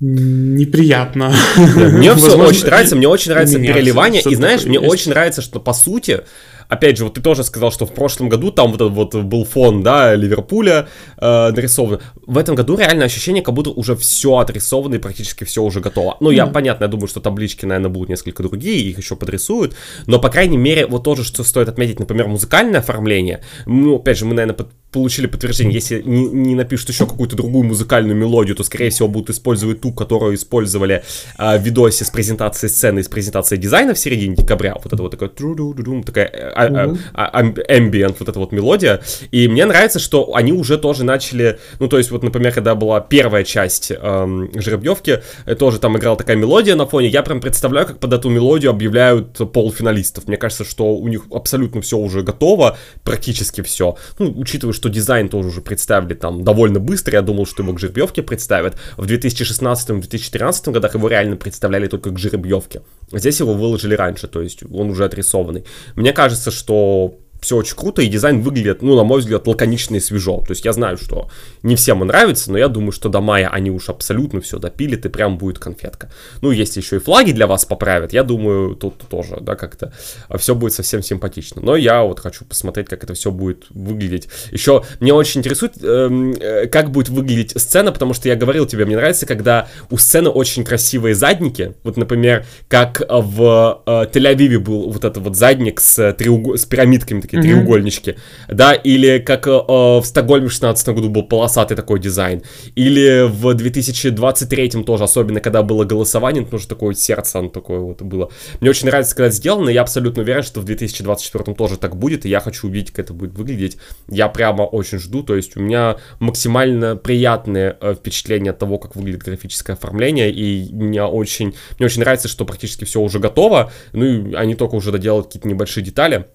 неприятно. 0.01 1.35
Мне 1.57 2.15
все 2.15 2.37
очень 2.39 2.65
нравится, 2.67 2.97
мне 2.97 3.09
очень 3.09 3.31
нравится 3.33 3.59
переливание. 3.59 4.23
И 4.23 4.35
знаешь, 4.35 4.65
мне 4.65 4.79
есть. 4.79 4.89
очень 4.89 5.11
нравится, 5.11 5.43
что 5.43 5.61
по 5.61 5.73
сути, 5.73 6.23
опять 6.71 6.97
же, 6.97 7.05
вот 7.05 7.15
ты 7.15 7.21
тоже 7.21 7.45
сказал, 7.45 7.71
что 7.71 7.85
в 7.87 7.93
прошлом 7.93 8.29
году 8.29 8.51
там 8.51 8.73
вот 8.73 8.81
этот 8.81 8.93
вот 8.95 9.15
был 9.25 9.45
фон, 9.45 9.83
да, 9.83 10.15
Ливерпуля 10.15 10.89
э, 11.19 11.51
нарисован. 11.51 12.01
В 12.27 12.39
этом 12.39 12.55
году 12.55 12.77
реально 12.77 13.05
ощущение, 13.05 13.43
как 13.43 13.55
будто 13.55 13.71
уже 13.71 13.95
все 13.97 14.39
отрисовано 14.39 14.95
и 14.95 14.99
практически 14.99 15.45
все 15.45 15.63
уже 15.63 15.81
готово. 15.81 16.17
Ну, 16.21 16.31
я, 16.31 16.47
Да. 16.47 16.53
понятно, 16.53 16.85
я 16.85 16.89
думаю, 16.89 17.09
что 17.09 17.21
таблички, 17.21 17.67
наверное, 17.67 17.91
будут 17.91 18.09
несколько 18.09 18.43
другие, 18.43 18.81
их 18.91 18.99
еще 18.99 19.17
подрисуют. 19.17 19.75
Но, 20.07 20.19
по 20.19 20.29
крайней 20.31 20.57
мере, 20.59 20.87
вот 20.87 21.03
тоже, 21.05 21.25
что 21.25 21.45
стоит 21.45 21.69
отметить, 21.69 21.99
например, 21.99 22.29
музыкальное 22.29 22.81
оформление. 22.81 23.43
Ну, 23.67 23.97
опять 23.97 24.19
же, 24.19 24.25
мы, 24.25 24.35
наверное, 24.35 24.55
под- 24.57 24.71
получили 24.93 25.27
подтверждение, 25.27 25.75
если 25.75 26.03
не, 26.03 26.27
не 26.27 26.55
напишут 26.55 26.89
еще 26.89 27.07
какую-то 27.07 27.37
другую 27.37 27.65
музыкальную 27.65 28.17
мелодию, 28.17 28.57
то, 28.57 28.65
скорее 28.65 28.91
всего, 28.91 29.09
будут 29.09 29.31
использовать 29.31 29.81
ту, 29.81 29.93
которую 29.93 30.35
использовали 30.35 31.05
а, 31.37 31.57
в 31.57 31.63
видосе 31.63 32.05
с 32.05 32.11
презентацией 32.11 32.71
сцены, 32.71 33.03
с 33.03 33.09
презентацией 33.09 33.61
дизайна 33.61 33.95
в 33.95 33.99
середине 33.99 34.35
декабря. 34.35 34.75
Вот 34.83 34.93
это 34.93 35.03
вот 35.03 35.35
тру-ду-ду-дум, 35.35 36.03
такая 36.03 36.27
э, 36.27 36.53
а, 36.55 36.95
а, 37.15 37.43
ambient, 37.43 38.17
вот 38.19 38.29
эта 38.29 38.39
вот 38.39 38.53
мелодия. 38.53 39.01
И 39.31 39.49
мне 39.49 39.65
нравится, 39.65 39.99
что 39.99 40.35
они 40.35 40.53
уже 40.53 40.77
тоже 40.77 41.05
начали, 41.05 41.59
ну, 41.79 41.89
то 41.89 41.99
есть, 41.99 42.11
вот, 42.11 42.23
например, 42.23 42.53
когда 42.53 42.75
была 42.75 43.01
первая 43.01 43.45
часть 43.45 43.93
эм, 43.93 44.51
жеребьевки, 44.55 45.23
э, 45.47 45.55
тоже 45.55 45.79
там 45.79 45.97
играла 45.97 46.17
такая 46.17 46.37
мелодия 46.37 46.75
на 46.75 46.87
фоне, 46.87 47.09
я 47.09 47.23
прям 47.23 47.41
представляю, 47.41 47.87
как 47.87 48.01
под 48.01 48.13
эту 48.13 48.29
мелодию 48.29 48.71
объявляют 48.71 49.39
полуфиналистов. 49.53 50.27
Мне 50.27 50.37
кажется, 50.37 50.65
что 50.65 50.97
у 50.97 51.07
них 51.07 51.23
абсолютно 51.31 51.81
все 51.81 51.97
уже 51.97 52.23
готово, 52.23 52.77
практически 53.05 53.61
все. 53.61 53.97
Ну, 54.19 54.33
учитывая, 54.37 54.80
что 54.81 54.89
дизайн 54.89 55.29
тоже 55.29 55.49
уже 55.49 55.61
представили 55.61 56.15
там 56.15 56.43
довольно 56.43 56.81
быстро, 56.81 57.13
я 57.13 57.23
думал, 57.23 57.45
что 57.45 57.63
его 57.63 57.75
к 57.75 57.79
жеребьевке 57.79 58.23
представят. 58.23 58.77
В 58.97 59.05
2016-2013 59.05 60.73
годах 60.73 60.95
его 60.95 61.09
реально 61.09 61.37
представляли 61.37 61.87
только 61.87 62.11
к 62.11 62.19
жеребьевке. 62.19 62.81
Здесь 63.13 63.41
его 63.41 63.53
выложили 63.53 63.95
раньше, 63.95 64.27
то 64.27 64.41
есть 64.41 64.63
он 64.73 64.89
уже 64.91 65.05
отрисованный. 65.05 65.65
Мне 65.97 66.15
кажется, 66.15 66.51
что 66.51 67.19
все 67.41 67.57
очень 67.57 67.77
круто, 67.77 68.03
и 68.03 68.07
дизайн 68.07 68.41
выглядит, 68.41 68.83
ну, 68.83 68.97
на 68.97 69.05
мой 69.05 69.21
взгляд, 69.21 69.47
лаконично 69.47 69.97
и 69.97 70.01
свежо. 70.01 70.43
То 70.47 70.53
есть 70.53 70.65
я 70.65 70.73
знаю, 70.73 70.99
что 70.99 71.29
не 71.63 71.77
всем 71.77 72.03
он 72.03 72.09
нравится, 72.09 72.51
но 72.53 72.59
я 72.59 72.69
думаю, 72.69 72.93
что 72.93 73.09
до 73.09 73.21
мая 73.21 73.49
они 73.49 73.71
уж 73.71 73.89
абсолютно 73.89 74.41
все 74.41 74.59
допилят, 74.59 75.07
и 75.07 75.09
прям 75.09 75.39
будет 75.39 75.59
конфетка. 75.59 76.11
Ну, 76.43 76.51
если 76.51 76.81
еще 76.81 76.97
и 76.97 76.99
флаги 76.99 77.33
для 77.33 77.47
вас 77.47 77.65
поправят, 77.65 78.13
я 78.13 78.23
думаю, 78.23 78.75
тут 78.77 78.99
тоже, 79.09 79.39
да, 79.41 79.57
как-то 79.57 79.93
все 80.37 80.55
будет 80.55 80.73
совсем 80.73 81.03
симпатично. 81.03 81.61
Но 81.63 81.77
я 81.77 82.03
вот 82.03 82.21
хочу 82.21 82.45
посмотреть, 82.45 82.89
как 82.89 83.05
это 83.05 83.15
все 83.15 83.31
будет 83.31 83.67
выглядеть. 83.71 84.29
Еще 84.51 84.85
мне 85.01 85.13
очень 85.13 85.41
интересует, 85.41 85.83
эм, 85.83 86.33
э, 86.33 86.67
как 86.67 86.91
будет 86.91 87.09
выглядеть 87.09 87.61
сцена, 87.61 87.93
потому 87.93 88.15
что 88.15 88.29
я 88.29 88.37
говорил 88.37 88.67
тебе, 88.67 88.85
мне 88.85 88.97
нравится, 88.97 89.27
когда 89.27 89.69
у 89.91 89.99
сцены 89.99 90.31
очень 90.31 90.65
красивые 90.65 91.15
задники. 91.15 91.75
Вот, 91.83 91.97
например, 91.97 92.45
как 92.69 93.03
в 93.09 93.83
э, 93.87 93.91
Тель-Авиве 94.13 94.59
был 94.59 94.91
вот 94.91 95.05
этот 95.05 95.23
вот 95.23 95.37
задник 95.37 95.81
с, 95.81 96.13
треуг... 96.13 96.59
с 96.59 96.65
пирамидками, 96.65 97.21
такие 97.31 97.43
mm-hmm. 97.43 97.57
треугольнички, 97.57 98.17
да, 98.49 98.75
или 98.75 99.19
как 99.19 99.47
э, 99.47 99.51
в 99.51 100.03
Стокгольме 100.05 100.49
в 100.49 100.53
16 100.53 100.89
году 100.89 101.09
был 101.09 101.23
полосатый 101.23 101.77
такой 101.77 102.01
дизайн, 102.01 102.43
или 102.75 103.27
в 103.29 103.55
2023 103.55 104.71
тоже, 104.85 105.05
особенно 105.05 105.41
когда 105.41 105.63
было 105.63 105.85
голосование, 105.85 106.43
потому 106.45 106.61
что 106.61 106.69
такое 106.69 106.95
сердце, 106.95 107.39
оно 107.39 107.49
такое 107.49 107.81
вот 107.81 108.03
было. 108.03 108.31
Мне 108.61 108.71
очень 108.71 108.87
нравится, 108.87 109.15
когда 109.15 109.29
это 109.29 109.37
сделано, 109.37 109.69
я 109.71 109.83
абсолютно 109.83 110.23
уверен, 110.23 110.43
что 110.43 110.61
в 110.61 110.65
2024 110.65 111.55
тоже 111.55 111.77
так 111.77 111.97
будет, 111.97 112.27
и 112.27 112.29
я 112.29 112.41
хочу 112.41 112.69
увидеть, 112.69 112.91
как 112.91 113.07
это 113.07 113.15
будет 113.15 113.37
выглядеть. 113.37 113.79
Я 114.09 114.29
прямо 114.29 114.63
очень 114.63 114.99
жду, 114.99 115.23
то 115.23 115.37
есть 115.37 115.57
у 115.57 115.61
меня 115.61 115.97
максимально 116.19 116.97
приятное 116.97 117.77
э, 117.81 117.95
впечатление 117.95 118.51
от 118.51 118.59
того, 118.59 118.79
как 118.79 118.97
выглядит 118.97 119.23
графическое 119.23 119.75
оформление, 119.75 120.31
и 120.31 120.73
мне 120.73 121.03
очень, 121.05 121.55
мне 121.79 121.87
очень 121.87 122.01
нравится, 122.01 122.29
что 122.29 122.45
практически 122.45 122.85
все 122.85 123.01
уже 123.01 123.19
готово, 123.19 123.73
ну 123.93 124.05
и 124.05 124.35
они 124.35 124.55
только 124.55 124.75
уже 124.75 124.93
доделают 124.93 125.27
какие-то 125.27 125.49
небольшие 125.49 125.85
детали. 125.85 126.27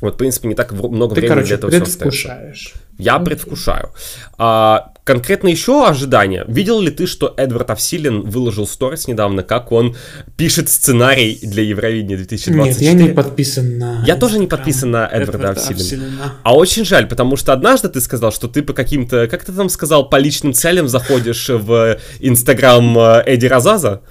Вот, 0.00 0.14
в 0.14 0.16
принципе, 0.18 0.48
не 0.48 0.54
так 0.54 0.72
много 0.72 1.14
Ты, 1.14 1.22
времени 1.22 1.28
короче, 1.28 1.46
для 1.46 1.56
этого 1.56 1.70
предвкушаешь. 1.70 2.74
Я 2.98 3.18
предвкушаю. 3.18 3.90
А, 4.36 4.92
конкретно 5.04 5.48
еще 5.48 5.86
ожидания. 5.86 6.44
Видел 6.48 6.80
ли 6.80 6.90
ты, 6.90 7.06
что 7.06 7.32
Эдвард 7.38 7.70
Авсилин 7.70 8.20
выложил 8.20 8.66
сторис 8.66 9.08
недавно, 9.08 9.42
как 9.42 9.72
он 9.72 9.96
пишет 10.36 10.68
сценарий 10.68 11.38
для 11.42 11.62
Евровидения 11.62 12.16
2024? 12.16 12.90
Нет, 12.90 13.00
я 13.00 13.06
не 13.06 13.14
подписан 13.14 13.78
на... 13.78 14.04
Я 14.04 14.16
тоже 14.16 14.38
не 14.38 14.46
подписан 14.46 14.90
на 14.90 15.06
Эдварда, 15.06 15.52
Эдварда. 15.52 15.60
Авсилина. 15.60 16.34
А 16.42 16.54
очень 16.54 16.84
жаль, 16.84 17.06
потому 17.06 17.36
что 17.36 17.54
однажды 17.54 17.88
ты 17.88 18.02
сказал, 18.02 18.32
что 18.32 18.48
ты 18.48 18.62
по 18.62 18.74
каким-то, 18.74 19.28
как 19.28 19.44
ты 19.44 19.52
там 19.52 19.70
сказал, 19.70 20.10
по 20.10 20.16
личным 20.16 20.52
целям 20.52 20.88
заходишь 20.88 21.48
в 21.48 21.98
Инстаграм 22.20 22.98
э, 22.98 23.22
Эдди 23.24 23.46
Розаза. 23.46 24.02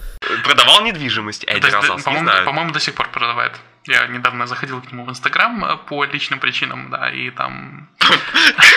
Продавал 0.45 0.83
недвижимость 0.83 1.43
Эдди 1.43 1.65
Розаз, 1.65 2.01
по-моему, 2.01 2.29
по-моему, 2.43 2.71
до 2.71 2.79
сих 2.79 2.95
пор 2.95 3.11
продавает. 3.11 3.51
Я 3.87 4.07
недавно 4.07 4.47
заходил 4.47 4.81
к 4.81 4.91
нему 4.91 5.05
в 5.05 5.09
Инстаграм 5.09 5.63
э, 5.63 5.77
по 5.87 6.03
личным 6.05 6.39
причинам, 6.39 6.89
да, 6.89 7.11
и 7.11 7.29
там... 7.29 7.89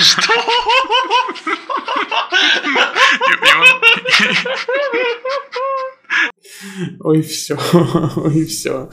Что? 0.00 0.32
Ой, 7.00 7.22
все, 7.22 7.56
ой, 8.16 8.44
все 8.44 8.90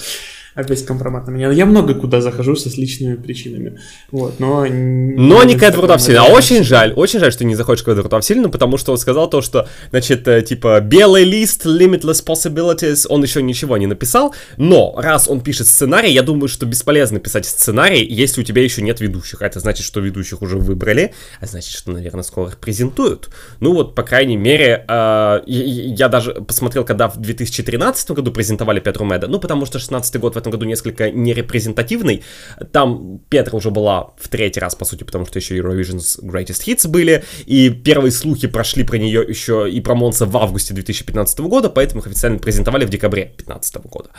опять 0.56 0.86
компромат 0.86 1.28
на 1.28 1.32
меня. 1.32 1.52
Я 1.52 1.66
много 1.66 1.94
куда 1.94 2.22
захожу 2.22 2.56
со 2.56 2.70
с 2.70 2.78
личными 2.78 3.16
причинами. 3.16 3.78
Вот, 4.12 4.40
но... 4.40 4.66
Но 4.66 5.44
не 5.44 5.56
к 5.56 5.64
Эдварду 5.64 5.94
Авсилину. 5.94 6.24
А 6.24 6.28
очень 6.28 6.64
жаль, 6.64 6.94
очень 6.94 7.20
жаль, 7.20 7.32
что 7.32 7.44
не 7.44 7.56
заходишь 7.56 7.84
к 7.84 7.90
Эдварду 7.90 8.16
Авсилину, 8.16 8.50
потому 8.50 8.78
что 8.78 8.94
он 8.94 8.98
сказал 8.98 9.30
то, 9.30 9.42
что, 9.42 9.68
значит, 9.90 10.28
э, 10.28 10.42
типа, 10.42 10.80
белый 10.80 11.26
лист, 11.26 11.66
limitless 11.66 12.26
possibilities, 12.26 13.06
он 13.10 13.22
еще 13.22 13.44
ничего 13.44 13.78
не 13.78 13.88
написал, 13.88 14.34
но 14.58 14.96
раз 14.98 15.28
он 15.28 15.42
пишет 15.42 15.68
сценарий, 15.68 16.12
я 16.12 16.24
думаю, 16.24 16.48
что 16.48 16.66
бесполезно 16.66 17.20
писать 17.20 17.46
сценарий, 17.46 18.06
если 18.06 18.42
у 18.42 18.44
тебя 18.44 18.64
еще 18.64 18.82
нет 18.82 19.02
ведущих. 19.02 19.42
А 19.42 19.46
это 19.46 19.60
значит, 19.60 19.86
что 19.86 20.00
ведущих 20.00 20.42
уже 20.42 20.58
выбрали, 20.58 21.14
а 21.42 21.46
значит, 21.46 21.72
что, 21.72 21.92
наверное, 21.92 22.24
скоро 22.24 22.50
их 22.50 22.58
презентуют. 22.58 23.30
Ну 23.60 23.74
вот, 23.74 23.94
по 23.94 24.04
крайней 24.04 24.38
мере, 24.38 24.86
э, 24.88 25.42
я 25.48 26.08
даже 26.08 26.34
посмотрел, 26.34 26.86
когда 26.86 27.10
в 27.10 27.18
2013 27.18 28.12
году 28.12 28.32
презентовали 28.32 28.80
Петру 28.80 29.06
Меда, 29.06 29.28
ну, 29.28 29.40
потому 29.40 29.66
что 29.66 29.80
16 29.80 30.18
год 30.20 30.36
в 30.36 30.38
этом 30.46 30.52
году 30.52 30.66
несколько 30.66 31.12
нерепрезентативный. 31.12 32.24
Там 32.72 33.20
Петра 33.30 33.58
уже 33.58 33.72
была 33.72 34.14
в 34.18 34.28
третий 34.28 34.60
раз, 34.60 34.76
по 34.76 34.86
сути, 34.86 35.04
потому 35.04 35.26
что 35.26 35.40
еще 35.40 35.58
Eurovision's 35.58 36.22
Greatest 36.22 36.66
Hits 36.66 36.88
были, 36.88 37.24
и 37.46 37.70
первые 37.70 38.12
слухи 38.12 38.48
прошли 38.48 38.84
про 38.84 38.98
нее 38.98 39.26
еще 39.28 39.70
и 39.70 39.82
про 39.82 39.96
Монса 39.96 40.26
в 40.26 40.38
августе 40.38 40.74
2015 40.74 41.40
года, 41.40 41.70
поэтому 41.70 42.02
их 42.02 42.08
официально 42.08 42.40
презентовали 42.40 42.86
в 42.86 42.90
декабре 42.90 43.24
2015 43.38 43.76
года 43.86 44.10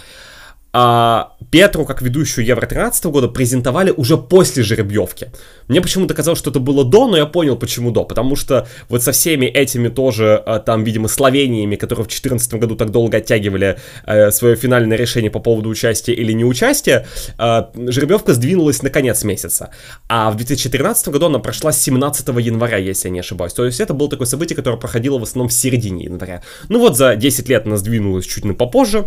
а 0.78 1.32
Петру, 1.50 1.86
как 1.86 2.02
ведущую 2.02 2.44
Евро 2.44 2.66
13 2.66 3.06
года, 3.06 3.28
презентовали 3.28 3.94
уже 3.96 4.18
после 4.18 4.62
жеребьевки. 4.62 5.28
Мне 5.68 5.80
почему-то 5.80 6.12
казалось, 6.12 6.38
что 6.38 6.50
это 6.50 6.60
было 6.60 6.84
до, 6.84 7.06
но 7.06 7.16
я 7.16 7.24
понял, 7.24 7.56
почему 7.56 7.90
до. 7.92 8.04
Потому 8.04 8.36
что 8.36 8.68
вот 8.90 9.02
со 9.02 9.12
всеми 9.12 9.46
этими 9.46 9.88
тоже, 9.88 10.42
а, 10.44 10.58
там, 10.58 10.84
видимо, 10.84 11.08
Словениями, 11.08 11.76
которые 11.76 12.04
в 12.04 12.08
2014 12.08 12.54
году 12.54 12.76
так 12.76 12.90
долго 12.90 13.16
оттягивали 13.16 13.78
э, 14.04 14.30
свое 14.30 14.54
финальное 14.54 14.98
решение 14.98 15.30
по 15.30 15.38
поводу 15.40 15.70
участия 15.70 16.12
или 16.12 16.32
неучастия, 16.32 17.06
э, 17.38 17.62
жеребьевка 17.74 18.34
сдвинулась 18.34 18.82
на 18.82 18.90
конец 18.90 19.24
месяца. 19.24 19.70
А 20.10 20.30
в 20.30 20.36
2013 20.36 21.08
году 21.08 21.26
она 21.26 21.38
прошла 21.38 21.72
17 21.72 22.28
января, 22.38 22.76
если 22.76 23.08
я 23.08 23.12
не 23.14 23.20
ошибаюсь. 23.20 23.54
То 23.54 23.64
есть 23.64 23.80
это 23.80 23.94
было 23.94 24.10
такое 24.10 24.26
событие, 24.26 24.54
которое 24.54 24.76
проходило 24.76 25.18
в 25.18 25.22
основном 25.22 25.48
в 25.48 25.54
середине 25.54 26.04
января. 26.04 26.42
Ну 26.68 26.80
вот 26.80 26.98
за 26.98 27.16
10 27.16 27.48
лет 27.48 27.64
она 27.64 27.78
сдвинулась 27.78 28.26
чуть 28.26 28.44
на 28.44 28.52
попозже. 28.52 29.06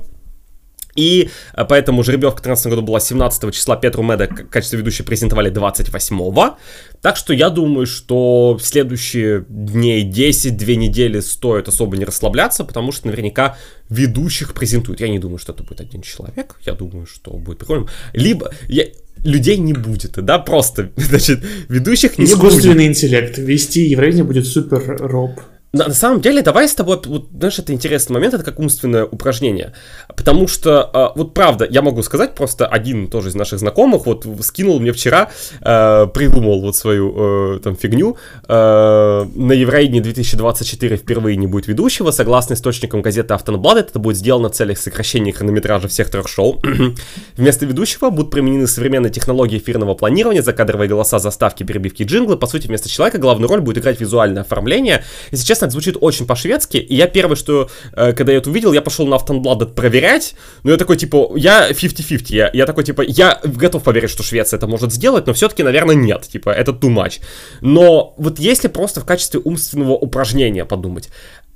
И 1.00 1.30
э, 1.54 1.66
поэтому 1.68 2.04
жеребьевка 2.04 2.40
в 2.40 2.44
2013 2.44 2.68
году 2.68 2.82
была 2.82 3.00
17 3.00 3.54
числа, 3.54 3.78
Петру 3.78 4.04
Меда 4.04 4.28
в 4.28 4.50
качестве 4.50 4.80
ведущей 4.80 5.04
презентовали 5.04 5.52
28-го. 5.52 6.58
Так 7.02 7.16
что 7.16 7.34
я 7.34 7.50
думаю, 7.50 7.86
что 7.86 8.58
в 8.60 8.62
следующие 8.62 9.46
дней 9.48 10.04
10, 10.04 10.58
2 10.58 10.68
недели 10.76 11.22
стоит 11.22 11.70
особо 11.70 11.96
не 11.96 12.04
расслабляться, 12.04 12.66
потому 12.66 12.92
что 12.92 13.08
наверняка 13.08 13.58
ведущих 13.90 14.54
презентуют. 14.54 15.00
Я 15.00 15.08
не 15.08 15.20
думаю, 15.20 15.38
что 15.38 15.54
это 15.54 15.64
будет 15.64 15.80
один 15.80 16.02
человек, 16.02 16.56
я 16.66 16.74
думаю, 16.74 17.06
что 17.06 17.32
будет 17.32 17.60
прикольно. 17.60 17.88
Либо... 18.14 18.52
Я, 18.68 18.86
людей 19.24 19.58
не 19.58 19.74
будет, 19.74 20.12
да, 20.24 20.40
просто, 20.40 20.92
значит, 20.98 21.40
ведущих 21.70 22.18
не 22.18 22.26
будет. 22.26 22.36
Искусственный 22.36 22.88
интеллект. 22.88 23.38
Вести 23.38 23.82
Евровидение 23.86 24.26
будет 24.26 24.46
супер 24.48 24.98
роб. 25.00 25.40
На, 25.72 25.88
на 25.88 25.94
самом 25.94 26.20
деле, 26.20 26.42
давай 26.42 26.68
с 26.68 26.74
тобой, 26.74 27.00
вот, 27.06 27.28
знаешь, 27.32 27.60
это 27.60 27.74
интересный 27.74 28.14
момент, 28.14 28.34
это 28.34 28.44
как 28.44 28.60
умственное 28.60 29.06
упражнение. 29.06 29.74
Потому 30.08 30.48
что, 30.48 30.90
э, 30.92 31.20
вот 31.20 31.36
правда, 31.36 31.68
я 31.70 31.84
могу 31.84 32.02
сказать, 32.02 32.34
просто 32.34 32.66
один 32.66 33.08
тоже 33.08 33.30
из 33.30 33.36
наших 33.36 33.60
знакомых 33.60 34.08
вот 34.08 34.26
скинул 34.42 34.80
мне 34.80 34.92
вчера, 34.92 35.30
э, 35.62 36.08
придумал 36.08 36.62
вот 36.62 36.76
свою 36.76 37.56
э, 37.56 37.60
там 37.60 37.76
фигню. 37.76 38.18
Э, 38.48 39.26
на 39.36 39.52
Евровидении 39.54 40.00
2024 40.00 40.98
впервые 40.98 41.38
не 41.38 41.46
будет 41.46 41.68
ведущего. 41.68 42.10
Согласно 42.10 42.56
источникам 42.56 43.04
газеты 43.04 43.36
Автонблад, 43.36 43.78
это 43.78 44.00
будет 44.00 44.18
сделано 44.18 44.50
в 44.50 44.54
целях 44.54 44.80
сокращения 44.80 45.32
хронометража 45.32 45.88
всех 45.88 46.10
трех-шоу. 46.10 46.60
Вместо 47.38 47.68
ведущего 47.68 48.10
будут 48.10 48.32
применены 48.32 48.66
современные 48.66 49.12
технологии 49.12 49.60
эфирного 49.60 49.94
планирования, 49.94 50.42
закадровые 50.42 50.90
голоса, 50.90 51.20
заставки, 51.20 51.64
перебивки, 51.64 52.02
джинглы. 52.02 52.38
По 52.38 52.48
сути, 52.48 52.66
вместо 52.66 52.90
человека 52.90 53.20
главную 53.20 53.50
роль 53.50 53.62
будет 53.62 53.78
играть 53.78 54.02
визуальное 54.02 54.42
оформление. 54.42 55.04
Если 55.30 55.46
честно, 55.46 55.59
честно, 55.60 55.66
это 55.66 55.72
звучит 55.74 55.98
очень 56.00 56.26
по-шведски, 56.26 56.78
и 56.78 56.96
я 56.96 57.08
первое, 57.08 57.36
что, 57.36 57.70
э, 57.94 58.14
когда 58.14 58.32
я 58.32 58.38
это 58.38 58.50
увидел, 58.50 58.74
я 58.74 58.82
пошел 58.82 59.06
на 59.08 59.16
Автонблад 59.16 59.76
проверять, 59.76 60.36
но 60.64 60.72
я 60.72 60.78
такой, 60.78 60.98
типа, 60.98 61.32
я 61.36 61.70
50-50, 61.72 62.26
я, 62.30 62.50
я 62.54 62.66
такой, 62.66 62.84
типа, 62.84 63.02
я 63.02 63.40
готов 63.44 63.84
поверить, 63.84 64.10
что 64.10 64.24
Швеция 64.24 64.58
это 64.58 64.68
может 64.68 64.94
сделать, 64.94 65.28
но 65.28 65.34
все-таки, 65.34 65.64
наверное, 65.64 65.96
нет, 65.96 66.28
типа, 66.32 66.50
это 66.50 66.72
too 66.72 66.90
much. 66.90 67.20
Но 67.62 68.14
вот 68.18 68.40
если 68.40 68.70
просто 68.70 69.02
в 69.02 69.06
качестве 69.06 69.42
умственного 69.44 69.94
упражнения 69.94 70.66
подумать, 70.66 71.10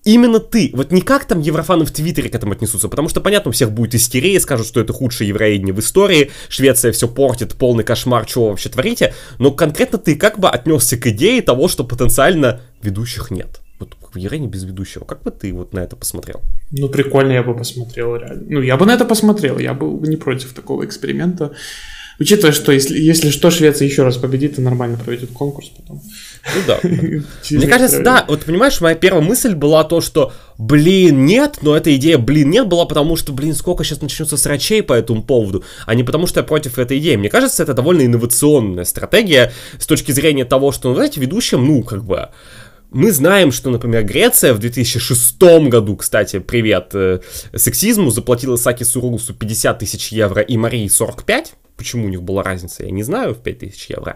Именно 0.05 0.39
ты, 0.39 0.69
вот 0.73 0.91
не 0.91 1.01
как 1.01 1.23
там 1.25 1.39
еврофаны 1.39 1.85
в 1.85 1.91
Твиттере 1.91 2.29
к 2.29 2.35
этому 2.35 2.51
отнесутся, 2.51 2.89
потому 2.89 3.07
что, 3.07 3.21
понятно, 3.21 3.49
у 3.49 3.51
всех 3.53 3.71
будет 3.71 3.95
истерия, 3.95 4.37
скажут, 4.41 4.67
что 4.67 4.81
это 4.81 4.91
худшее 4.91 5.29
евроидение 5.29 5.73
в 5.73 5.79
истории, 5.79 6.29
Швеция 6.49 6.91
все 6.91 7.07
портит, 7.07 7.55
полный 7.55 7.85
кошмар, 7.85 8.25
чего 8.25 8.45
вы 8.45 8.49
вообще 8.51 8.67
творите, 8.67 9.13
но 9.39 9.51
конкретно 9.51 9.97
ты 9.97 10.17
как 10.17 10.39
бы 10.39 10.49
отнесся 10.49 10.97
к 10.97 11.07
идее 11.07 11.41
того, 11.41 11.69
что 11.69 11.85
потенциально 11.85 12.59
ведущих 12.81 13.31
нет 13.31 13.62
вот 13.83 14.15
Евгений 14.15 14.47
без 14.47 14.63
ведущего. 14.63 15.05
Как 15.05 15.23
бы 15.23 15.31
ты 15.31 15.53
вот 15.53 15.73
на 15.73 15.79
это 15.79 15.95
посмотрел? 15.95 16.41
Ну, 16.71 16.89
прикольно, 16.89 17.31
я 17.31 17.43
бы 17.43 17.55
посмотрел, 17.55 18.15
реально. 18.15 18.43
Ну, 18.47 18.61
я 18.61 18.77
бы 18.77 18.85
на 18.85 18.93
это 18.93 19.05
посмотрел, 19.05 19.59
я 19.59 19.73
был 19.73 19.97
бы 19.97 20.07
не 20.07 20.17
против 20.17 20.53
такого 20.53 20.85
эксперимента. 20.85 21.51
Учитывая, 22.19 22.53
что 22.53 22.71
если, 22.71 22.99
если 22.99 23.31
что, 23.31 23.49
Швеция 23.49 23.87
еще 23.87 24.03
раз 24.03 24.17
победит 24.17 24.59
и 24.59 24.61
нормально 24.61 24.97
проведет 24.97 25.31
конкурс 25.31 25.69
потом. 25.69 26.01
Ну 26.55 26.61
да. 26.67 26.79
Мне 27.51 27.67
кажется, 27.67 28.03
да, 28.03 28.25
вот 28.27 28.45
понимаешь, 28.45 28.79
моя 28.81 28.95
первая 28.95 29.23
мысль 29.23 29.55
была 29.55 29.83
то, 29.83 29.99
что, 29.99 30.31
блин, 30.57 31.25
нет, 31.25 31.59
но 31.63 31.75
эта 31.75 31.95
идея, 31.95 32.19
блин, 32.19 32.51
нет, 32.51 32.67
была 32.67 32.85
потому, 32.85 33.15
что, 33.15 33.33
блин, 33.33 33.55
сколько 33.55 33.83
сейчас 33.83 34.01
начнется 34.01 34.37
срачей 34.37 34.83
по 34.83 34.93
этому 34.93 35.23
поводу, 35.23 35.63
а 35.87 35.95
не 35.95 36.03
потому, 36.03 36.27
что 36.27 36.39
я 36.39 36.43
против 36.43 36.77
этой 36.77 36.99
идеи. 36.99 37.15
Мне 37.15 37.29
кажется, 37.29 37.63
это 37.63 37.73
довольно 37.73 38.05
инновационная 38.05 38.85
стратегия 38.85 39.51
с 39.79 39.87
точки 39.87 40.11
зрения 40.11 40.45
того, 40.45 40.71
что, 40.71 40.89
ну, 40.89 40.95
знаете, 40.95 41.19
ведущим, 41.19 41.65
ну, 41.65 41.81
как 41.81 42.03
бы, 42.03 42.29
мы 42.93 43.11
знаем, 43.11 43.51
что, 43.51 43.69
например, 43.69 44.03
Греция 44.03 44.53
в 44.53 44.59
2006 44.59 45.41
году, 45.69 45.95
кстати, 45.95 46.39
привет 46.39 46.91
э, 46.93 47.19
сексизму, 47.55 48.11
заплатила 48.11 48.55
Саки 48.55 48.83
Сурусу 48.83 49.33
50 49.33 49.79
тысяч 49.79 50.11
евро 50.11 50.41
и 50.41 50.57
Марии 50.57 50.87
45. 50.87 51.55
Почему 51.83 52.05
у 52.05 52.09
них 52.09 52.23
была 52.23 52.43
разница, 52.43 52.83
я 52.83 52.91
не 52.91 53.03
знаю, 53.03 53.33
в 53.33 53.39
5000 53.39 53.89
евро. 53.89 54.15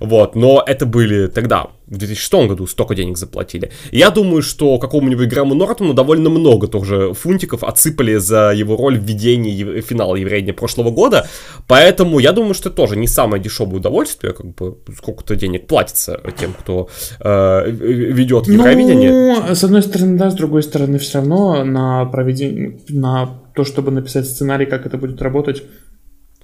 Вот, 0.00 0.36
но 0.36 0.62
это 0.64 0.86
были 0.86 1.26
тогда, 1.26 1.66
в 1.88 1.96
2006 1.96 2.32
году 2.48 2.66
столько 2.66 2.94
денег 2.94 3.18
заплатили. 3.18 3.70
Я 3.90 4.10
думаю, 4.10 4.42
что 4.42 4.78
какому-нибудь 4.78 5.28
Грэму 5.28 5.54
Нортону 5.54 5.94
довольно 5.94 6.30
много 6.30 6.68
тоже 6.68 7.12
фунтиков 7.14 7.64
отсыпали 7.64 8.18
за 8.18 8.52
его 8.52 8.76
роль 8.76 8.98
в 8.98 9.02
ведении 9.02 9.80
финала 9.80 10.14
Евровидения 10.14 10.54
прошлого 10.54 10.90
года, 10.90 11.26
поэтому 11.66 12.20
я 12.20 12.32
думаю, 12.32 12.54
что 12.54 12.68
это 12.68 12.76
тоже 12.76 12.96
не 12.96 13.08
самое 13.08 13.42
дешевое 13.42 13.78
удовольствие, 13.78 14.32
как 14.32 14.46
бы 14.54 14.76
сколько-то 14.96 15.34
денег 15.34 15.66
платится 15.66 16.20
тем, 16.38 16.52
кто 16.52 16.88
э, 17.20 17.70
ведет 17.70 18.46
Евровидение. 18.46 19.10
Ну, 19.10 19.54
с 19.54 19.64
одной 19.64 19.82
стороны, 19.82 20.18
да, 20.18 20.30
с 20.30 20.34
другой 20.34 20.62
стороны, 20.62 20.98
все 20.98 21.18
равно 21.18 21.64
на 21.64 22.04
проведение, 22.04 22.78
на 22.88 23.40
то, 23.58 23.64
чтобы 23.64 23.90
написать 23.90 24.26
сценарий, 24.26 24.66
как 24.66 24.86
это 24.86 24.98
будет 24.98 25.20
работать, 25.20 25.64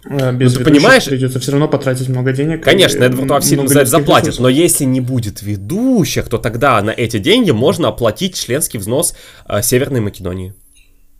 без 0.04 0.52
ну, 0.52 0.58
ты 0.58 0.64
понимаешь, 0.64 1.04
придется 1.04 1.40
все 1.40 1.52
равно 1.52 1.68
потратить 1.68 2.08
много 2.08 2.32
денег. 2.32 2.62
Конечно, 2.62 3.06
Уав 3.06 3.44
сильно 3.44 3.66
за 3.66 3.80
это 3.80 3.90
заплатит, 3.90 4.38
но 4.38 4.48
если 4.48 4.84
не 4.84 5.00
будет 5.00 5.42
ведущих, 5.42 6.28
то 6.28 6.38
тогда 6.38 6.80
на 6.82 6.90
эти 6.90 7.18
деньги 7.18 7.50
можно 7.50 7.88
оплатить 7.88 8.38
членский 8.38 8.78
взнос 8.78 9.14
э, 9.48 9.62
Северной 9.62 10.00
Македонии. 10.00 10.54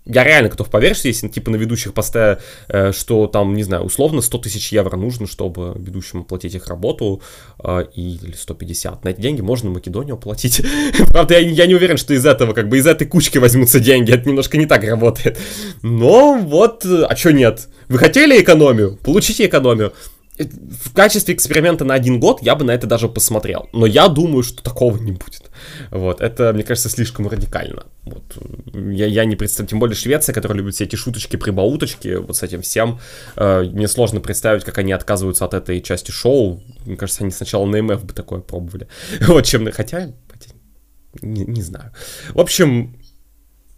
Я 0.06 0.22
реально 0.22 0.50
готов 0.50 0.68
поверить, 0.68 0.98
что 0.98 1.08
если 1.08 1.28
типа 1.28 1.50
на 1.50 1.56
ведущих 1.56 1.94
поставя, 1.94 2.38
э, 2.68 2.92
что 2.92 3.26
там, 3.26 3.54
не 3.54 3.62
знаю, 3.62 3.84
условно 3.84 4.20
100 4.20 4.38
тысяч 4.38 4.70
евро 4.70 4.96
нужно, 4.96 5.26
чтобы 5.26 5.72
ведущим 5.76 6.20
оплатить 6.20 6.54
их 6.54 6.66
работу, 6.66 7.22
э, 7.62 7.86
или 7.94 8.32
150. 8.32 9.04
На 9.04 9.08
эти 9.08 9.20
деньги 9.20 9.40
можно 9.40 9.70
Македонию 9.70 10.16
оплатить. 10.16 10.60
Правда, 11.08 11.38
я, 11.38 11.48
я 11.48 11.66
не 11.66 11.74
уверен, 11.74 11.96
что 11.96 12.12
из 12.12 12.26
этого, 12.26 12.52
как 12.52 12.68
бы 12.68 12.76
из 12.76 12.86
этой 12.86 13.06
кучки 13.06 13.38
возьмутся 13.38 13.80
деньги. 13.80 14.12
Это 14.12 14.28
немножко 14.28 14.58
не 14.58 14.66
так 14.66 14.84
работает. 14.84 15.38
Но 15.80 16.38
вот, 16.38 16.84
э, 16.84 17.04
а 17.04 17.16
что 17.16 17.32
нет? 17.32 17.68
Вы 17.88 17.98
хотели 17.98 18.42
экономию? 18.42 18.98
Получите 19.02 19.46
экономию 19.46 19.94
в 20.38 20.92
качестве 20.92 21.34
эксперимента 21.34 21.84
на 21.84 21.94
один 21.94 22.18
год 22.18 22.42
я 22.42 22.56
бы 22.56 22.64
на 22.64 22.72
это 22.72 22.86
даже 22.86 23.08
посмотрел. 23.08 23.68
Но 23.72 23.86
я 23.86 24.08
думаю, 24.08 24.42
что 24.42 24.62
такого 24.62 24.96
не 24.98 25.12
будет. 25.12 25.50
Вот, 25.90 26.20
это, 26.20 26.52
мне 26.52 26.64
кажется, 26.64 26.88
слишком 26.88 27.28
радикально. 27.28 27.84
Вот. 28.02 28.36
Я, 28.74 29.06
я 29.06 29.24
не 29.24 29.36
представляю, 29.36 29.70
тем 29.70 29.78
более 29.78 29.94
Швеция, 29.94 30.32
которая 30.32 30.58
любит 30.58 30.74
все 30.74 30.84
эти 30.84 30.96
шуточки, 30.96 31.36
прибауточки, 31.36 32.16
вот 32.16 32.36
с 32.36 32.42
этим 32.42 32.62
всем. 32.62 32.98
Э, 33.36 33.62
мне 33.62 33.86
сложно 33.86 34.20
представить, 34.20 34.64
как 34.64 34.78
они 34.78 34.92
отказываются 34.92 35.44
от 35.44 35.54
этой 35.54 35.80
части 35.80 36.10
шоу. 36.10 36.62
Мне 36.84 36.96
кажется, 36.96 37.22
они 37.22 37.30
сначала 37.30 37.64
на 37.66 37.80
МФ 37.82 38.04
бы 38.04 38.12
такое 38.12 38.40
пробовали. 38.40 38.88
Вот 39.20 39.44
чем, 39.44 39.70
хотя 39.72 40.12
не, 41.22 41.44
не 41.44 41.62
знаю. 41.62 41.92
В 42.34 42.40
общем, 42.40 42.96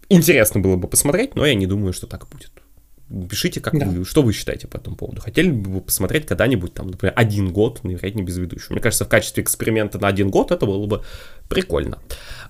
интересно 0.08 0.60
было 0.60 0.76
бы 0.76 0.88
посмотреть, 0.88 1.34
но 1.34 1.44
я 1.44 1.54
не 1.54 1.66
думаю, 1.66 1.92
что 1.92 2.06
так 2.06 2.28
будет. 2.28 2.50
Пишите, 3.30 3.60
как 3.60 3.78
да. 3.78 3.86
вы, 3.86 4.04
что 4.04 4.22
вы 4.22 4.32
считаете 4.32 4.66
по 4.66 4.78
этому 4.78 4.96
поводу. 4.96 5.20
Хотели 5.20 5.50
бы 5.50 5.70
вы 5.70 5.80
посмотреть 5.80 6.26
когда-нибудь, 6.26 6.74
там, 6.74 6.88
например, 6.88 7.12
один 7.16 7.52
год 7.52 7.84
на 7.84 7.90
вероятно 7.90 8.22
без 8.22 8.36
ведущего. 8.36 8.72
Мне 8.72 8.82
кажется, 8.82 9.04
в 9.04 9.08
качестве 9.08 9.44
эксперимента 9.44 10.00
на 10.00 10.08
один 10.08 10.28
год 10.28 10.50
это 10.50 10.66
было 10.66 10.86
бы 10.86 11.02
прикольно. 11.48 11.98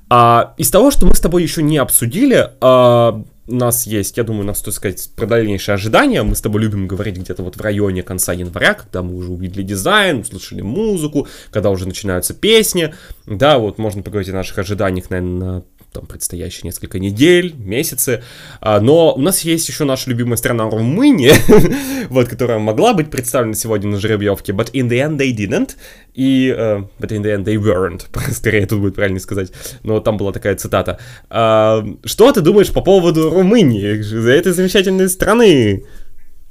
А, 0.08 0.54
из 0.56 0.70
того, 0.70 0.90
что 0.90 1.06
мы 1.06 1.14
с 1.14 1.20
тобой 1.20 1.42
еще 1.42 1.62
не 1.62 1.76
обсудили, 1.76 2.52
а, 2.62 3.22
у 3.48 3.54
нас 3.54 3.86
есть, 3.86 4.16
я 4.16 4.24
думаю, 4.24 4.42
у 4.42 4.46
нас, 4.46 4.62
так 4.62 4.74
сказать, 4.74 5.10
дальнейшие 5.16 5.74
ожидания. 5.74 6.22
Мы 6.22 6.34
с 6.34 6.40
тобой 6.40 6.62
любим 6.62 6.88
говорить 6.88 7.16
где-то 7.16 7.42
вот 7.42 7.56
в 7.56 7.60
районе 7.60 8.02
конца 8.02 8.32
января, 8.32 8.74
когда 8.74 9.02
мы 9.02 9.14
уже 9.14 9.30
увидели 9.30 9.62
дизайн, 9.62 10.20
услышали 10.20 10.62
музыку, 10.62 11.28
когда 11.50 11.70
уже 11.70 11.86
начинаются 11.86 12.34
песни. 12.34 12.94
Да, 13.26 13.58
вот 13.58 13.78
можно 13.78 14.02
поговорить 14.02 14.30
о 14.30 14.34
наших 14.34 14.58
ожиданиях, 14.58 15.10
наверное, 15.10 15.38
на 15.38 15.64
там, 15.96 16.06
предстоящие 16.06 16.62
несколько 16.64 16.98
недель, 16.98 17.54
месяцы. 17.56 18.22
А, 18.60 18.80
но 18.80 19.14
у 19.14 19.20
нас 19.20 19.40
есть 19.40 19.66
еще 19.66 19.84
наша 19.84 20.10
любимая 20.10 20.36
страна 20.36 20.68
Румыния, 20.68 21.34
вот, 22.10 22.28
которая 22.28 22.58
могла 22.58 22.92
быть 22.92 23.10
представлена 23.10 23.54
сегодня 23.54 23.90
на 23.90 23.98
жеребьевке, 23.98 24.52
but 24.52 24.70
in 24.72 24.88
the 24.90 24.98
end 24.98 25.16
they 25.16 25.34
didn't, 25.34 25.76
и 26.14 26.54
uh, 26.56 26.86
but 26.98 27.08
in 27.08 27.22
the 27.22 27.34
end 27.34 27.44
they 27.44 27.56
weren't, 27.56 28.02
скорее 28.32 28.66
тут 28.66 28.80
будет 28.80 28.94
правильно 28.94 29.20
сказать, 29.20 29.52
но 29.82 30.00
там 30.00 30.18
была 30.18 30.32
такая 30.32 30.54
цитата. 30.56 30.98
Uh, 31.30 31.98
что 32.04 32.30
ты 32.30 32.42
думаешь 32.42 32.70
по 32.70 32.82
поводу 32.82 33.30
Румынии, 33.30 34.28
этой 34.30 34.52
замечательной 34.52 35.08
страны? 35.08 35.84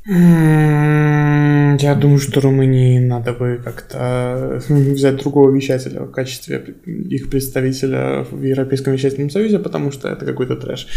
Я 0.08 1.96
думаю, 1.96 2.20
что 2.20 2.40
Румынии 2.40 3.00
надо 3.00 3.34
бы 3.34 3.60
как-то 3.64 4.62
взять 4.70 5.16
другого 5.18 5.50
вещателя 5.50 6.02
в 6.02 6.12
качестве 6.12 6.76
их 6.86 7.32
представителя 7.32 8.24
в 8.30 8.44
Европейском 8.44 8.94
вещательном 8.94 9.32
союзе, 9.32 9.58
потому 9.58 9.92
что 9.92 10.10
это 10.10 10.24
какой-то 10.26 10.58
трэш. 10.58 10.88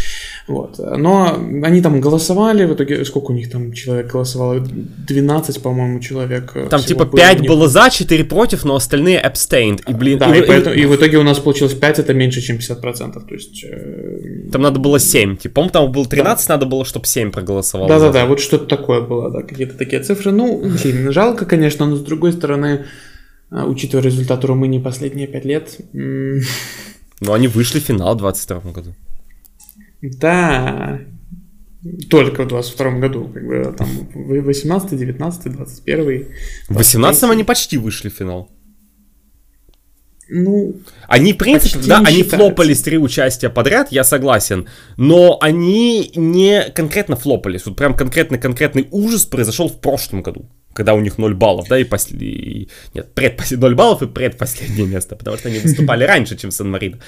Вот. 0.47 0.77
Но 0.77 1.39
они 1.63 1.81
там 1.81 1.99
голосовали, 2.01 2.65
в 2.65 2.73
итоге 2.75 3.03
сколько 3.03 3.31
у 3.31 3.33
них 3.33 3.49
там 3.49 3.73
человек 3.73 4.11
голосовало? 4.11 4.59
12, 4.59 5.61
по-моему, 5.63 5.99
человек. 6.01 6.53
Там 6.69 6.81
типа 6.81 7.05
5 7.05 7.47
было 7.47 7.67
за, 7.67 7.89
4 7.89 8.23
против, 8.25 8.63
но 8.63 8.75
остальные 8.75 9.23
abstained. 9.23 9.81
И, 9.87 9.93
блин, 9.93 10.19
да, 10.19 10.35
и, 10.35 10.39
и, 10.39 10.45
поэтому, 10.45 10.75
и 10.75 10.85
в 10.85 10.95
итоге 10.95 11.17
у 11.17 11.23
нас 11.23 11.39
получилось 11.39 11.73
5, 11.73 11.99
это 11.99 12.13
меньше, 12.13 12.41
чем 12.41 12.57
50%. 12.57 13.13
То 13.13 13.33
есть... 13.33 13.63
Э... 13.63 14.49
Там 14.51 14.61
надо 14.61 14.79
было 14.79 14.99
7. 14.99 15.37
Типа, 15.37 15.55
по-моему, 15.55 15.71
там 15.73 15.91
было 15.91 16.05
13, 16.05 16.47
да. 16.47 16.53
надо 16.53 16.65
было, 16.67 16.85
чтобы 16.85 17.07
7 17.07 17.31
проголосовало. 17.31 17.89
Да-да-да, 17.89 18.27
вот 18.27 18.39
что-то 18.39 18.65
такое 18.65 18.98
было, 19.01 19.29
да, 19.29 19.41
какие-то 19.41 19.77
такие 19.77 20.01
цифры. 20.01 20.31
Ну, 20.31 20.59
блин, 20.61 21.11
жалко, 21.11 21.45
конечно, 21.45 21.85
но 21.85 21.95
с 21.95 22.01
другой 22.01 22.33
стороны, 22.33 22.85
а, 23.49 23.65
учитывая 23.65 24.03
результат 24.03 24.43
Румынии 24.45 24.79
последние 24.79 25.27
пять 25.27 25.45
лет... 25.45 25.77
Ну, 27.21 27.33
они 27.33 27.49
вышли 27.49 27.79
в 27.79 27.83
финал 27.83 28.15
в 28.15 28.19
22 28.19 28.71
году. 28.71 28.95
Да, 30.01 31.01
только 32.09 32.43
в 32.43 32.47
22 32.47 32.91
году, 32.99 33.29
как 33.33 33.45
бы 33.45 33.75
там 33.77 33.87
18, 34.13 34.97
19, 34.97 35.51
21. 35.51 36.25
В 36.69 36.77
18 36.77 37.23
они 37.23 37.43
почти 37.43 37.77
вышли 37.77 38.09
в 38.09 38.13
финал. 38.13 38.49
Ну, 40.31 40.75
они, 41.07 41.33
в 41.33 41.37
принципе, 41.37 41.79
да, 41.87 42.01
они 42.05 42.21
флопались 42.21 42.81
три 42.81 42.97
участия 42.97 43.49
подряд, 43.49 43.91
я 43.91 44.03
согласен, 44.03 44.67
но 44.95 45.39
они 45.41 46.11
не 46.15 46.69
конкретно 46.75 47.15
флопались. 47.15 47.65
Вот 47.65 47.75
прям 47.75 47.95
конкретный-конкретный 47.95 48.87
ужас 48.91 49.25
произошел 49.25 49.69
в 49.69 49.79
прошлом 49.79 50.21
году, 50.21 50.45
когда 50.73 50.93
у 50.93 50.99
них 50.99 51.17
0 51.17 51.33
баллов, 51.33 51.67
да, 51.67 51.79
и 51.79 51.83
после... 51.83 52.67
Нет, 52.93 53.13
предпос... 53.15 53.51
0 53.51 53.75
баллов 53.75 54.03
и 54.03 54.07
предпоследнее 54.07 54.85
место, 54.87 55.15
потому 55.15 55.37
что 55.37 55.49
они 55.49 55.57
выступали 55.59 56.03
раньше, 56.03 56.37
чем 56.37 56.51
Сан-Марино. 56.51 56.99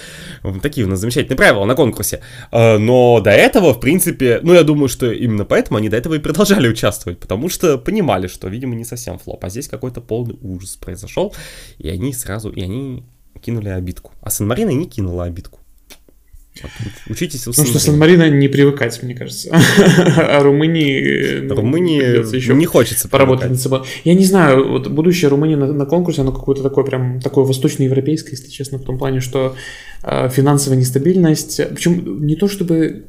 Такие 0.63 0.87
у 0.87 0.89
нас 0.89 0.99
замечательные 0.99 1.37
правила 1.37 1.65
на 1.65 1.75
конкурсе. 1.75 2.21
А, 2.51 2.79
но 2.79 3.19
до 3.19 3.29
этого, 3.29 3.75
в 3.75 3.79
принципе, 3.79 4.39
ну, 4.41 4.53
я 4.53 4.63
думаю, 4.63 4.89
что 4.89 5.11
именно 5.11 5.45
поэтому 5.45 5.77
они 5.77 5.89
до 5.89 5.97
этого 5.97 6.15
и 6.15 6.19
продолжали 6.19 6.67
участвовать, 6.67 7.19
потому 7.19 7.49
что 7.49 7.77
понимали, 7.77 8.25
что, 8.25 8.47
видимо, 8.47 8.73
не 8.73 8.83
совсем 8.83 9.19
флоп, 9.19 9.45
а 9.45 9.49
здесь 9.49 9.67
какой-то 9.67 10.01
полный 10.01 10.37
ужас 10.41 10.75
произошел, 10.75 11.35
и 11.77 11.87
они 11.87 12.13
сразу, 12.13 12.49
и 12.49 12.61
они 12.61 13.03
кинули 13.41 13.69
обидку. 13.69 14.11
А 14.21 14.29
Сан-Марино 14.29 14.69
не 14.69 14.85
кинула 14.85 15.25
обидку. 15.25 15.59
Вот, 16.61 16.71
учитесь 17.09 17.47
у 17.47 17.53
Ну 17.55 17.65
что, 17.65 17.79
Сан-Марино 17.79 18.29
не 18.29 18.47
привыкать, 18.47 19.01
мне 19.03 19.15
кажется. 19.15 19.49
А 19.53 20.43
Румынии... 20.43 21.39
Ну, 21.41 21.55
Румынии 21.55 22.35
еще 22.35 22.53
не 22.53 22.65
хочется 22.65 23.07
поработать 23.07 23.51
над 23.51 23.59
собой. 23.59 23.81
Я 24.03 24.13
не 24.13 24.25
знаю, 24.25 24.67
вот 24.67 24.87
будущее 24.87 25.29
Румынии 25.29 25.55
на, 25.55 25.71
на 25.71 25.85
конкурсе, 25.85 26.21
оно 26.21 26.31
какое-то 26.31 26.61
такое 26.61 26.83
прям, 26.83 27.21
такое 27.21 27.45
восточноевропейское, 27.45 28.31
если 28.31 28.49
честно, 28.49 28.79
в 28.79 28.83
том 28.83 28.97
плане, 28.97 29.21
что 29.21 29.55
э, 30.03 30.29
финансовая 30.29 30.77
нестабильность, 30.77 31.61
причем 31.73 32.25
не 32.25 32.35
то 32.35 32.47
чтобы 32.47 33.05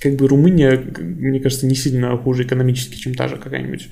как 0.00 0.16
бы 0.16 0.26
Румыния, 0.28 0.82
мне 0.98 1.40
кажется, 1.40 1.66
не 1.66 1.74
сильно 1.74 2.16
хуже 2.16 2.44
экономически, 2.44 2.96
чем 2.96 3.14
та 3.14 3.28
же 3.28 3.36
какая-нибудь 3.36 3.88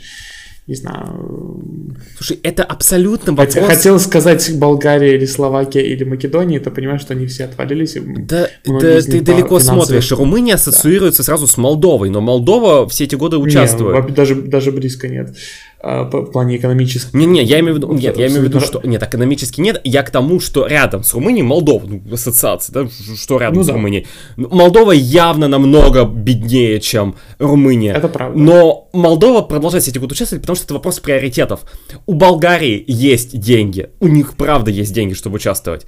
не 0.67 0.75
знаю... 0.75 1.95
Слушай, 2.17 2.41
это 2.43 2.65
абсолютно 2.65 3.33
вопрос... 3.33 3.67
Хотел 3.67 4.01
сказать 4.01 4.59
Болгария 4.59 5.15
или 5.15 5.25
Словакия 5.25 5.83
или 5.83 6.03
Македония, 6.03 6.59
то 6.59 6.73
понимаешь, 6.73 7.03
что 7.03 7.15
они 7.15 7.27
все 7.27 7.45
отвалились. 7.45 7.97
Да, 8.27 8.49
да 8.65 9.01
ты 9.01 9.21
далеко 9.21 9.61
смотришь. 9.61 10.11
Румыния 10.11 10.55
ассоциируется 10.55 11.23
да. 11.23 11.27
сразу 11.27 11.47
с 11.47 11.57
Молдовой, 11.57 12.11
но 12.11 12.21
Молдова 12.21 12.89
все 12.89 13.05
эти 13.05 13.15
годы 13.15 13.39
участвует. 13.39 14.07
Нет, 14.07 14.15
даже, 14.15 14.35
даже 14.35 14.73
близко 14.73 15.07
нет. 15.07 15.37
А, 15.79 16.05
в 16.05 16.33
плане 16.33 16.57
экономического. 16.57 17.19
Не, 17.19 17.27
не, 17.27 17.43
я 17.43 17.61
имею 17.61 17.75
в 17.75 17.77
виду, 17.77 17.93
нет, 17.93 18.17
я 18.17 18.29
имею 18.29 18.41
в 18.41 18.45
виду, 18.45 18.61
что 18.61 18.81
нет, 18.83 19.03
экономически 19.03 19.61
нет. 19.61 19.81
Я 19.85 20.03
к 20.03 20.11
тому, 20.11 20.41
что 20.41 20.67
рядом 20.67 21.05
с 21.05 21.13
Румынией 21.13 21.43
Молдова, 21.43 21.87
ну, 21.87 22.03
ассоциация, 22.13 22.73
да, 22.73 22.89
что 23.17 23.39
рядом 23.39 23.59
ну, 23.59 23.63
с 23.63 23.67
да. 23.67 23.75
Румынией. 23.75 24.07
Молдова 24.37 24.93
явно 24.93 25.49
намного 25.49 26.05
беднее, 26.05 26.81
чем 26.81 27.17
Румыния. 27.39 27.93
Это 27.93 28.09
правда. 28.09 28.39
Но 28.39 28.89
Молдова 28.95 29.43
продолжает 29.43 29.83
все 29.83 29.91
эти 29.91 29.99
годы 29.99 30.15
участвовать, 30.15 30.43
потому 30.43 30.57
что 30.57 30.65
это 30.65 30.75
вопрос 30.75 30.99
приоритетов. 30.99 31.61
У 32.07 32.15
Болгарии 32.15 32.83
есть 32.87 33.39
деньги, 33.39 33.91
у 34.01 34.09
них 34.09 34.35
правда 34.35 34.71
есть 34.71 34.95
деньги, 34.95 35.13
чтобы 35.13 35.37
участвовать. 35.37 35.87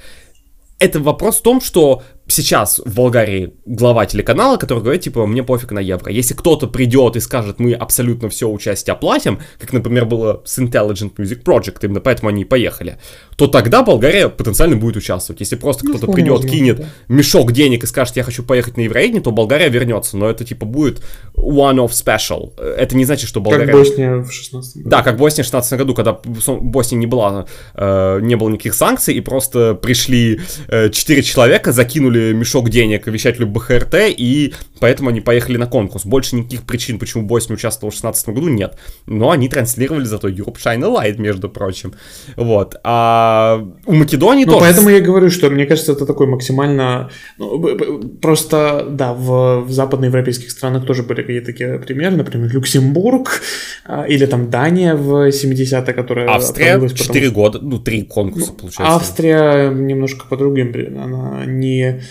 Это 0.78 1.00
вопрос 1.00 1.38
в 1.38 1.42
том, 1.42 1.60
что 1.60 2.02
сейчас 2.28 2.80
в 2.84 2.94
Болгарии 2.94 3.54
глава 3.64 4.06
телеканала, 4.06 4.56
который 4.56 4.82
говорит, 4.82 5.02
типа, 5.02 5.26
мне 5.26 5.42
пофиг 5.42 5.72
на 5.72 5.80
евро. 5.80 6.12
Если 6.12 6.34
кто-то 6.34 6.66
придет 6.66 7.16
и 7.16 7.20
скажет, 7.20 7.58
мы 7.58 7.72
абсолютно 7.72 8.28
все 8.28 8.48
участие 8.48 8.92
оплатим, 8.92 9.40
как, 9.58 9.72
например, 9.72 10.04
было 10.04 10.42
с 10.44 10.58
Intelligent 10.58 11.16
Music 11.16 11.42
Project, 11.42 11.78
именно 11.82 12.00
поэтому 12.00 12.28
они 12.28 12.42
и 12.42 12.44
поехали, 12.44 12.98
то 13.36 13.46
тогда 13.46 13.82
Болгария 13.82 14.28
потенциально 14.28 14.76
будет 14.76 14.96
участвовать. 14.96 15.40
Если 15.40 15.56
просто 15.56 15.84
Ну, 15.84 15.92
кто-то 15.92 16.12
придет, 16.12 16.38
возможно, 16.38 16.56
кинет 16.56 16.76
да. 16.78 16.86
мешок 17.08 17.52
денег 17.52 17.84
и 17.84 17.86
скажет, 17.86 18.16
я 18.16 18.22
хочу 18.22 18.42
поехать 18.42 18.76
на 18.76 18.82
Евровидение, 18.82 19.22
то 19.22 19.30
Болгария 19.30 19.68
вернется. 19.68 20.16
Но 20.16 20.28
это, 20.28 20.44
типа, 20.44 20.66
будет 20.66 21.02
one-off 21.34 21.90
special. 21.90 22.58
Это 22.60 22.96
не 22.96 23.04
значит, 23.04 23.28
что 23.28 23.40
Болгария... 23.40 23.66
Как 23.66 23.74
Босния 23.74 24.16
в 24.16 24.30
16 24.30 24.76
году. 24.76 24.90
Да, 24.90 25.02
как 25.02 25.14
в 25.14 25.18
Боснии 25.18 25.42
в 25.42 25.46
16 25.46 25.78
году, 25.78 25.94
когда 25.94 26.18
в 26.22 26.62
Боснии 26.62 26.98
не 26.98 27.06
было, 27.06 27.46
э, 27.74 28.20
не 28.20 28.34
было 28.36 28.50
никаких 28.50 28.74
санкций, 28.74 29.14
и 29.14 29.20
просто 29.20 29.74
пришли 29.74 30.40
э, 30.68 30.90
4 30.90 31.22
человека, 31.22 31.72
закинули 31.72 32.17
мешок 32.34 32.70
денег 32.70 33.06
вещателю 33.06 33.46
БХРТ, 33.46 33.94
и 34.08 34.54
поэтому 34.80 35.10
они 35.10 35.20
поехали 35.20 35.56
на 35.56 35.66
конкурс. 35.66 36.04
Больше 36.04 36.36
никаких 36.36 36.62
причин, 36.62 36.98
почему 36.98 37.24
Босния 37.24 37.54
участвовала 37.54 37.90
в 37.90 37.94
16 37.94 38.28
году, 38.30 38.48
нет. 38.48 38.78
Но 39.06 39.30
они 39.30 39.48
транслировали 39.48 40.04
зато 40.04 40.28
Europe 40.28 40.56
Shine 40.56 40.84
a 40.84 41.10
Light, 41.10 41.18
между 41.20 41.48
прочим. 41.48 41.94
Вот. 42.36 42.76
А 42.84 43.64
у 43.86 43.92
Македонии 43.92 44.44
Ну, 44.44 44.52
тоже... 44.52 44.64
поэтому 44.64 44.90
я 44.90 45.00
говорю, 45.00 45.30
что 45.30 45.50
мне 45.50 45.66
кажется, 45.66 45.92
это 45.92 46.06
такой 46.06 46.26
максимально... 46.26 47.10
ну, 47.38 48.08
просто, 48.20 48.86
да, 48.90 49.12
в, 49.12 49.60
в 49.64 49.70
западноевропейских 49.70 50.50
странах 50.50 50.86
тоже 50.86 51.02
были 51.02 51.22
какие-то 51.22 51.46
такие 51.46 51.78
примеры, 51.78 52.16
например, 52.16 52.50
Люксембург 52.52 53.42
а, 53.84 54.04
или 54.04 54.26
там 54.26 54.50
Дания 54.50 54.94
в 54.94 55.28
70-е, 55.28 55.94
которая 55.94 56.28
Австрия 56.28 56.72
отвалилась, 56.72 56.92
потому 56.92 57.14
4 57.14 57.30
года, 57.30 57.58
ну, 57.62 57.78
3 57.78 58.02
конкурса, 58.02 58.52
получается. 58.52 58.94
Австрия 58.94 59.70
немножко 59.70 60.26
по 60.26 60.36
другим, 60.36 60.72
она 61.02 61.44
не... 61.46 62.02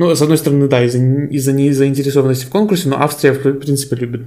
Ну, 0.00 0.14
с 0.14 0.22
одной 0.22 0.38
стороны, 0.38 0.66
да, 0.66 0.82
из-за, 0.82 0.98
из-за 0.98 1.52
незаинтересованности 1.52 2.46
в 2.46 2.48
конкурсе, 2.48 2.88
но 2.88 3.02
Австрия, 3.02 3.34
в 3.34 3.52
принципе, 3.58 3.96
любит 3.96 4.26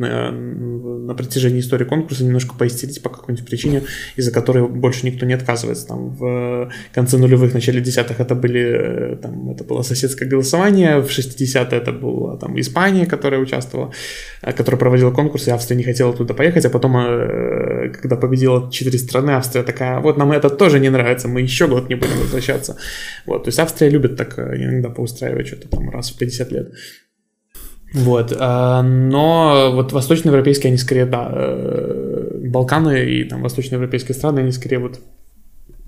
на, 1.08 1.16
протяжении 1.16 1.60
истории 1.60 1.86
конкурса 1.86 2.24
немножко 2.24 2.56
поистерить 2.56 3.02
по 3.02 3.10
какой-нибудь 3.10 3.46
причине, 3.46 3.84
из-за 4.16 4.32
которой 4.32 4.68
больше 4.68 5.06
никто 5.06 5.26
не 5.26 5.34
отказывается. 5.34 5.88
Там 5.88 6.10
в 6.10 6.72
конце 6.94 7.18
нулевых, 7.18 7.54
начале 7.54 7.82
десятых 7.82 8.20
это 8.20 8.36
были, 8.36 9.14
э, 9.14 9.16
там, 9.18 9.50
это 9.50 9.64
было 9.64 9.82
соседское 9.84 10.28
голосование, 10.28 11.00
в 11.00 11.10
60-е 11.10 11.78
это 11.78 11.92
была 11.92 12.38
там 12.38 12.60
Испания, 12.60 13.06
которая 13.06 13.42
участвовала, 13.42 13.92
э, 14.42 14.54
которая 14.54 14.80
проводила 14.80 15.12
конкурс, 15.12 15.48
и 15.48 15.52
Австрия 15.52 15.78
не 15.78 15.84
хотела 15.84 16.14
туда 16.14 16.34
поехать, 16.34 16.66
а 16.66 16.70
потом, 16.70 16.98
э, 16.98 17.90
когда 17.90 18.16
победила 18.16 18.72
четыре 18.72 19.00
страны, 19.00 19.32
Австрия 19.32 19.64
такая, 19.64 20.00
вот 20.00 20.18
нам 20.18 20.32
это 20.32 20.50
тоже 20.50 20.80
не 20.80 20.90
нравится, 20.90 21.28
мы 21.28 21.42
еще 21.42 21.68
год 21.68 21.90
не 21.90 21.96
будем 21.96 22.18
возвращаться. 22.20 22.78
Вот, 23.26 23.44
то 23.44 23.50
есть 23.50 23.60
Австрия 23.60 23.90
любит 23.90 24.18
так 24.18 24.40
иногда 24.40 24.90
поустраивать 24.90 25.48
что-то 25.48 25.68
там 25.70 25.90
раз 25.90 26.12
в 26.12 26.18
50 26.18 26.52
лет. 26.52 26.72
Вот, 27.94 28.36
а, 28.40 28.82
но 28.82 29.72
вот 29.74 29.92
восточноевропейские, 29.94 30.70
они 30.70 30.78
скорее, 30.78 31.06
да, 31.06 31.30
э, 31.32 32.40
Балканы 32.46 33.06
и 33.06 33.24
там 33.24 33.42
восточноевропейские 33.44 34.16
страны, 34.16 34.40
они 34.40 34.52
скорее 34.52 34.80
вот 34.80 35.00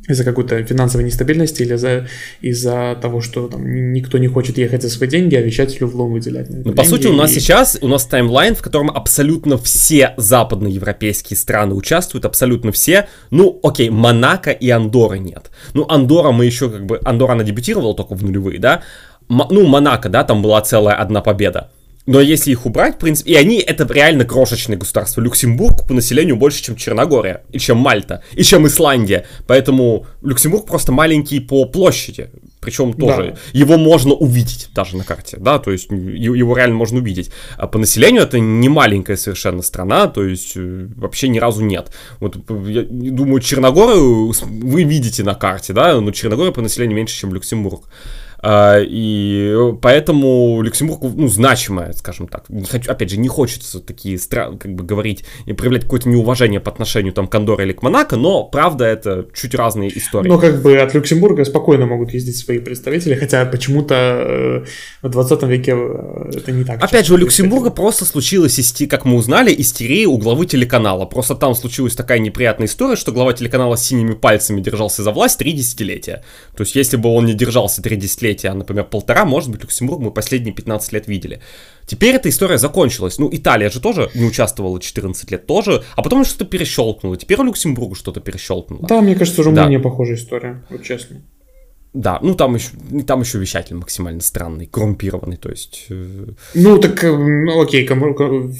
из-за 0.07 0.23
какой-то 0.23 0.63
финансовой 0.63 1.03
нестабильности 1.03 1.63
или 1.63 1.75
за, 1.77 2.05
из-за 2.39 2.95
того, 3.01 3.21
что 3.21 3.47
там 3.47 3.65
ни- 3.73 3.79
никто 3.99 4.19
не 4.19 4.27
хочет 4.27 4.59
ехать 4.59 4.83
за 4.83 4.89
свои 4.89 5.09
деньги, 5.09 5.33
а 5.35 5.41
вещателю 5.41 5.87
в 5.87 5.95
лом 5.95 6.11
выделять. 6.13 6.47
это 6.47 6.61
Ну, 6.63 6.73
по 6.73 6.83
сути, 6.83 7.07
у 7.07 7.13
нас 7.13 7.31
и- 7.31 7.39
сейчас, 7.39 7.75
у 7.81 7.87
нас 7.87 8.05
таймлайн, 8.05 8.53
в 8.53 8.61
котором 8.61 8.91
абсолютно 8.91 9.57
все 9.57 10.13
западноевропейские 10.17 11.37
страны 11.37 11.73
участвуют, 11.73 12.25
абсолютно 12.25 12.71
все. 12.71 13.07
Ну, 13.31 13.59
окей, 13.63 13.89
Монако 13.89 14.51
и 14.51 14.69
Андоры 14.69 15.17
нет. 15.17 15.49
Ну, 15.73 15.85
Андора 15.89 16.31
мы 16.31 16.45
еще 16.45 16.69
как 16.69 16.85
бы, 16.85 16.99
Андора 17.03 17.31
она 17.31 17.43
дебютировала 17.43 17.95
только 17.95 18.13
в 18.13 18.23
нулевые, 18.23 18.59
да? 18.59 18.81
М- 19.27 19.47
ну, 19.49 19.65
Монако, 19.65 20.09
да, 20.09 20.23
там 20.23 20.43
была 20.43 20.61
целая 20.61 20.95
одна 20.95 21.21
победа. 21.21 21.71
Но 22.05 22.21
если 22.21 22.51
их 22.51 22.65
убрать, 22.65 22.95
в 22.95 22.99
принципе, 22.99 23.31
и 23.31 23.35
они 23.35 23.57
это 23.57 23.91
реально 23.91 24.25
крошечные 24.25 24.77
государства. 24.77 25.21
Люксембург 25.21 25.87
по 25.87 25.93
населению 25.93 26.35
больше, 26.35 26.61
чем 26.61 26.75
Черногория, 26.75 27.43
и 27.51 27.57
чем 27.57 27.77
Мальта, 27.77 28.21
и 28.33 28.43
чем 28.43 28.67
Исландия. 28.67 29.25
Поэтому 29.47 30.05
Люксембург 30.21 30.67
просто 30.67 30.91
маленький 30.91 31.39
по 31.39 31.65
площади. 31.65 32.29
Причем 32.61 32.93
тоже 32.93 33.37
его 33.53 33.77
можно 33.77 34.13
увидеть 34.13 34.69
даже 34.73 34.97
на 34.97 35.03
карте, 35.03 35.37
да, 35.39 35.59
то 35.59 35.71
есть 35.71 35.91
его 35.91 36.57
реально 36.57 36.75
можно 36.75 36.97
увидеть. 36.97 37.29
А 37.57 37.67
по 37.67 37.77
населению 37.77 38.23
это 38.23 38.39
не 38.39 38.69
маленькая 38.69 39.17
совершенно 39.17 39.61
страна, 39.61 40.07
то 40.07 40.23
есть 40.23 40.53
э, 40.55 40.87
вообще 40.95 41.27
ни 41.27 41.37
разу 41.37 41.63
нет. 41.63 41.91
Вот 42.19 42.37
я 42.67 42.81
думаю, 42.81 43.39
Черногорию 43.39 44.33
вы 44.41 44.83
видите 44.83 45.23
на 45.23 45.35
карте, 45.35 45.73
да, 45.73 46.01
но 46.01 46.09
Черногория 46.09 46.51
по 46.51 46.61
населению 46.61 46.97
меньше, 46.97 47.15
чем 47.15 47.35
Люксембург. 47.35 47.83
А, 48.39 48.79
и 48.81 49.55
поэтому 49.81 50.61
Люксембург, 50.61 51.01
ну, 51.03 51.27
значимая, 51.27 51.93
скажем 51.93 52.27
так. 52.27 52.49
Не 52.49 52.65
хочу, 52.65 52.91
опять 52.91 53.09
же, 53.09 53.17
не 53.17 53.27
хочется 53.27 53.79
такие 53.79 54.17
стра- 54.17 54.57
как 54.57 54.73
бы 54.75 54.83
говорить 54.83 55.23
и 55.45 55.53
проявлять 55.53 55.83
какое-то 55.83 56.09
неуважение 56.09 56.59
по 56.59 56.71
отношению 56.71 57.13
там 57.13 57.27
к 57.27 57.35
Андорре 57.35 57.65
или 57.65 57.73
к 57.73 57.81
Монако, 57.81 58.15
но 58.17 58.43
правда 58.43 58.85
это 58.85 59.27
чуть 59.33 59.55
разные 59.55 59.95
истории. 59.97 60.27
Но 60.27 60.37
как 60.37 60.61
бы 60.61 60.77
от 60.77 60.93
Люксембурга 60.93 61.45
спокойно 61.45 61.85
могут 61.85 62.13
ездить 62.13 62.37
свои 62.37 62.59
представители, 62.59 63.15
хотя 63.15 63.45
почему-то 63.45 63.95
э, 63.95 64.65
в 65.01 65.09
20 65.09 65.43
веке 65.43 65.73
э, 65.75 66.31
это 66.35 66.51
не 66.51 66.63
так. 66.63 66.83
Опять 66.83 67.05
же, 67.07 67.13
у 67.13 67.17
Люксембурга 67.17 67.69
просто 67.69 68.05
случилась, 68.05 68.59
исти- 68.59 68.87
как 68.87 69.05
мы 69.05 69.17
узнали, 69.17 69.53
истерия 69.57 70.05
у 70.05 70.17
главы 70.17 70.45
телеканала. 70.45 71.05
Просто 71.05 71.35
там 71.35 71.55
случилась 71.55 71.95
такая 71.95 72.19
неприятная 72.19 72.67
история, 72.67 72.95
что 72.95 73.11
глава 73.11 73.33
телеканала 73.33 73.75
с 73.75 73.83
синими 73.83 74.13
пальцами 74.13 74.61
держался 74.61 75.03
за 75.03 75.11
власть 75.11 75.39
три 75.39 75.53
десятилетия. 75.53 76.23
То 76.55 76.61
есть, 76.63 76.75
если 76.75 76.97
бы 76.97 77.09
он 77.09 77.25
не 77.25 77.33
держался 77.33 77.81
три 77.81 77.95
десятилетия, 77.95 78.24
а, 78.45 78.53
например, 78.53 78.85
полтора, 78.85 79.25
может 79.25 79.49
быть, 79.51 79.61
Люксембург 79.61 79.99
мы 80.01 80.11
последние 80.11 80.53
15 80.53 80.93
лет 80.93 81.07
видели. 81.07 81.41
Теперь 81.85 82.15
эта 82.15 82.29
история 82.29 82.57
закончилась. 82.57 83.19
Ну, 83.19 83.29
Италия 83.31 83.69
же 83.69 83.79
тоже 83.79 84.09
не 84.15 84.25
участвовала 84.25 84.79
14 84.79 85.29
лет, 85.31 85.45
тоже. 85.45 85.83
А 85.95 86.01
потом 86.01 86.25
что-то 86.25 86.45
перещелкнуло. 86.45 87.17
Теперь 87.17 87.39
у 87.39 87.43
Люксембурга 87.43 87.95
что-то 87.95 88.19
перещелкнуло. 88.21 88.87
Да, 88.87 89.01
мне 89.01 89.15
кажется, 89.15 89.43
Румыния 89.43 89.79
похожая 89.79 90.15
история, 90.17 90.63
вот 90.69 90.83
честно. 90.83 91.21
Да, 91.93 92.19
ну 92.21 92.35
там 92.35 92.55
еще, 92.55 92.71
там 93.07 93.21
еще 93.21 93.37
вещатель 93.37 93.75
максимально 93.77 94.19
странный, 94.19 94.65
коррумпированный, 94.65 95.37
то 95.37 95.49
есть... 95.49 95.85
э, 95.89 96.25
Ну, 96.53 96.77
так, 96.77 97.01
э, 97.05 97.15
ну, 97.15 97.61
окей, 97.61 97.85
кому- 97.85 98.51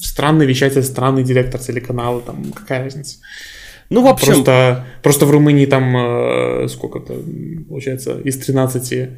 странный 0.00 0.46
вещатель, 0.46 0.84
странный 0.84 1.24
директор 1.24 1.60
телеканала, 1.60 2.20
там, 2.20 2.52
какая 2.52 2.84
разница? 2.84 3.16
Ну, 3.90 4.02
в 4.02 4.06
общем, 4.06 4.34
Просто, 4.34 4.86
просто 5.02 5.26
в 5.26 5.30
Румынии 5.30 5.66
там 5.66 5.96
э, 5.96 6.68
сколько-то, 6.68 7.14
получается, 7.68 8.18
из 8.18 8.36
13 8.38 9.10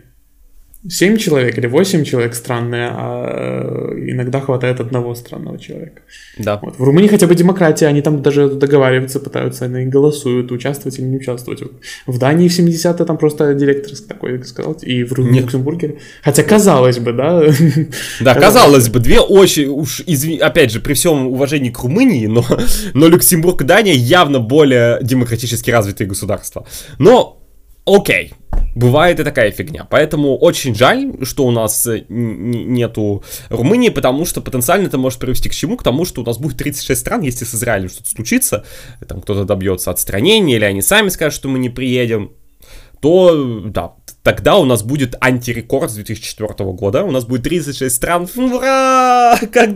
7 0.88 1.18
человек 1.18 1.58
или 1.58 1.66
8 1.66 2.04
человек 2.04 2.34
странные, 2.34 2.88
а 2.90 3.92
э, 3.92 4.10
иногда 4.10 4.40
хватает 4.40 4.80
одного 4.80 5.14
странного 5.14 5.58
человека. 5.58 6.02
да. 6.38 6.58
Вот. 6.62 6.78
В 6.78 6.82
Румынии 6.82 7.08
хотя 7.08 7.26
бы 7.26 7.34
демократия, 7.34 7.86
они 7.86 8.00
там 8.00 8.22
даже 8.22 8.48
договариваются, 8.48 9.20
пытаются, 9.20 9.66
они 9.66 9.84
голосуют, 9.84 10.50
участвовать 10.52 10.98
или 10.98 11.04
не 11.04 11.18
участвовать. 11.18 11.60
Вот. 11.60 11.72
В 12.06 12.18
Дании 12.18 12.48
в 12.48 12.58
70-е 12.58 13.04
там 13.04 13.18
просто 13.18 13.52
директор 13.52 13.92
такой 14.08 14.42
сказал, 14.44 14.72
и 14.80 15.04
в 15.04 15.12
Ру-. 15.12 15.30
Люксембурге. 15.30 15.98
Хотя 16.22 16.42
казалось 16.42 16.98
бы, 16.98 17.12
да. 17.12 17.42
Да, 18.20 18.34
казалось 18.34 18.88
бы, 18.88 19.00
две 19.00 19.20
очень, 19.20 19.66
уж 19.66 20.00
изви- 20.00 20.38
опять 20.38 20.70
же, 20.72 20.80
при 20.80 20.94
всем 20.94 21.26
уважении 21.26 21.70
к 21.70 21.78
Румынии, 21.80 22.26
но, 22.26 22.44
но 22.94 23.08
Люксембург 23.08 23.62
и 23.62 23.64
Дания 23.64 23.94
явно 23.94 24.40
более 24.40 24.98
демократически 25.02 25.70
развитые 25.70 26.08
государства. 26.08 26.66
Но, 26.98 27.42
окей, 27.84 28.32
бывает 28.74 29.20
и 29.20 29.24
такая 29.24 29.50
фигня. 29.50 29.86
Поэтому 29.88 30.36
очень 30.36 30.74
жаль, 30.74 31.12
что 31.22 31.44
у 31.46 31.50
нас 31.50 31.86
э, 31.86 32.04
нету 32.08 33.24
Румынии, 33.48 33.90
потому 33.90 34.24
что 34.24 34.40
потенциально 34.40 34.86
это 34.86 34.98
может 34.98 35.18
привести 35.18 35.48
к 35.48 35.54
чему? 35.54 35.76
К 35.76 35.82
тому, 35.82 36.04
что 36.04 36.22
у 36.22 36.24
нас 36.24 36.38
будет 36.38 36.58
36 36.58 37.00
стран, 37.00 37.22
если 37.22 37.44
с 37.44 37.54
Израилем 37.54 37.88
что-то 37.88 38.10
случится, 38.10 38.64
там 39.06 39.20
кто-то 39.20 39.44
добьется 39.44 39.90
отстранения, 39.90 40.56
или 40.56 40.64
они 40.64 40.82
сами 40.82 41.08
скажут, 41.08 41.34
что 41.34 41.48
мы 41.48 41.58
не 41.58 41.68
приедем, 41.68 42.32
то, 43.00 43.62
да, 43.64 43.94
тогда 44.22 44.56
у 44.56 44.64
нас 44.64 44.82
будет 44.82 45.14
антирекорд 45.20 45.90
с 45.90 45.94
2004 45.94 46.70
года. 46.72 47.04
У 47.04 47.10
нас 47.10 47.24
будет 47.24 47.44
36 47.44 47.94
стран. 47.94 48.28
Ура! 48.36 49.38
Как 49.52 49.70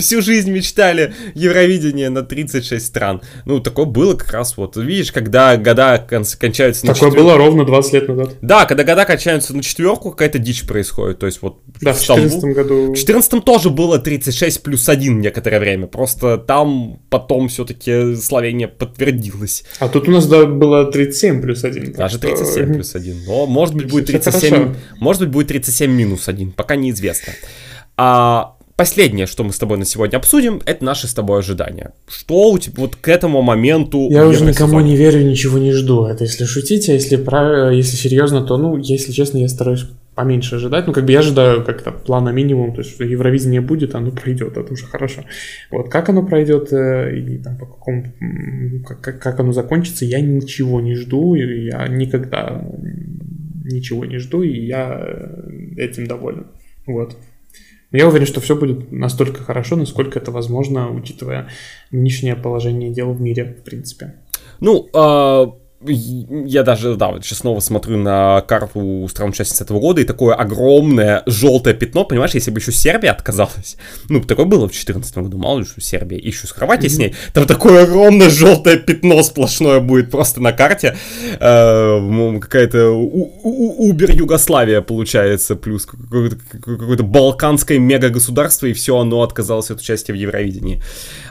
всю 0.00 0.20
жизнь 0.22 0.50
мечтали 0.50 1.14
Евровидение 1.34 2.10
на 2.10 2.22
36 2.22 2.84
стран. 2.84 3.20
Ну, 3.44 3.60
такое 3.60 3.84
было 3.86 4.14
как 4.14 4.32
раз 4.32 4.56
вот. 4.56 4.76
Видишь, 4.76 5.12
когда 5.12 5.56
года 5.56 6.04
кон- 6.08 6.24
кончаются 6.38 6.86
на 6.86 6.94
Такое 6.94 7.10
четвер- 7.10 7.22
было 7.22 7.36
ровно 7.36 7.64
20 7.64 7.92
лет 7.92 8.08
назад. 8.08 8.30
Да, 8.42 8.66
когда 8.66 8.84
года 8.84 9.04
кончаются 9.04 9.54
на 9.54 9.62
четверку, 9.62 10.10
какая-то 10.10 10.38
дичь 10.38 10.66
происходит. 10.66 11.18
То 11.18 11.26
есть 11.26 11.42
вот 11.42 11.58
Да, 11.80 11.92
в 11.92 11.96
Стамбул- 11.96 12.28
2014 12.40 12.54
году. 12.54 12.92
в 12.92 12.96
14 12.96 13.44
тоже 13.44 13.70
было 13.70 13.98
36 13.98 14.62
плюс 14.62 14.88
1 14.88 15.20
некоторое 15.20 15.60
время. 15.60 15.86
Просто 15.86 16.38
там 16.38 17.00
потом 17.10 17.48
все-таки 17.48 18.14
Словения 18.16 18.68
подтвердилась. 18.68 19.64
А 19.78 19.88
тут 19.88 20.08
у 20.08 20.10
нас 20.10 20.26
да, 20.26 20.46
было 20.46 20.84
37 20.90 21.42
плюс 21.42 21.64
1. 21.64 21.92
Даже 21.92 22.18
37 22.18 22.72
плюс 22.74 22.94
1. 22.94 23.24
Но 23.26 23.46
может 23.46 23.74
быть 23.74 23.83
будет 23.84 24.08
Всё 24.08 24.18
37. 24.18 24.50
хорошо. 24.50 24.74
Может 25.00 25.22
быть 25.22 25.30
будет 25.30 25.48
37 25.48 25.90
минус 25.90 26.28
1. 26.28 26.52
Пока 26.52 26.76
неизвестно. 26.76 27.32
А 27.96 28.56
последнее, 28.76 29.26
что 29.26 29.44
мы 29.44 29.52
с 29.52 29.58
тобой 29.58 29.78
на 29.78 29.84
сегодня 29.84 30.16
обсудим, 30.16 30.60
это 30.66 30.84
наши 30.84 31.06
с 31.06 31.14
тобой 31.14 31.38
ожидания. 31.38 31.92
Что 32.08 32.50
у 32.50 32.58
тебя 32.58 32.74
вот 32.78 32.96
к 32.96 33.08
этому 33.08 33.42
моменту 33.42 34.08
Я 34.10 34.26
уже 34.26 34.44
никому 34.44 34.80
не 34.80 34.96
верю, 34.96 35.24
ничего 35.24 35.58
не 35.58 35.72
жду. 35.72 36.06
Это 36.06 36.24
если 36.24 36.44
шутить, 36.44 36.88
а 36.88 36.92
если, 36.92 37.16
про... 37.16 37.72
если 37.72 37.96
серьезно, 37.96 38.42
то, 38.42 38.56
ну, 38.56 38.76
если 38.76 39.12
честно, 39.12 39.38
я 39.38 39.48
стараюсь 39.48 39.86
поменьше 40.14 40.56
ожидать. 40.56 40.86
Ну, 40.86 40.92
как 40.92 41.04
бы 41.04 41.12
я 41.12 41.20
ожидаю 41.20 41.64
как-то 41.64 41.90
плана 41.90 42.30
минимум, 42.30 42.74
то 42.74 42.82
есть 42.82 42.98
Евровидение 43.00 43.60
будет, 43.60 43.94
оно 43.94 44.10
пройдет, 44.10 44.56
это 44.56 44.72
уже 44.72 44.86
хорошо. 44.86 45.24
Вот 45.70 45.88
как 45.90 46.08
оно 46.08 46.24
пройдет 46.24 46.72
э, 46.72 47.18
и 47.18 47.38
там 47.38 47.56
по 47.58 47.66
какому, 47.66 48.04
как, 48.86 49.20
как 49.20 49.40
оно 49.40 49.52
закончится, 49.52 50.04
я 50.04 50.20
ничего 50.20 50.80
не 50.80 50.94
жду, 50.94 51.34
я 51.34 51.88
никогда 51.88 52.64
ничего 53.64 54.04
не 54.04 54.18
жду, 54.18 54.42
и 54.42 54.66
я 54.66 55.00
э, 55.00 55.74
этим 55.76 56.06
доволен. 56.06 56.46
Вот. 56.86 57.16
Я 57.90 58.08
уверен, 58.08 58.26
что 58.26 58.40
все 58.40 58.56
будет 58.56 58.90
настолько 58.92 59.42
хорошо, 59.42 59.76
насколько 59.76 60.18
это 60.18 60.30
возможно, 60.30 60.90
учитывая 60.90 61.48
нынешнее 61.90 62.36
положение 62.36 62.90
дел 62.90 63.12
в 63.12 63.20
мире, 63.20 63.44
в 63.44 63.64
принципе. 63.64 64.16
Ну, 64.60 64.88
э, 64.92 65.46
я 65.86 66.62
даже, 66.62 66.94
да, 66.96 67.08
вот 67.08 67.24
сейчас 67.24 67.38
снова 67.38 67.60
смотрю 67.60 67.98
на 67.98 68.40
карту 68.42 69.06
стран-участниц 69.10 69.60
этого 69.60 69.80
года, 69.80 70.00
и 70.00 70.04
такое 70.04 70.34
огромное 70.34 71.22
желтое 71.26 71.74
пятно, 71.74 72.04
понимаешь, 72.04 72.34
если 72.34 72.50
бы 72.50 72.60
еще 72.60 72.72
Сербия 72.72 73.10
отказалась, 73.10 73.76
ну, 74.08 74.20
такое 74.20 74.46
было 74.46 74.66
в 74.66 74.72
2014 74.72 75.18
году, 75.18 75.38
мало 75.38 75.60
ли, 75.60 75.64
что 75.64 75.80
Сербия, 75.80 76.18
еще 76.18 76.46
с 76.46 76.52
Хорватией 76.52 76.90
mm-hmm. 76.90 76.94
с 76.94 76.98
ней, 76.98 77.14
там 77.32 77.46
такое 77.46 77.84
огромное 77.84 78.30
желтое 78.30 78.78
пятно 78.78 79.22
сплошное 79.22 79.80
будет 79.80 80.10
просто 80.10 80.40
на 80.40 80.52
карте, 80.52 80.96
э, 81.38 82.38
какая-то 82.40 82.90
Убер 82.90 84.12
Югославия 84.12 84.80
получается, 84.80 85.56
плюс 85.56 85.86
какое-то, 85.86 86.36
какое-то 86.62 87.02
балканское 87.02 87.78
мега-государство, 87.78 88.66
и 88.66 88.72
все 88.72 88.98
оно 88.98 89.22
отказалось 89.22 89.70
от 89.70 89.80
участия 89.80 90.12
в 90.12 90.16
Евровидении. 90.16 90.82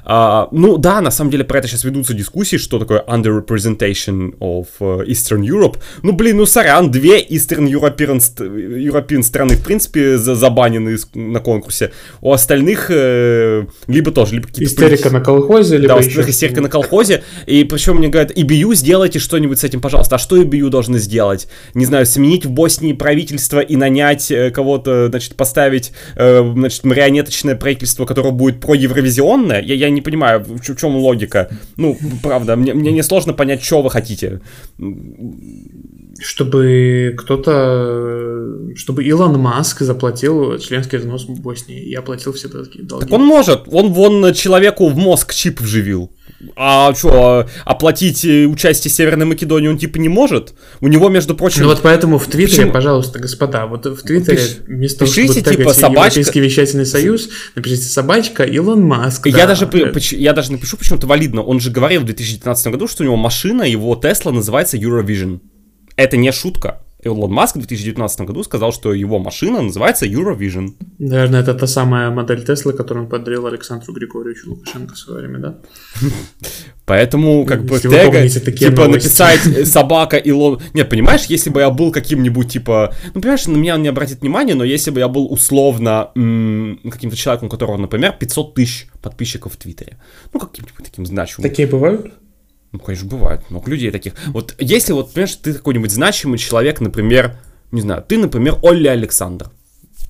А, 0.06 0.50
ну, 0.52 0.78
да, 0.78 1.02
на 1.02 1.12
самом 1.12 1.32
деле 1.32 1.44
про 1.44 1.60
это 1.60 1.68
сейчас 1.68 1.84
ведутся 1.84 2.14
дискуссии, 2.14 2.58
что 2.58 2.80
такое 2.80 3.04
underrepresentation 3.08 4.36
of 4.44 4.68
uh, 4.80 5.06
Eastern 5.08 5.42
Europe. 5.42 5.78
Ну, 6.04 6.12
блин, 6.12 6.38
ну, 6.38 6.46
сорян, 6.46 6.92
две 6.92 7.22
Eastern 7.22 7.68
European, 7.68 8.20
European 8.38 9.24
страны, 9.24 9.56
в 9.56 9.64
принципе, 9.64 10.18
за 10.18 10.36
забанены 10.36 10.98
на 11.14 11.40
конкурсе. 11.40 11.92
У 12.22 12.32
остальных 12.34 12.88
э, 12.90 13.66
либо 13.88 14.12
тоже, 14.12 14.36
либо 14.36 14.48
какие-то... 14.48 14.72
Истерика 14.72 15.10
на 15.10 15.22
колхозе, 15.22 15.78
либо 15.78 15.96
Да, 15.96 16.02
еще... 16.02 16.22
истерика 16.22 16.62
на 16.62 16.70
колхозе. 16.70 17.24
И 17.46 17.64
причем 17.64 17.98
мне 17.98 18.10
говорят, 18.10 18.32
EBU, 18.32 18.76
сделайте 18.76 19.20
что-нибудь 19.20 19.60
с 19.60 19.64
этим, 19.64 19.80
пожалуйста. 19.80 20.16
А 20.16 20.20
что 20.20 20.42
EBU 20.42 20.70
должны 20.70 21.00
сделать? 21.00 21.48
Не 21.74 21.86
знаю, 21.86 22.06
сменить 22.06 22.46
в 22.46 22.52
Боснии 22.52 22.94
правительство 22.94 23.62
и 23.62 23.76
нанять 23.78 24.30
э, 24.30 24.52
кого-то, 24.52 25.08
значит, 25.08 25.36
поставить, 25.36 25.94
э, 26.16 26.52
значит, 26.54 26.84
марионеточное 26.84 27.56
правительство, 27.56 28.06
которое 28.06 28.32
будет 28.32 28.60
проевровизионное? 28.60 29.62
Я, 29.62 29.76
я 29.76 29.90
не 29.90 30.02
понимаю, 30.02 30.42
в, 30.42 30.60
в 30.60 30.76
чем 30.76 30.96
логика. 30.98 31.50
Ну, 31.78 31.98
правда, 32.22 32.58
мне, 32.58 32.74
мне 32.74 32.92
не 32.92 33.04
сложно 33.04 33.34
понять, 33.34 33.64
что 33.64 33.82
вы 33.82 33.90
хотите 33.90 34.33
чтобы 36.20 37.16
кто-то, 37.18 38.76
чтобы 38.76 39.04
Илон 39.04 39.40
Маск 39.40 39.82
заплатил 39.82 40.58
членский 40.60 40.98
взнос 40.98 41.26
в 41.26 41.42
Боснии 41.42 41.84
и 41.84 41.94
оплатил 41.94 42.34
все 42.34 42.48
долги. 42.48 42.84
Так 42.88 43.12
он 43.12 43.24
может, 43.24 43.64
он 43.68 43.92
вон 43.94 44.34
человеку 44.34 44.90
в 44.90 44.98
мозг 44.98 45.34
чип 45.34 45.62
вживил. 45.62 46.12
А 46.56 46.94
что, 46.96 47.48
оплатить 47.66 48.26
участие 48.26 48.92
Северной 48.92 49.26
Македонии 49.26 49.68
он 49.68 49.78
типа 49.78 49.98
не 49.98 50.10
может? 50.10 50.54
У 50.82 50.88
него, 50.88 51.10
между 51.10 51.36
прочим... 51.36 51.64
Ну 51.64 51.70
вот 51.70 51.82
поэтому 51.82 52.18
в 52.18 52.26
Твиттере, 52.26 52.58
Почему? 52.58 52.72
пожалуйста, 52.72 53.20
господа, 53.20 53.66
вот 53.66 53.86
в 53.86 54.02
Твиттере 54.02 54.38
Пиш... 54.38 54.58
вместо 54.68 55.00
того, 55.00 55.12
чтобы 55.12 55.42
типа 55.42 55.74
собачка... 55.74 56.20
Европейский 56.20 56.40
вещательный 56.40 56.86
союз, 56.86 57.30
напишите 57.56 57.86
собачка 57.86 58.44
Илон 58.44 58.82
Маск. 58.82 59.28
Я, 59.28 59.48
да. 59.48 59.48
даже, 59.48 59.70
я 60.12 60.34
даже 60.34 60.52
напишу 60.52 60.78
почему-то 60.78 61.08
валидно. 61.08 61.42
Он 61.42 61.60
же 61.60 61.72
говорил 61.72 62.02
в 62.02 62.06
2019 62.06 62.68
году, 62.68 62.88
что 62.88 63.04
у 63.04 63.06
него 63.06 63.16
машина, 63.16 63.64
его 63.64 63.96
Тесла 63.96 64.32
называется 64.32 64.78
Eurovision. 64.78 65.40
Это 65.96 66.18
не 66.18 66.32
шутка. 66.32 66.83
Илон 67.04 67.32
Маск 67.32 67.56
в 67.56 67.60
2019 67.60 68.22
году 68.22 68.44
сказал, 68.44 68.72
что 68.72 68.94
его 68.94 69.20
машина 69.20 69.62
называется 69.62 70.06
Eurovision. 70.06 70.74
Наверное, 71.00 71.42
это 71.42 71.54
та 71.54 71.68
самая 71.68 72.10
модель 72.10 72.46
Теслы, 72.46 72.74
которую 72.74 73.06
он 73.06 73.10
подарил 73.10 73.46
Александру 73.46 73.94
Григорьевичу 73.94 74.50
Лукашенко 74.50 74.94
в 74.94 74.98
свое 74.98 75.22
время, 75.22 75.40
да? 75.40 75.58
Поэтому, 76.86 77.46
как 77.46 77.64
бы, 77.64 77.80
тега, 77.80 78.28
типа, 78.28 78.88
написать 78.88 79.40
собака 79.68 80.18
Илон... 80.18 80.60
Нет, 80.74 80.90
понимаешь, 80.90 81.26
если 81.30 81.50
бы 81.50 81.62
я 81.62 81.70
был 81.70 81.92
каким-нибудь, 81.92 82.52
типа... 82.52 82.94
Ну, 83.14 83.22
понимаешь, 83.22 83.48
на 83.48 83.58
меня 83.58 83.76
он 83.76 83.84
не 83.84 83.88
обратит 83.88 84.22
внимания, 84.22 84.54
но 84.54 84.64
если 84.64 84.92
бы 84.92 85.00
я 85.00 85.08
был 85.08 85.32
условно 85.32 86.10
каким-то 86.14 87.16
человеком, 87.16 87.48
у 87.48 87.52
которого, 87.52 87.78
например, 87.78 88.16
500 88.20 88.54
тысяч 88.54 88.88
подписчиков 89.02 89.54
в 89.54 89.58
Твиттере. 89.58 89.98
Ну, 90.34 90.40
каким-нибудь 90.40 90.84
таким 90.84 91.06
значимым. 91.06 91.50
Такие 91.50 91.68
бывают? 91.68 92.14
Ну, 92.74 92.80
конечно, 92.80 93.08
бывает. 93.08 93.50
Много 93.50 93.70
людей 93.70 93.92
таких. 93.92 94.14
Вот 94.28 94.56
если 94.60 94.94
вот, 94.94 95.14
понимаешь, 95.14 95.36
ты 95.36 95.54
какой-нибудь 95.54 95.92
значимый 95.92 96.40
человек, 96.40 96.82
например, 96.82 97.38
не 97.72 97.82
знаю, 97.82 98.04
ты, 98.08 98.18
например, 98.18 98.58
Олли 98.64 98.88
Александр. 98.88 99.52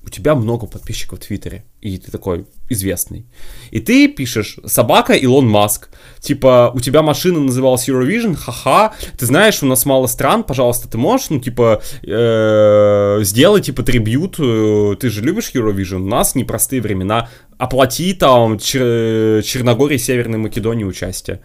У 0.06 0.10
тебя 0.10 0.34
много 0.34 0.66
подписчиков 0.66 1.18
в 1.18 1.22
Твиттере, 1.26 1.64
и 1.80 1.96
ты 1.96 2.10
такой 2.10 2.46
известный. 2.68 3.26
И 3.70 3.80
ты 3.80 4.08
пишешь 4.08 4.58
«Собака 4.66 5.14
Илон 5.14 5.48
Маск». 5.48 5.88
Типа, 6.20 6.70
у 6.74 6.80
тебя 6.80 7.02
машина 7.02 7.40
называлась 7.40 7.88
Eurovision, 7.88 8.34
ха-ха. 8.34 8.92
Ты 9.18 9.24
знаешь, 9.24 9.62
у 9.62 9.66
нас 9.66 9.86
мало 9.86 10.06
стран, 10.06 10.44
пожалуйста, 10.44 10.88
ты 10.88 10.98
можешь, 10.98 11.30
ну, 11.30 11.40
типа, 11.40 11.82
э, 12.02 13.18
сделай, 13.22 13.62
типа, 13.62 13.82
трибют. 13.82 14.36
Э, 14.38 14.94
ты 15.00 15.08
же 15.08 15.22
любишь 15.22 15.52
Eurovision? 15.54 16.02
У 16.02 16.08
нас 16.08 16.34
непростые 16.34 16.82
времена. 16.82 17.30
Оплати 17.56 18.12
там 18.12 18.56
Чер- 18.56 19.42
Черногории, 19.42 19.96
Северной 19.96 20.38
Македонии 20.38 20.84
участие. 20.84 21.40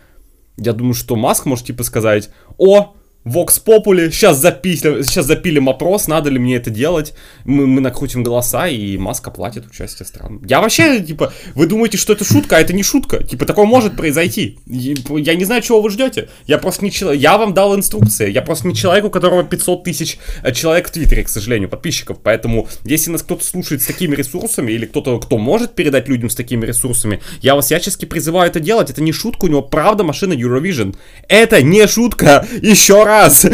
Я 0.60 0.74
думаю, 0.74 0.93
что 0.93 1.16
Маск 1.16 1.45
может 1.45 1.66
типа 1.66 1.84
сказать, 1.84 2.30
о, 2.57 2.95
Vox 3.26 3.61
Populi, 3.63 4.09
сейчас, 4.11 4.38
запилим, 4.38 5.03
сейчас 5.03 5.26
запилим 5.26 5.67
опрос, 5.67 6.07
надо 6.07 6.30
ли 6.30 6.39
мне 6.39 6.55
это 6.55 6.70
делать. 6.70 7.13
Мы, 7.43 7.67
мы 7.67 7.82
накрутим 7.82 8.24
голоса, 8.24 8.67
и 8.67 8.97
Маска 8.97 9.30
платит 9.30 9.67
участие 9.67 10.05
стран. 10.05 10.41
Я 10.47 10.61
вообще, 10.61 11.01
типа, 11.01 11.34
вы 11.53 11.67
думаете, 11.67 11.97
что 11.97 12.13
это 12.13 12.24
шутка, 12.24 12.55
а 12.55 12.61
это 12.61 12.72
не 12.72 12.82
шутка. 12.82 13.22
Типа, 13.22 13.45
такое 13.45 13.65
может 13.65 13.97
произойти. 13.97 14.57
Я 14.65 15.36
не 15.36 15.43
знаю, 15.43 15.61
чего 15.61 15.82
вы 15.82 15.89
ждете. 15.89 16.30
Я 16.47 16.59
просто 16.59 16.86
не 16.86 16.91
человек. 16.91 17.22
Я 17.22 17.38
вам 17.38 17.53
дал 17.53 17.76
инструкции. 17.76 18.32
Я 18.32 18.41
просто 18.41 18.67
не 18.67 18.74
человек, 18.74 19.03
у 19.03 19.09
которого 19.09 19.43
500 19.43 19.84
тысяч 19.84 20.17
э, 20.41 20.53
человек 20.53 20.88
в 20.88 20.91
Твиттере, 20.91 21.24
к 21.24 21.30
сожалению, 21.30 21.67
подписчиков. 21.67 22.20
Поэтому, 22.24 22.70
если 22.86 23.11
нас 23.11 23.22
кто-то 23.22 23.43
слушает 23.43 23.82
с 23.82 23.86
такими 23.86 24.15
ресурсами, 24.15 24.72
или 24.72 24.86
кто-то, 24.86 25.20
кто 25.20 25.38
может 25.38 25.76
передать 25.76 26.07
людям 26.07 26.30
с 26.30 26.36
такими 26.36 26.65
ресурсами, 26.65 27.20
я 27.41 27.55
вас 27.55 27.65
всячески 27.65 28.05
призываю 28.05 28.49
это 28.49 28.61
делать. 28.61 28.89
Это 28.89 29.03
не 29.03 29.11
шутка, 29.11 29.45
у 29.45 29.47
него 29.49 29.61
правда 29.61 30.05
машина 30.05 30.32
Eurovision. 30.32 30.95
Это 31.28 31.61
не 31.61 31.86
шутка. 31.86 32.47
Еще 32.61 33.03
раз 33.03 33.09
раз. 33.10 33.45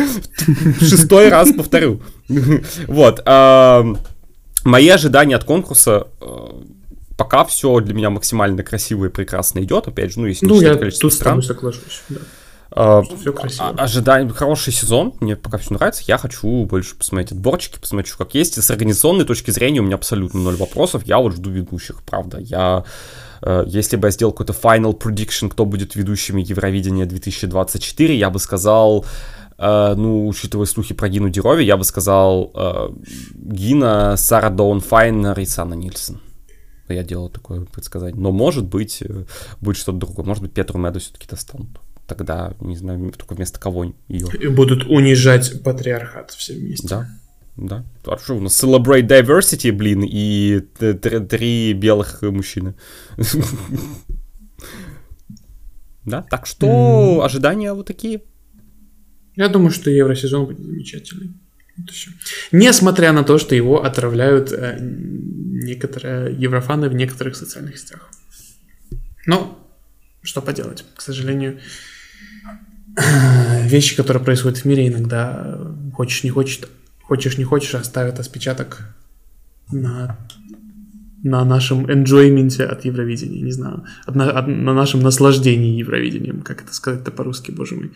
Шестой 0.80 1.30
раз 1.30 1.52
повторю. 1.54 2.02
Вот. 2.88 3.24
Мои 4.64 4.90
ожидания 4.90 5.36
от 5.36 5.44
конкурса 5.44 6.08
э, 6.20 6.26
пока 7.16 7.46
все 7.46 7.80
для 7.82 7.94
меня 7.94 8.10
максимально 8.10 8.64
красиво 8.64 9.06
и 9.06 9.10
прекрасно 9.10 9.60
идет. 9.60 9.88
Опять 9.88 10.14
же, 10.14 10.20
ну, 10.20 10.26
если 10.26 10.48
ну, 10.48 10.60
я 10.60 10.76
тут 10.76 11.14
стран. 11.14 11.44
соглашусь. 11.44 12.02
Да. 12.10 13.04
Все 13.22 13.32
красиво. 13.32 13.76
А, 13.78 13.84
ожидание, 13.84 14.34
хороший 14.34 14.74
сезон, 14.74 15.14
мне 15.20 15.36
пока 15.36 15.60
все 15.60 15.76
нравится. 15.76 16.04
Я 16.08 16.18
хочу 16.18 16.66
больше 16.66 16.96
посмотреть 16.96 17.32
отборчики, 17.32 17.78
посмотреть, 17.80 18.10
что 18.10 18.26
как 18.26 18.34
есть. 18.34 18.58
И 18.58 18.62
с 18.62 18.72
организационной 18.72 19.26
точки 19.26 19.52
зрения 19.52 19.82
у 19.82 19.84
меня 19.84 19.96
абсолютно 19.98 20.40
ноль 20.42 20.56
вопросов. 20.56 21.04
Я 21.06 21.20
вот 21.20 21.34
жду 21.34 21.52
ведущих, 21.52 22.02
правда. 22.02 22.40
Я 22.40 22.86
Э, 23.46 23.64
если 23.68 23.96
бы 23.96 24.08
я 24.08 24.12
сделал 24.12 24.34
какой-то 24.34 24.54
final 24.54 24.98
prediction, 24.98 25.50
кто 25.50 25.66
будет 25.66 25.96
ведущими 25.96 26.42
Евровидения 26.42 27.06
2024, 27.06 28.18
я 28.18 28.30
бы 28.30 28.40
сказал, 28.40 29.06
ну, 29.58 30.28
учитывая 30.28 30.66
слухи 30.66 30.94
про 30.94 31.08
Гину 31.08 31.30
Дерови, 31.30 31.64
я 31.64 31.78
бы 31.78 31.84
сказал 31.84 32.52
э, 32.54 32.90
Гина, 33.36 34.16
Сара 34.18 34.50
Доун 34.50 34.82
Файнер 34.82 35.40
и 35.40 35.46
Сана 35.46 35.76
Нильсон. 35.76 36.20
Я 36.88 37.04
делал 37.04 37.30
такое 37.30 37.62
предсказание. 37.62 38.20
Но 38.20 38.32
может 38.32 38.66
быть, 38.66 39.02
будет 39.60 39.78
что-то 39.78 40.00
другое. 40.00 40.26
Может 40.26 40.44
быть, 40.44 40.54
Петру 40.54 40.78
Меду 40.80 41.00
все-таки 41.00 41.28
достанут. 41.28 41.70
Тогда, 42.06 42.54
не 42.60 42.76
знаю, 42.76 43.12
только 43.18 43.34
вместо 43.34 43.60
кого 43.60 43.92
ее. 44.08 44.28
И 44.40 44.48
будут 44.48 44.86
унижать 44.86 45.64
патриархат 45.64 46.32
все 46.32 46.54
вместе. 46.54 46.88
Да, 46.88 47.08
да. 47.58 47.86
А 48.06 48.18
что 48.18 48.36
у 48.36 48.40
нас? 48.40 48.64
Celebrate 48.64 49.08
diversity, 49.08 49.72
блин, 49.72 50.04
и 50.06 50.60
три 50.60 51.74
белых 51.74 52.22
мужчины. 52.22 52.76
Да, 56.06 56.22
так 56.22 56.46
что 56.46 57.24
ожидания 57.24 57.74
вот 57.74 57.88
такие. 57.88 58.22
Я 59.36 59.50
думаю, 59.50 59.72
что 59.72 59.90
евросезон 59.90 60.46
будет 60.46 60.60
замечательный. 60.60 61.34
Несмотря 62.52 63.12
на 63.12 63.24
то, 63.24 63.38
что 63.38 63.54
его 63.54 63.84
отравляют 63.84 64.52
э, 64.54 64.78
некоторые 64.80 66.34
еврофаны 66.34 66.90
в 66.90 66.94
некоторых 66.94 67.36
социальных 67.36 67.78
сетях. 67.78 68.10
Но 69.26 69.62
что 70.22 70.42
поделать, 70.42 70.86
к 70.96 71.02
сожалению, 71.02 71.60
вещи, 73.64 73.96
которые 73.96 74.24
происходят 74.24 74.60
в 74.60 74.66
мире, 74.66 74.88
иногда 74.88 75.60
хочешь 75.94 76.24
не 76.24 76.30
хочешь, 76.30 76.62
хочешь 77.02 77.38
не 77.38 77.44
хочешь, 77.44 77.76
оставят 77.76 78.20
отпечаток 78.20 78.96
на, 79.72 80.18
на 81.24 81.44
нашем 81.44 81.86
enjoyment 81.88 82.62
от 82.64 82.86
Евровидения, 82.86 83.42
не 83.42 83.52
знаю, 83.52 83.86
на, 84.08 84.42
на 84.42 84.74
нашем 84.74 85.02
наслаждении 85.02 85.78
Евровидением, 85.80 86.42
как 86.42 86.64
это 86.64 86.74
сказать-то 86.74 87.12
по-русски, 87.12 87.52
боже 87.52 87.76
мой. 87.76 87.92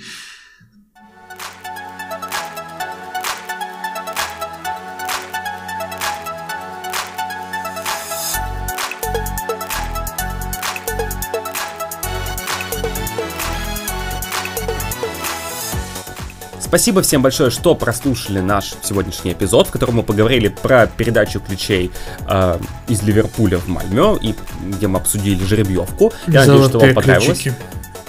Спасибо 16.70 17.02
всем 17.02 17.24
большое, 17.24 17.50
что 17.50 17.74
прослушали 17.74 18.42
наш 18.42 18.76
сегодняшний 18.84 19.34
эпизод, 19.34 19.66
в 19.66 19.72
котором 19.72 19.96
мы 19.96 20.04
поговорили 20.04 20.50
про 20.50 20.86
передачу 20.86 21.40
ключей 21.40 21.90
э, 22.28 22.60
из 22.88 23.02
Ливерпуля 23.02 23.58
в 23.58 23.68
Мальмё, 23.68 24.18
и 24.22 24.36
где 24.62 24.88
мы 24.88 25.00
обсудили 25.00 25.44
жеребьевку. 25.44 26.14
Я 26.28 26.46
надеюсь, 26.46 26.68
что 26.68 26.78
вам 26.78 26.94
понравилось. 26.94 27.40
Ключики. 27.40 27.56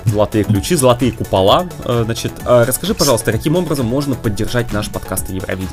Золотые 0.04 0.44
ключи, 0.44 0.74
золотые 0.74 1.12
купола. 1.12 1.68
Э, 1.86 2.02
значит, 2.04 2.32
э, 2.44 2.64
расскажи, 2.66 2.94
пожалуйста, 2.94 3.32
каким 3.32 3.56
образом 3.56 3.86
можно 3.86 4.14
поддержать 4.14 4.74
наш 4.74 4.90
подкаст 4.90 5.30
Евровидение? 5.30 5.70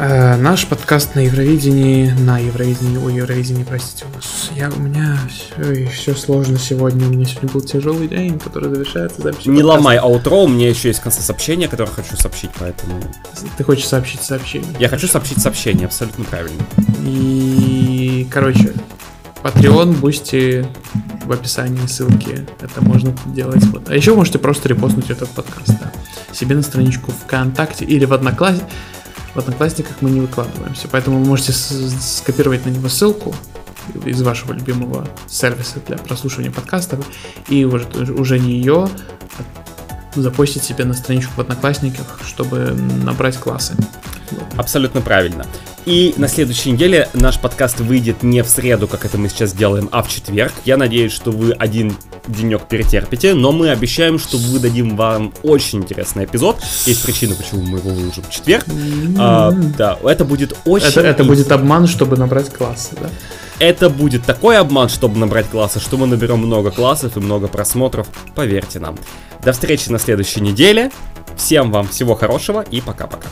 Э, 0.00 0.36
наш 0.36 0.64
подкаст 0.68 1.16
на 1.16 1.20
Евровидении, 1.20 2.10
на 2.20 2.38
Евровидении, 2.38 3.04
о 3.04 3.08
Евровидении, 3.08 3.64
простите, 3.64 4.04
у 4.08 4.14
нас, 4.14 4.48
я, 4.54 4.70
у 4.70 4.78
меня 4.78 5.18
все, 5.28 5.86
все 5.86 6.14
сложно 6.14 6.56
сегодня, 6.56 7.08
у 7.08 7.10
меня 7.10 7.24
сегодня 7.24 7.50
был 7.50 7.60
тяжелый 7.62 8.06
день, 8.06 8.38
который 8.38 8.70
завершается 8.70 9.20
записью 9.20 9.52
Не 9.52 9.58
подкаста. 9.58 9.78
ломай 9.78 9.96
аутро, 9.96 10.44
у 10.44 10.48
меня 10.48 10.68
еще 10.68 10.86
есть 10.86 11.00
в 11.00 11.02
конце 11.02 11.20
сообщение, 11.20 11.66
которое 11.66 11.90
хочу 11.90 12.16
сообщить, 12.16 12.50
поэтому... 12.60 13.02
Ты 13.56 13.64
хочешь 13.64 13.88
сообщить 13.88 14.22
сообщение? 14.22 14.70
Я 14.78 14.88
хочу 14.88 15.08
сообщить 15.08 15.42
сообщение, 15.42 15.86
абсолютно 15.86 16.24
правильно. 16.24 16.62
И, 17.04 18.28
короче, 18.30 18.74
Patreon, 19.42 19.96
Boosty 19.96 20.64
в 21.24 21.32
описании 21.32 21.86
ссылки. 21.86 22.46
Это 22.60 22.82
можно 22.82 23.14
делать. 23.26 23.64
Вот. 23.66 23.88
А 23.90 23.94
еще 23.94 24.14
можете 24.14 24.38
просто 24.38 24.68
репостнуть 24.68 25.10
этот 25.10 25.28
подкаст. 25.30 25.68
Да. 25.68 25.92
Себе 26.32 26.56
на 26.56 26.62
страничку 26.62 27.12
ВКонтакте 27.12 27.84
или 27.84 28.04
в 28.04 28.12
Одноклассниках 28.12 28.68
в 29.38 29.42
Одноклассниках 29.42 29.96
мы 30.00 30.10
не 30.10 30.20
выкладываемся, 30.20 30.88
поэтому 30.90 31.20
вы 31.20 31.26
можете 31.26 31.52
скопировать 31.52 32.66
на 32.66 32.70
него 32.70 32.88
ссылку 32.88 33.32
из 34.04 34.20
вашего 34.20 34.52
любимого 34.52 35.06
сервиса 35.28 35.78
для 35.86 35.96
прослушивания 35.96 36.50
подкастов 36.50 37.06
и 37.48 37.64
уже, 37.64 37.86
уже 38.12 38.38
не 38.40 38.52
ее 38.52 38.88
а 39.38 40.20
запостить 40.20 40.64
себе 40.64 40.84
на 40.84 40.94
страничку 40.94 41.34
в 41.36 41.40
Одноклассниках, 41.40 42.20
чтобы 42.26 42.76
набрать 43.04 43.36
классы. 43.36 43.74
Абсолютно 44.56 45.00
правильно. 45.00 45.46
И 45.86 46.14
на 46.16 46.28
следующей 46.28 46.72
неделе 46.72 47.08
наш 47.14 47.38
подкаст 47.38 47.80
выйдет 47.80 48.22
не 48.22 48.42
в 48.42 48.48
среду, 48.48 48.88
как 48.88 49.04
это 49.04 49.16
мы 49.16 49.28
сейчас 49.28 49.52
делаем, 49.52 49.88
а 49.92 50.02
в 50.02 50.08
четверг. 50.08 50.52
Я 50.64 50.76
надеюсь, 50.76 51.12
что 51.12 51.30
вы 51.30 51.52
один 51.52 51.96
денек 52.26 52.68
перетерпите, 52.68 53.34
но 53.34 53.52
мы 53.52 53.70
обещаем, 53.70 54.18
что 54.18 54.36
выдадим 54.36 54.96
вам 54.96 55.32
очень 55.42 55.78
интересный 55.78 56.24
эпизод. 56.24 56.62
Есть 56.84 57.02
причина, 57.02 57.34
почему 57.34 57.62
мы 57.62 57.78
его 57.78 57.90
выложим 57.90 58.24
в 58.24 58.30
четверг. 58.30 58.66
А, 59.18 59.50
да, 59.52 59.98
это 60.04 60.24
будет 60.24 60.56
очень... 60.64 60.88
Это, 60.88 61.00
это 61.00 61.24
будет 61.24 61.50
обман, 61.52 61.86
чтобы 61.86 62.16
набрать 62.16 62.52
классы, 62.52 62.90
да? 63.00 63.08
Это 63.58 63.90
будет 63.90 64.24
такой 64.24 64.56
обман, 64.58 64.88
чтобы 64.88 65.18
набрать 65.18 65.48
классы, 65.48 65.80
что 65.80 65.96
мы 65.96 66.06
наберем 66.06 66.38
много 66.38 66.70
классов 66.70 67.16
и 67.16 67.20
много 67.20 67.48
просмотров, 67.48 68.06
поверьте 68.34 68.78
нам. 68.78 68.96
До 69.42 69.52
встречи 69.52 69.88
на 69.88 69.98
следующей 69.98 70.40
неделе. 70.40 70.90
Всем 71.36 71.72
вам 71.72 71.88
всего 71.88 72.14
хорошего 72.14 72.62
и 72.62 72.80
пока-пока. 72.80 73.28